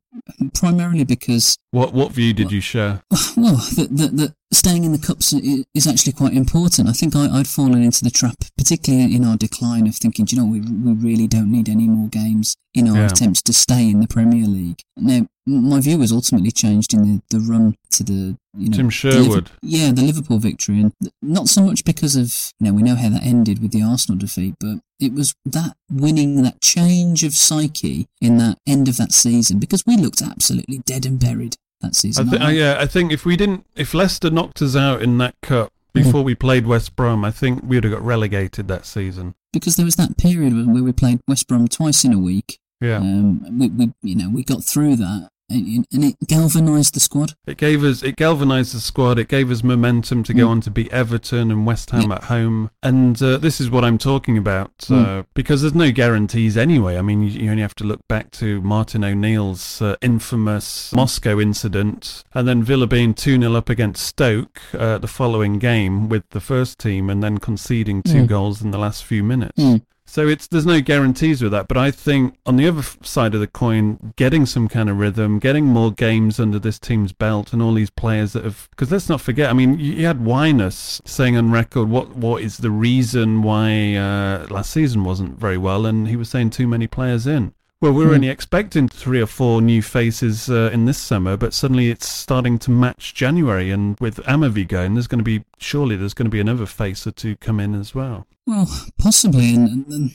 primarily 0.54 1.04
because 1.04 1.56
What 1.70 1.92
what 1.92 2.12
view 2.12 2.32
did 2.32 2.50
you 2.52 2.60
share? 2.60 3.02
well, 3.36 3.56
that 3.56 4.34
staying 4.52 4.84
in 4.84 4.92
the 4.92 4.98
cups 4.98 5.32
is 5.74 5.86
actually 5.86 6.12
quite 6.12 6.32
important. 6.32 6.88
I 6.88 6.92
think 6.92 7.14
I, 7.14 7.26
I'd 7.28 7.46
fallen 7.48 7.82
into 7.82 8.02
the 8.04 8.10
trap, 8.10 8.36
particularly 8.56 9.14
in 9.14 9.24
our 9.24 9.36
decline, 9.36 9.86
of 9.86 9.94
thinking, 9.96 10.24
do 10.24 10.36
you 10.36 10.42
know, 10.42 10.48
we 10.48 10.60
we 10.60 10.92
really 10.94 11.26
don't 11.26 11.52
need 11.52 11.68
any 11.68 11.86
more 11.88 12.08
games 12.08 12.56
in 12.74 12.88
our 12.88 12.96
Yeah. 12.96 13.06
attempts 13.06 13.42
to 13.42 13.52
stay 13.52 13.88
in 13.90 14.00
the 14.00 14.08
Premier 14.08 14.46
League. 14.46 14.80
Now, 14.96 15.26
my 15.46 15.80
view 15.80 15.98
was 15.98 16.12
ultimately 16.12 16.50
changed 16.50 16.92
in 16.94 17.02
the, 17.30 17.38
the 17.38 17.40
run 17.40 17.74
to 17.92 18.02
the 18.04 18.36
you 18.58 18.68
know 18.70 18.76
Tim 18.76 18.86
the 18.86 18.92
Sherwood. 18.92 19.50
yeah, 19.62 19.92
the 19.92 20.02
Liverpool 20.02 20.38
victory, 20.38 20.80
and 20.80 20.92
not 21.22 21.48
so 21.48 21.62
much 21.62 21.84
because 21.84 22.16
of 22.16 22.52
you 22.58 22.66
know 22.66 22.72
we 22.74 22.82
know 22.82 22.96
how 22.96 23.08
that 23.10 23.22
ended 23.22 23.62
with 23.62 23.72
the 23.72 23.82
Arsenal 23.82 24.18
defeat, 24.18 24.54
but 24.58 24.78
it 24.98 25.12
was 25.12 25.34
that 25.44 25.76
winning, 25.90 26.42
that 26.42 26.60
change 26.60 27.22
of 27.24 27.32
psyche 27.34 28.06
in 28.20 28.38
that 28.38 28.58
end 28.66 28.88
of 28.88 28.96
that 28.96 29.12
season 29.12 29.58
because 29.58 29.84
we 29.86 29.96
looked 29.96 30.20
absolutely 30.22 30.78
dead 30.78 31.06
and 31.06 31.20
buried 31.20 31.56
that 31.80 31.88
I 31.88 31.92
season. 31.92 32.30
th- 32.30 32.42
uh, 32.42 32.48
yeah, 32.48 32.76
I 32.80 32.86
think 32.86 33.12
if 33.12 33.24
we 33.24 33.36
didn't, 33.36 33.64
if 33.76 33.94
Leicester 33.94 34.30
knocked 34.30 34.60
us 34.60 34.74
out 34.74 35.00
in 35.02 35.18
that 35.18 35.34
cup 35.42 35.72
before 35.92 36.22
we 36.24 36.34
played 36.34 36.66
West 36.66 36.96
Brom, 36.96 37.24
I 37.24 37.30
think 37.30 37.62
we 37.62 37.76
would 37.76 37.84
have 37.84 37.92
got 37.92 38.02
relegated 38.02 38.68
that 38.68 38.86
season. 38.86 39.34
because 39.52 39.76
there 39.76 39.84
was 39.84 39.96
that 39.96 40.16
period 40.16 40.52
where 40.66 40.82
we 40.82 40.92
played 40.92 41.20
West 41.28 41.46
Brom 41.48 41.66
twice 41.68 42.04
in 42.04 42.12
a 42.12 42.18
week. 42.18 42.58
Yeah. 42.80 42.98
Um, 42.98 43.58
we, 43.58 43.68
we 43.68 43.92
you 44.02 44.14
know 44.14 44.30
we 44.30 44.42
got 44.44 44.62
through 44.64 44.96
that, 44.96 45.30
and, 45.50 45.86
and 45.92 46.04
it 46.04 46.16
galvanised 46.26 46.94
the 46.94 47.00
squad. 47.00 47.32
It 47.46 47.56
gave 47.56 47.82
us, 47.84 48.02
it 48.02 48.16
galvanised 48.16 48.74
the 48.74 48.80
squad. 48.80 49.18
It 49.18 49.28
gave 49.28 49.50
us 49.50 49.62
momentum 49.64 50.22
to 50.24 50.34
go 50.34 50.46
Mm. 50.46 50.50
on 50.50 50.60
to 50.62 50.70
beat 50.70 50.92
Everton 50.92 51.50
and 51.50 51.64
West 51.66 51.90
Ham 51.90 52.12
at 52.12 52.24
home. 52.24 52.70
And 52.82 53.20
uh, 53.22 53.38
this 53.38 53.60
is 53.60 53.70
what 53.70 53.84
I'm 53.84 53.98
talking 53.98 54.36
about 54.38 54.72
uh, 54.90 54.94
Mm. 54.94 55.26
because 55.34 55.62
there's 55.62 55.74
no 55.74 55.90
guarantees 55.90 56.56
anyway. 56.56 56.96
I 56.98 57.02
mean, 57.02 57.22
you, 57.22 57.30
you 57.44 57.50
only 57.50 57.62
have 57.62 57.74
to 57.76 57.84
look 57.84 58.00
back 58.08 58.30
to 58.32 58.60
Martin 58.60 59.04
O'Neill's 59.04 59.80
uh, 59.82 59.96
infamous 60.02 60.92
Moscow 60.92 61.40
incident, 61.40 62.22
and 62.34 62.46
then 62.46 62.62
Villa 62.62 62.86
being 62.86 63.14
two 63.14 63.38
0 63.40 63.54
up 63.54 63.68
against 63.70 64.04
Stoke 64.06 64.60
uh, 64.74 64.98
the 64.98 65.08
following 65.08 65.58
game 65.58 66.08
with 66.08 66.28
the 66.30 66.40
first 66.40 66.78
team, 66.78 67.08
and 67.10 67.22
then 67.22 67.38
conceding 67.38 68.02
two 68.02 68.24
Mm. 68.24 68.26
goals 68.26 68.62
in 68.62 68.70
the 68.70 68.78
last 68.78 69.04
few 69.04 69.22
minutes. 69.24 69.62
So 70.10 70.26
it's 70.26 70.46
there's 70.46 70.64
no 70.64 70.80
guarantees 70.80 71.42
with 71.42 71.52
that, 71.52 71.68
but 71.68 71.76
I 71.76 71.90
think 71.90 72.34
on 72.46 72.56
the 72.56 72.66
other 72.66 72.82
side 73.02 73.34
of 73.34 73.40
the 73.40 73.46
coin, 73.46 74.14
getting 74.16 74.46
some 74.46 74.66
kind 74.66 74.88
of 74.88 74.98
rhythm, 74.98 75.38
getting 75.38 75.66
more 75.66 75.92
games 75.92 76.40
under 76.40 76.58
this 76.58 76.78
team's 76.78 77.12
belt, 77.12 77.52
and 77.52 77.60
all 77.60 77.74
these 77.74 77.90
players 77.90 78.32
that 78.32 78.42
have 78.42 78.68
because 78.70 78.90
let's 78.90 79.10
not 79.10 79.20
forget, 79.20 79.50
I 79.50 79.52
mean, 79.52 79.78
you, 79.78 79.92
you 79.92 80.06
had 80.06 80.20
Wyness 80.20 81.06
saying 81.06 81.36
on 81.36 81.52
record 81.52 81.90
what 81.90 82.16
what 82.16 82.42
is 82.42 82.56
the 82.56 82.70
reason 82.70 83.42
why 83.42 83.96
uh, 83.96 84.46
last 84.48 84.70
season 84.70 85.04
wasn't 85.04 85.38
very 85.38 85.58
well, 85.58 85.84
and 85.84 86.08
he 86.08 86.16
was 86.16 86.30
saying 86.30 86.50
too 86.50 86.66
many 86.66 86.86
players 86.86 87.26
in. 87.26 87.52
Well, 87.80 87.92
we 87.92 88.02
were 88.04 88.08
Hmm. 88.10 88.14
only 88.16 88.28
expecting 88.28 88.88
three 88.88 89.20
or 89.20 89.26
four 89.26 89.62
new 89.62 89.82
faces 89.82 90.50
uh, 90.50 90.70
in 90.72 90.86
this 90.86 90.98
summer, 90.98 91.36
but 91.36 91.54
suddenly 91.54 91.90
it's 91.90 92.08
starting 92.08 92.58
to 92.60 92.72
match 92.72 93.14
January, 93.14 93.70
and 93.70 93.96
with 94.00 94.16
Amavi 94.24 94.66
going, 94.66 94.94
there's 94.94 95.06
going 95.06 95.20
to 95.20 95.24
be 95.24 95.44
surely 95.58 95.94
there's 95.94 96.14
going 96.14 96.26
to 96.26 96.30
be 96.30 96.40
another 96.40 96.66
face 96.66 97.06
or 97.06 97.12
two 97.12 97.36
come 97.36 97.60
in 97.60 97.74
as 97.76 97.94
well. 97.94 98.26
Well, 98.46 98.68
possibly, 98.98 99.54
and, 99.54 99.68
and, 99.68 99.86
and 99.92 100.10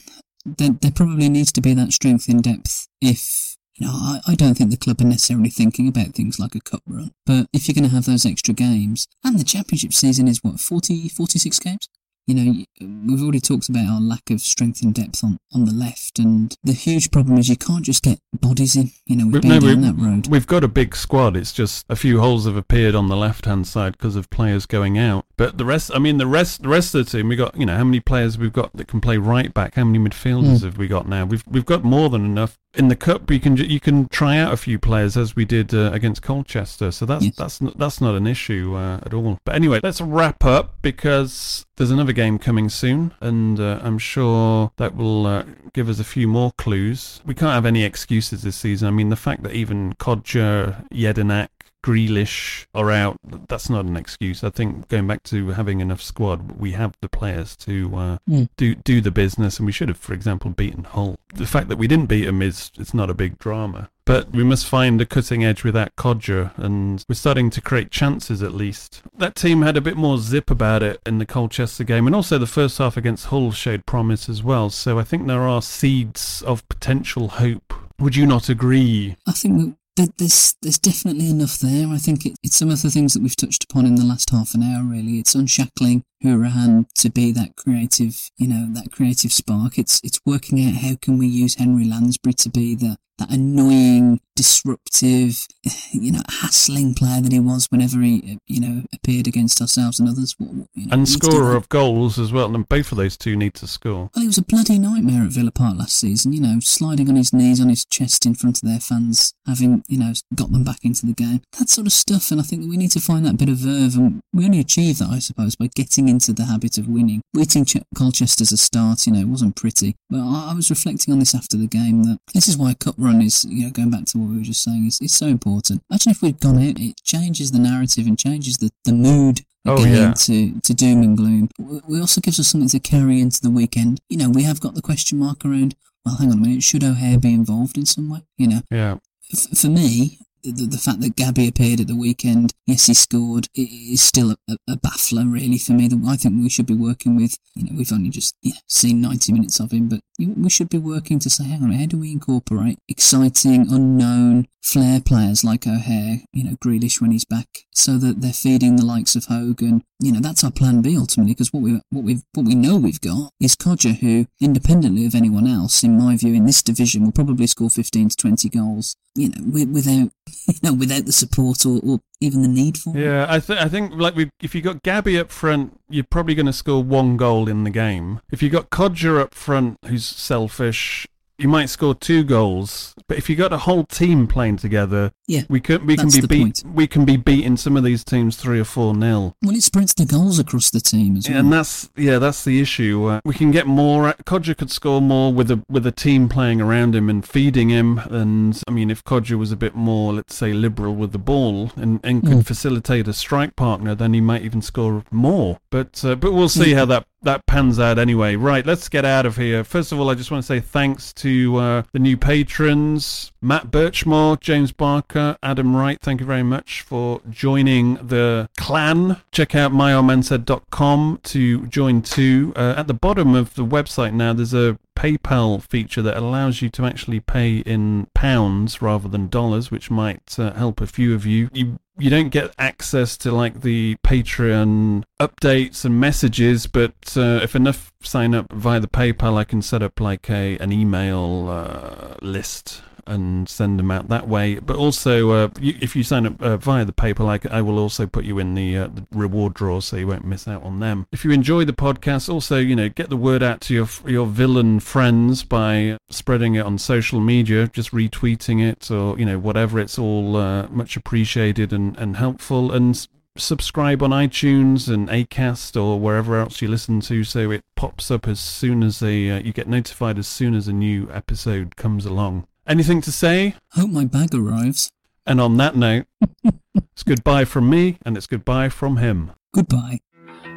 there, 0.58 0.72
there 0.82 0.92
probably 0.92 1.30
needs 1.30 1.54
to 1.54 1.62
be 1.62 1.74
that 1.74 1.94
strength 1.94 2.28
in 2.28 2.42
depth. 2.42 2.88
If 3.02 3.56
you 3.76 3.88
know, 3.88 3.94
I, 3.94 4.20
I 4.28 4.36
don't 4.36 4.56
think 4.56 4.70
the 4.70 4.78
club 4.78 5.00
are 5.02 5.06
necessarily 5.06 5.50
thinking 5.50 5.88
about 5.88 6.08
things 6.14 6.38
like 6.40 6.56
a 6.56 6.60
cup 6.62 6.82
run, 6.86 7.12
but 7.26 7.48
if 7.54 7.68
you're 7.68 7.74
going 7.76 7.90
to 7.90 7.96
have 7.96 8.06
those 8.06 8.26
extra 8.26 8.54
games, 8.54 9.08
and 9.24 9.40
the 9.40 9.44
championship 9.46 9.94
season 9.94 10.28
is 10.28 10.44
what 10.44 10.60
40, 10.60 11.08
46 11.08 11.60
games. 11.60 11.88
You 12.26 12.36
know, 12.36 12.66
we've 12.80 13.22
already 13.22 13.42
talked 13.42 13.68
about 13.68 13.86
our 13.88 14.00
lack 14.00 14.30
of 14.30 14.40
strength 14.40 14.82
and 14.82 14.94
depth 14.94 15.24
on, 15.26 15.38
on 15.54 15.66
the 15.66 15.74
left, 15.74 16.20
and 16.20 16.56
the 16.64 16.72
huge 16.72 17.12
problem 17.12 17.38
is 17.38 17.50
you 17.50 17.58
can't 17.58 17.84
just 17.84 18.02
get 18.02 18.20
bodies 18.40 18.78
in. 18.78 18.92
You 19.06 19.18
know, 19.18 19.28
we've 19.28 19.42
been 19.42 19.52
no, 19.52 19.60
down 19.60 19.82
that 19.82 19.96
road. 19.98 20.28
We've 20.28 20.48
got 20.48 20.64
a 20.64 20.70
big 20.70 20.96
squad. 20.96 21.36
It's 21.36 21.52
just 21.52 21.86
a 21.90 21.98
few 21.98 22.22
holes 22.22 22.46
have 22.46 22.56
appeared 22.56 22.96
on 22.96 23.10
the 23.10 23.18
left-hand 23.18 23.68
side 23.68 23.94
because 23.98 24.16
of 24.16 24.30
players 24.30 24.66
going 24.66 24.98
out. 24.98 25.26
But 25.36 25.58
the 25.58 25.66
rest, 25.66 25.92
I 25.94 26.00
mean, 26.00 26.18
the 26.18 26.28
rest, 26.28 26.62
the 26.64 26.70
rest 26.70 26.96
of 26.96 27.06
the 27.06 27.12
team, 27.12 27.28
we 27.28 27.36
got. 27.36 27.58
You 27.58 27.66
know, 27.66 27.76
how 27.76 27.84
many 27.84 28.00
players 28.00 28.38
we've 28.38 28.54
got 28.54 28.72
that 28.78 28.88
can 28.88 29.02
play 29.02 29.18
right 29.18 29.54
back? 29.54 29.76
How 29.76 29.84
many 29.84 30.00
midfielders 30.00 30.60
Hmm. 30.60 30.66
have 30.66 30.78
we 30.78 30.88
got 30.88 31.08
now? 31.08 31.26
We've 31.26 31.44
we've 31.46 31.66
got 31.66 31.84
more 31.84 32.10
than 32.10 32.24
enough. 32.24 32.58
In 32.76 32.88
the 32.88 32.96
cup, 32.96 33.30
you 33.30 33.40
can 33.40 33.56
you 33.58 33.80
can 33.80 34.08
try 34.10 34.38
out 34.38 34.52
a 34.52 34.58
few 34.58 34.80
players 34.80 35.16
as 35.16 35.36
we 35.36 35.46
did 35.46 35.74
uh, 35.76 35.92
against 35.94 36.24
Colchester. 36.24 36.92
So 36.92 37.06
that's 37.06 37.24
Yes. 37.26 37.36
that's 37.36 37.62
not, 37.62 37.78
that's 37.78 38.02
not 38.02 38.16
an 38.16 38.26
issue 38.26 38.74
uh, 38.76 38.98
at 39.06 39.14
all. 39.14 39.40
But 39.46 39.54
anyway, 39.56 39.80
let's 39.84 40.02
wrap 40.02 40.44
up 40.44 40.74
because 40.82 41.66
there's 41.78 41.92
another 41.92 42.14
game 42.14 42.40
coming 42.40 42.70
soon, 42.70 43.14
and 43.22 43.60
uh, 43.60 43.80
I'm 43.84 44.00
sure 44.00 44.72
that 44.78 44.96
will 44.96 45.26
uh, 45.28 45.44
give 45.74 45.88
us 45.88 46.00
a 46.00 46.04
few 46.04 46.28
more 46.28 46.52
clues. 46.58 47.22
We 47.26 47.36
can't 47.36 47.52
have 47.54 47.66
any 47.68 47.84
excuses 47.84 48.42
this 48.42 48.56
season. 48.56 48.88
I 48.88 48.92
mean, 48.92 49.10
the 49.10 49.16
fact 49.16 49.44
that 49.44 49.54
even 49.54 49.94
Kodjia, 49.94 50.88
Jedinak, 50.90 51.50
Grealish 51.84 52.66
are 52.74 52.90
out, 52.92 53.18
that's 53.48 53.70
not 53.70 53.86
an 53.86 53.98
excuse. 53.98 54.44
I 54.44 54.50
think 54.50 54.88
going 54.88 55.06
back 55.08 55.24
to 55.24 55.50
having 55.52 55.82
enough 55.82 56.02
squad, 56.02 56.54
we 56.54 56.72
have 56.72 56.94
the 57.02 57.10
players 57.10 57.56
to 57.58 57.96
uh, 57.96 58.18
Mm. 58.30 58.48
do 58.58 58.74
do 58.76 59.02
the 59.02 59.12
business, 59.12 59.58
and 59.60 59.66
we 59.66 59.72
should 59.72 59.90
have, 59.90 59.98
for 59.98 60.14
example, 60.14 60.50
beaten 60.52 60.86
Hull. 60.86 61.18
The 61.36 61.46
fact 61.46 61.68
that 61.70 61.78
we 61.78 61.88
didn't 61.88 62.06
beat 62.08 62.26
them 62.26 62.42
is 62.42 62.72
it's 62.78 62.94
not 62.94 63.10
a 63.10 63.14
big 63.14 63.38
drama. 63.38 63.90
But 64.06 64.32
we 64.32 64.44
must 64.44 64.66
find 64.66 65.00
a 65.02 65.06
cutting 65.06 65.46
edge 65.46 65.64
with 65.64 65.74
that 65.76 65.96
Kodjia, 65.96 66.58
and 66.58 67.04
we're 67.08 67.16
starting 67.16 67.50
to 67.52 67.62
create 67.62 67.90
chances 67.92 68.42
at 68.44 68.54
least. 68.54 69.02
That 69.18 69.36
team 69.36 69.62
had 69.62 69.78
a 69.78 69.82
bit 69.82 69.96
more 69.98 70.18
zip 70.18 70.50
about 70.52 70.84
it 70.84 71.00
in 71.06 71.20
the 71.20 71.26
Colchester 71.26 71.84
game, 71.84 72.06
and 72.06 72.16
also 72.16 72.38
the 72.38 72.46
first 72.48 72.78
half 72.78 72.98
against 72.98 73.28
Hull 73.28 73.52
showed 73.52 73.86
promise 73.86 74.28
as 74.30 74.44
well. 74.44 74.70
So 74.70 75.00
I 75.00 75.04
think 75.04 75.28
there 75.28 75.42
are 75.48 75.62
seeds 75.62 76.42
of 76.46 76.68
potential 76.70 77.28
hope. 77.30 77.74
Would 78.00 78.16
you 78.16 78.26
not 78.26 78.50
agree? 78.50 79.16
I 79.28 79.32
think 79.32 79.78
there's 79.96 80.56
there's 80.62 80.80
definitely 80.80 81.30
enough 81.30 81.58
there. 81.60 81.88
I 81.88 81.98
think 81.98 82.26
it, 82.26 82.34
it's 82.44 82.56
some 82.56 82.70
of 82.70 82.82
the 82.82 82.90
things 82.90 83.14
that 83.14 83.22
we've 83.22 83.36
touched 83.36 83.66
upon 83.66 83.86
in 83.86 83.96
the 83.96 84.06
last 84.06 84.30
half 84.32 84.54
an 84.54 84.64
hour. 84.64 84.84
Really, 84.84 85.20
it's 85.20 85.36
unshackling 85.36 86.04
To 86.24 87.10
be 87.10 87.32
that 87.34 87.58
creative, 87.58 88.32
you 88.38 88.48
know, 88.48 88.68
that 88.74 88.92
creative 88.92 89.34
spark. 89.34 89.78
It's 89.78 90.00
it's 90.04 90.22
working 90.26 90.66
out 90.66 90.76
how 90.76 90.96
can 91.02 91.18
we 91.18 91.28
use 91.28 91.56
Henry 91.56 91.84
Lansbury 91.84 92.34
to 92.34 92.50
be 92.50 92.76
the 92.76 92.98
that 93.20 93.32
annoying, 93.32 94.20
disruptive, 94.36 95.46
you 95.92 96.12
know, 96.12 96.22
hassling 96.42 96.96
player 96.96 97.22
that 97.22 97.32
he 97.32 97.40
was 97.40 97.68
whenever 97.70 98.02
he, 98.02 98.40
you 98.48 98.60
know, 98.60 98.84
appeared 98.92 99.28
against 99.28 99.62
ourselves 99.62 100.00
and 100.00 100.10
others. 100.10 100.36
You 100.40 100.68
know, 100.76 100.94
and 100.94 101.08
scorer 101.08 101.56
of 101.56 101.70
goals 101.70 102.18
as 102.18 102.32
well. 102.32 102.56
And 102.56 102.68
both 102.68 102.92
of 102.92 102.98
those 102.98 103.16
two 103.16 103.36
need 103.36 103.54
to 103.56 103.68
score. 103.68 104.10
Well, 104.16 104.22
he 104.22 104.28
was 104.28 104.40
a 104.40 104.44
bloody 104.44 104.80
nightmare 104.80 105.24
at 105.24 105.32
Villa 105.32 105.52
Park 105.52 105.78
last 105.78 105.96
season. 105.96 106.34
You 106.34 106.42
know, 106.42 106.60
sliding 106.60 107.10
on 107.10 107.16
his 107.16 107.34
knees, 107.34 107.62
on 107.62 107.70
his 107.70 107.86
chest 107.86 108.26
in 108.26 108.34
front 108.34 108.64
of 108.64 108.68
their 108.68 108.80
fans, 108.80 109.34
having 109.46 109.84
you 109.88 109.98
know 109.98 110.14
got 110.34 110.52
them 110.52 110.64
back 110.64 110.80
into 110.84 111.06
the 111.06 111.14
game. 111.14 111.42
That 111.60 111.70
sort 111.70 111.88
of 111.88 111.94
stuff. 111.94 112.32
And 112.32 112.40
I 112.40 112.44
think 112.44 112.68
we 112.70 112.78
need 112.78 112.92
to 112.92 113.00
find 113.00 113.26
that 113.26 113.38
bit 113.38 113.50
of 113.50 113.58
verve, 113.58 113.96
and 113.96 114.22
we 114.34 114.46
only 114.46 114.60
achieve 114.60 114.98
that, 115.00 115.10
I 115.10 115.20
suppose, 115.20 115.56
by 115.56 115.68
getting 115.68 116.10
into 116.14 116.32
the 116.34 116.46
habit 116.46 116.78
of 116.78 116.88
winning. 116.88 117.22
Beating 117.34 117.66
Ch- 117.66 117.78
Colchester's 117.96 118.52
a 118.52 118.58
start. 118.58 119.06
You 119.06 119.14
know, 119.14 119.20
it 119.20 119.28
wasn't 119.28 119.56
pretty, 119.56 119.96
but 120.10 120.20
I, 120.20 120.50
I 120.52 120.54
was 120.56 120.70
reflecting 120.70 121.12
on 121.14 121.20
this 121.20 121.36
after 121.36 121.58
the 121.58 121.68
game 121.68 122.04
that 122.04 122.20
this 122.34 122.48
is 122.48 122.58
why 122.58 122.74
cup 122.76 122.96
run 122.98 123.22
is, 123.22 123.44
you 123.46 123.66
know, 123.66 123.72
going 123.72 123.90
back 123.90 124.06
to 124.06 124.18
what 124.18 124.30
we 124.30 124.38
were 124.38 124.44
just 124.44 124.64
saying, 124.64 124.86
is, 124.88 125.00
is 125.02 125.14
so 125.14 125.28
important. 125.28 125.82
Imagine 125.90 126.12
if 126.12 126.22
we'd 126.22 126.40
gone 126.40 126.58
out, 126.58 126.80
it 126.80 126.96
changes 127.04 127.52
the 127.52 127.60
narrative 127.60 128.08
and 128.08 128.18
changes 128.18 128.56
the, 128.58 128.70
the 128.86 128.94
mood 128.94 129.42
Oh, 129.66 129.86
yeah. 129.86 130.12
to, 130.26 130.60
to 130.60 130.74
doom 130.74 131.02
and 131.04 131.16
gloom. 131.16 131.50
It 131.58 132.00
also 132.02 132.20
gives 132.20 132.38
us 132.40 132.50
something 132.50 132.68
to 132.70 132.80
carry 132.82 133.22
into 133.22 133.40
the 133.42 133.50
weekend. 133.50 134.02
You 134.10 134.18
know, 134.18 134.30
we 134.30 134.44
have 134.44 134.60
got 134.60 134.76
the 134.76 134.82
question 134.82 135.20
mark 135.20 135.46
around, 135.46 135.76
well, 136.06 136.18
hang 136.18 136.32
on 136.32 136.38
a 136.38 136.42
minute, 136.42 136.64
should 136.64 136.84
O'Hare 136.84 137.18
be 137.18 137.34
involved 137.34 137.78
in 137.78 137.86
some 137.86 138.10
way? 138.10 138.20
You 138.38 138.48
know, 138.48 138.62
Yeah. 138.70 138.98
F- 139.34 139.58
for 139.58 139.70
me, 139.70 140.20
the, 140.44 140.66
the 140.66 140.78
fact 140.78 141.00
that 141.02 141.16
Gabby 141.16 141.48
appeared 141.48 141.80
at 141.80 141.88
the 141.88 141.96
weekend, 141.96 142.54
yes, 142.66 142.86
he 142.88 142.94
scored, 142.94 143.48
i- 143.58 143.68
is 143.94 144.02
still 144.02 144.32
a, 144.32 144.38
a, 144.50 144.58
a 144.74 144.76
baffler, 144.78 145.26
really, 145.32 145.58
for 145.58 145.74
me. 145.74 145.90
I 146.08 146.16
think 146.18 146.42
we 146.42 146.50
should 146.50 146.66
be 146.66 146.74
working 146.74 147.16
with, 147.16 147.38
you 147.56 147.64
know, 147.64 147.72
we've 147.78 147.92
only 147.92 148.10
just 148.10 148.36
seen 148.68 149.02
90 149.02 149.32
minutes 149.34 149.60
of 149.60 149.72
him, 149.72 149.88
but 149.90 150.02
we 150.20 150.50
should 150.50 150.70
be 150.70 150.78
working 150.78 151.20
to 151.20 151.30
say, 151.30 151.46
hang 151.46 151.64
on, 151.64 151.72
how 151.72 151.86
do 151.86 151.98
we 151.98 152.12
incorporate 152.12 152.80
exciting, 152.88 153.68
unknown 153.72 154.48
flair 154.62 155.00
players 155.02 155.44
like 155.44 155.68
O'Hare, 155.68 156.22
you 156.32 156.44
know, 156.44 156.56
Grealish 156.64 157.02
when 157.02 157.12
he's 157.12 157.26
back, 157.26 157.48
so 157.74 157.98
that 157.98 158.22
they're 158.22 158.32
feeding 158.34 158.76
the 158.76 158.86
likes 158.86 159.16
of 159.16 159.26
Hogan. 159.26 159.84
You 160.04 160.12
know, 160.12 160.20
that's 160.20 160.44
our 160.44 160.52
plan 160.52 160.82
B 160.82 160.98
ultimately, 160.98 161.32
because 161.34 161.54
what 161.54 161.64
we 161.64 161.80
what 161.90 162.04
we 162.04 162.22
what 162.34 162.46
we 162.46 162.56
know 162.56 162.76
we've 162.76 163.00
got 163.00 163.32
is 163.40 163.56
Kodjia, 163.56 163.98
who, 163.98 164.26
independently 164.42 165.06
of 165.06 165.16
anyone 165.16 165.48
else, 165.48 165.82
in 165.82 165.98
my 165.98 166.18
view, 166.18 166.34
in 166.34 166.46
this 166.46 166.62
division, 166.62 167.06
will 167.06 167.14
probably 167.14 167.48
score 167.48 167.70
15 167.70 168.10
to 168.10 168.16
20 168.18 168.50
goals. 168.50 168.98
You 169.16 169.30
know, 169.30 169.66
without 169.66 170.12
you 170.48 170.60
know, 170.62 170.74
without 170.74 171.06
the 171.06 171.14
support 171.14 171.66
or, 171.66 171.80
or 171.82 172.00
even 172.20 172.42
the 172.42 172.50
need 172.50 172.78
for. 172.78 172.98
Yeah, 172.98 173.28
I, 173.30 173.40
th- 173.40 173.58
I 173.58 173.70
think 173.70 173.94
like 173.96 174.14
we, 174.14 174.30
if 174.42 174.54
you 174.54 174.62
got 174.62 174.84
Gabby 174.84 175.18
up 175.18 175.32
front, 175.32 175.80
you're 175.88 176.04
probably 176.04 176.36
going 176.36 176.48
to 176.48 176.54
score 176.54 176.84
one 176.84 177.16
goal 177.16 177.48
in 177.48 177.64
the 177.64 177.70
game. 177.70 178.20
If 178.30 178.44
you 178.44 178.50
got 178.50 178.72
Kodjia 178.72 179.22
up 179.22 179.34
front, 179.34 179.78
who's 179.86 180.06
selfish, 180.06 181.08
you 181.38 181.48
might 181.48 181.70
score 181.70 181.96
two 181.96 182.24
goals. 182.24 182.94
But 183.08 183.18
if 183.18 183.30
you 183.30 183.36
got 183.36 183.52
a 183.54 183.58
whole 183.58 183.84
team 183.86 184.28
playing 184.28 184.58
together, 184.58 185.12
Yeah, 185.28 185.42
we 185.50 185.60
can 185.60 185.86
we 185.86 185.96
can 185.98 186.10
be 186.10 186.22
beat. 186.28 186.64
We 186.66 186.88
can 186.88 187.06
be 187.06 187.18
beating 187.18 187.58
some 187.58 187.76
of 187.78 187.84
these 187.84 188.04
teams 188.04 188.36
three 188.36 188.60
or 188.60 188.64
four 188.66 188.94
nil. 188.96 189.36
Well, 189.42 189.56
it 189.56 189.64
spreads 189.64 189.94
the 189.94 190.06
goals 190.06 190.40
across 190.40 190.70
the 190.70 190.80
team 190.80 191.18
as 191.18 191.28
well. 191.28 191.38
And 191.40 191.52
that's 191.52 191.90
yeah, 191.98 192.20
that's 192.20 192.44
the 192.44 192.62
issue. 192.62 193.06
Uh, 193.06 193.20
we 193.26 193.34
can 193.34 193.52
get 193.52 193.66
more. 193.68 194.14
Kodjia 194.26 194.56
could 194.58 194.72
score 194.72 195.02
more 195.02 195.34
with 195.34 195.50
a 195.52 195.62
with 195.70 195.86
a 195.88 195.92
team 195.92 196.30
playing 196.30 196.62
around 196.62 196.96
him 196.96 197.10
and 197.10 197.26
feeding 197.26 197.70
him. 197.70 198.00
And 198.10 198.62
I 198.68 198.72
mean, 198.72 198.90
if 198.92 199.04
Kodjia 199.04 199.38
was 199.38 199.52
a 199.52 199.58
bit 199.58 199.76
more, 199.76 200.14
let's 200.14 200.36
say, 200.36 200.54
liberal 200.54 200.96
with 200.96 201.12
the 201.12 201.18
ball 201.20 201.72
and, 201.76 202.00
and 202.04 202.22
could 202.22 202.34
Mm. 202.38 202.46
facilitate 202.46 203.08
a 203.08 203.14
strike 203.14 203.56
partner, 203.56 203.96
then 203.96 204.14
he 204.14 204.22
might 204.22 204.44
even 204.44 204.62
score 204.62 205.04
more. 205.12 205.60
But 205.72 206.04
uh, 206.06 206.16
but 206.16 206.34
we'll 206.34 206.50
see 206.50 206.72
Mm. 206.74 206.76
how 206.78 206.86
that 206.86 207.06
that 207.24 207.46
pans 207.46 207.80
out 207.80 207.98
anyway. 207.98 208.36
Right, 208.36 208.66
let's 208.66 208.90
get 208.90 209.06
out 209.06 209.26
of 209.26 209.38
here. 209.38 209.64
First 209.64 209.92
of 209.92 210.00
all, 210.00 210.10
I 210.10 210.16
just 210.16 210.32
want 210.32 210.44
to 210.44 210.48
say 210.48 210.60
thanks 210.60 211.14
to 211.14 211.58
uh, 211.58 211.84
the 211.92 212.00
new 212.00 212.18
patrons 212.18 213.32
Matt 213.42 213.72
Birchmore, 213.72 214.40
James 214.40 214.72
Barker, 214.72 215.38
Adam 215.44 215.76
Wright. 215.76 216.00
Thank 216.02 216.22
you 216.22 216.26
very 216.26 216.44
much 216.44 216.82
for 216.82 217.22
joining 217.30 217.96
the 217.96 218.50
clan. 218.58 219.22
Check 219.32 219.54
out 219.54 219.74
myoldmansaid.com 219.74 221.20
to 221.24 221.68
join 221.68 222.02
too. 222.02 222.54
Uh, 222.56 222.76
at 222.78 222.88
the 222.88 222.94
bottom 222.94 223.36
of 223.36 223.56
the 223.56 223.66
website 223.66 224.14
now, 224.14 224.32
there's 224.32 224.54
a 224.54 224.80
PayPal 224.96 225.62
feature 225.62 226.02
that 226.02 226.16
allows 226.16 226.62
you 226.62 226.70
to 226.70 226.86
actually 226.86 227.20
pay 227.20 227.58
in 227.58 228.08
pounds 228.14 228.82
rather 228.82 229.10
than 229.10 229.28
dollars, 229.28 229.70
which 229.70 229.92
might 229.92 230.40
uh, 230.40 230.54
help 230.54 230.80
a 230.80 230.88
few 230.88 231.14
of 231.14 231.26
you. 231.26 231.50
You 231.52 231.80
you 231.98 232.10
don't 232.10 232.30
get 232.30 232.54
access 232.58 233.18
to 233.18 233.32
like 233.32 233.62
the 233.62 233.96
Patreon 234.06 235.04
updates 235.20 235.86
and 235.86 236.00
messages, 236.00 236.68
but 236.68 236.94
uh, 237.16 237.40
if 237.44 237.56
enough 237.56 237.92
sign 238.02 238.34
up 238.34 238.52
via 238.52 238.80
the 238.80 238.88
PayPal, 238.88 239.38
I 239.38 239.44
can 239.44 239.62
set 239.62 239.84
up 239.84 240.00
like 240.00 240.30
a 240.30 240.58
an 240.58 240.72
email 240.72 241.48
uh, 241.50 242.16
list 242.22 242.82
and 243.06 243.48
send 243.50 243.80
them 243.80 243.92
out 243.92 244.10
that 244.10 244.28
way. 244.28 244.56
But 244.56 244.76
also, 244.76 245.32
uh, 245.32 245.50
you, 245.60 245.76
if 245.82 245.96
you 245.96 246.04
sign 246.04 246.26
up 246.26 246.42
uh, 246.42 246.58
via 246.58 246.86
the 246.86 246.94
PayPal, 246.94 247.52
I 247.52 247.62
will 247.62 247.80
also 247.80 248.06
put 248.06 248.26
you 248.26 248.40
in 248.40 248.56
the, 248.56 248.78
uh, 248.78 248.88
the 248.88 249.06
reward 249.12 249.54
draw, 249.54 249.80
so 249.80 249.98
you 249.98 250.08
won't 250.08 250.26
miss 250.26 250.48
out 250.48 250.64
on 250.64 250.80
them. 250.80 251.08
If 251.12 251.26
you 251.26 251.32
enjoy 251.32 251.66
the 251.66 251.74
podcast, 251.74 252.32
also 252.32 252.58
you 252.58 252.76
know 252.76 252.90
get 252.90 253.10
the 253.10 253.18
word 253.18 253.44
out 253.44 253.62
to 253.62 253.74
your 253.74 253.90
your 254.06 254.28
villain 254.28 254.80
friends 254.80 255.44
by 255.44 255.98
spreading 256.10 256.56
it 256.56 256.66
on 256.66 256.78
social 256.78 257.20
media, 257.20 257.68
just 257.68 257.92
retweeting 257.92 258.62
it 258.62 258.90
or 258.92 259.18
you 259.18 259.26
know 259.26 259.40
whatever. 259.40 259.80
It's 259.80 259.98
all 260.00 260.36
uh, 260.36 260.68
much 260.68 260.96
appreciated 260.96 261.74
and 261.74 261.98
and 261.98 262.18
helpful 262.18 262.72
and. 262.72 263.08
Subscribe 263.36 264.04
on 264.04 264.12
iTunes 264.12 264.88
and 264.88 265.10
Acast 265.10 265.76
or 265.76 266.00
wherever 266.00 266.40
else 266.40 266.62
you 266.62 266.68
listen 266.68 267.00
to, 267.00 267.24
so 267.24 267.50
it 267.50 267.62
pops 267.76 268.12
up 268.12 268.28
as 268.28 268.40
soon 268.40 268.84
as 268.84 269.02
a 269.02 269.32
uh, 269.32 269.40
you 269.40 269.52
get 269.52 269.68
notified 269.68 270.20
as 270.20 270.28
soon 270.28 270.54
as 270.54 270.68
a 270.68 270.72
new 270.72 271.10
episode 271.12 271.76
comes 271.76 272.06
along. 272.06 272.46
Anything 272.66 273.02
to 273.02 273.12
say? 273.12 273.56
Hope 273.72 273.90
my 273.90 274.06
bag 274.06 274.34
arrives. 274.34 274.90
And 275.26 275.42
on 275.42 275.58
that 275.58 275.76
note, 275.76 276.06
it's 276.94 277.04
goodbye 277.04 277.44
from 277.46 277.70
me 277.70 277.98
and 278.06 278.16
it's 278.16 278.28
goodbye 278.28 278.70
from 278.70 278.98
him. 278.98 279.32
Goodbye. 279.54 280.00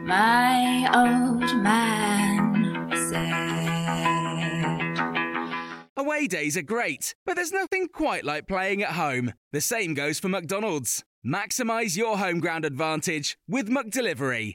My 0.04 0.88
old 0.94 1.40
man 1.62 2.88
said. 3.10 3.56
Away 5.96 6.28
days 6.28 6.56
are 6.56 6.62
great, 6.62 7.16
but 7.24 7.34
there's 7.34 7.52
nothing 7.52 7.88
quite 7.88 8.24
like 8.24 8.46
playing 8.46 8.82
at 8.82 8.92
home. 8.92 9.32
The 9.52 9.60
same 9.60 9.94
goes 9.94 10.20
for 10.20 10.28
McDonald's. 10.28 11.02
Maximize 11.26 11.96
your 11.96 12.18
home 12.18 12.38
ground 12.38 12.64
advantage 12.64 13.36
with 13.48 13.68
McDelivery. 13.68 14.54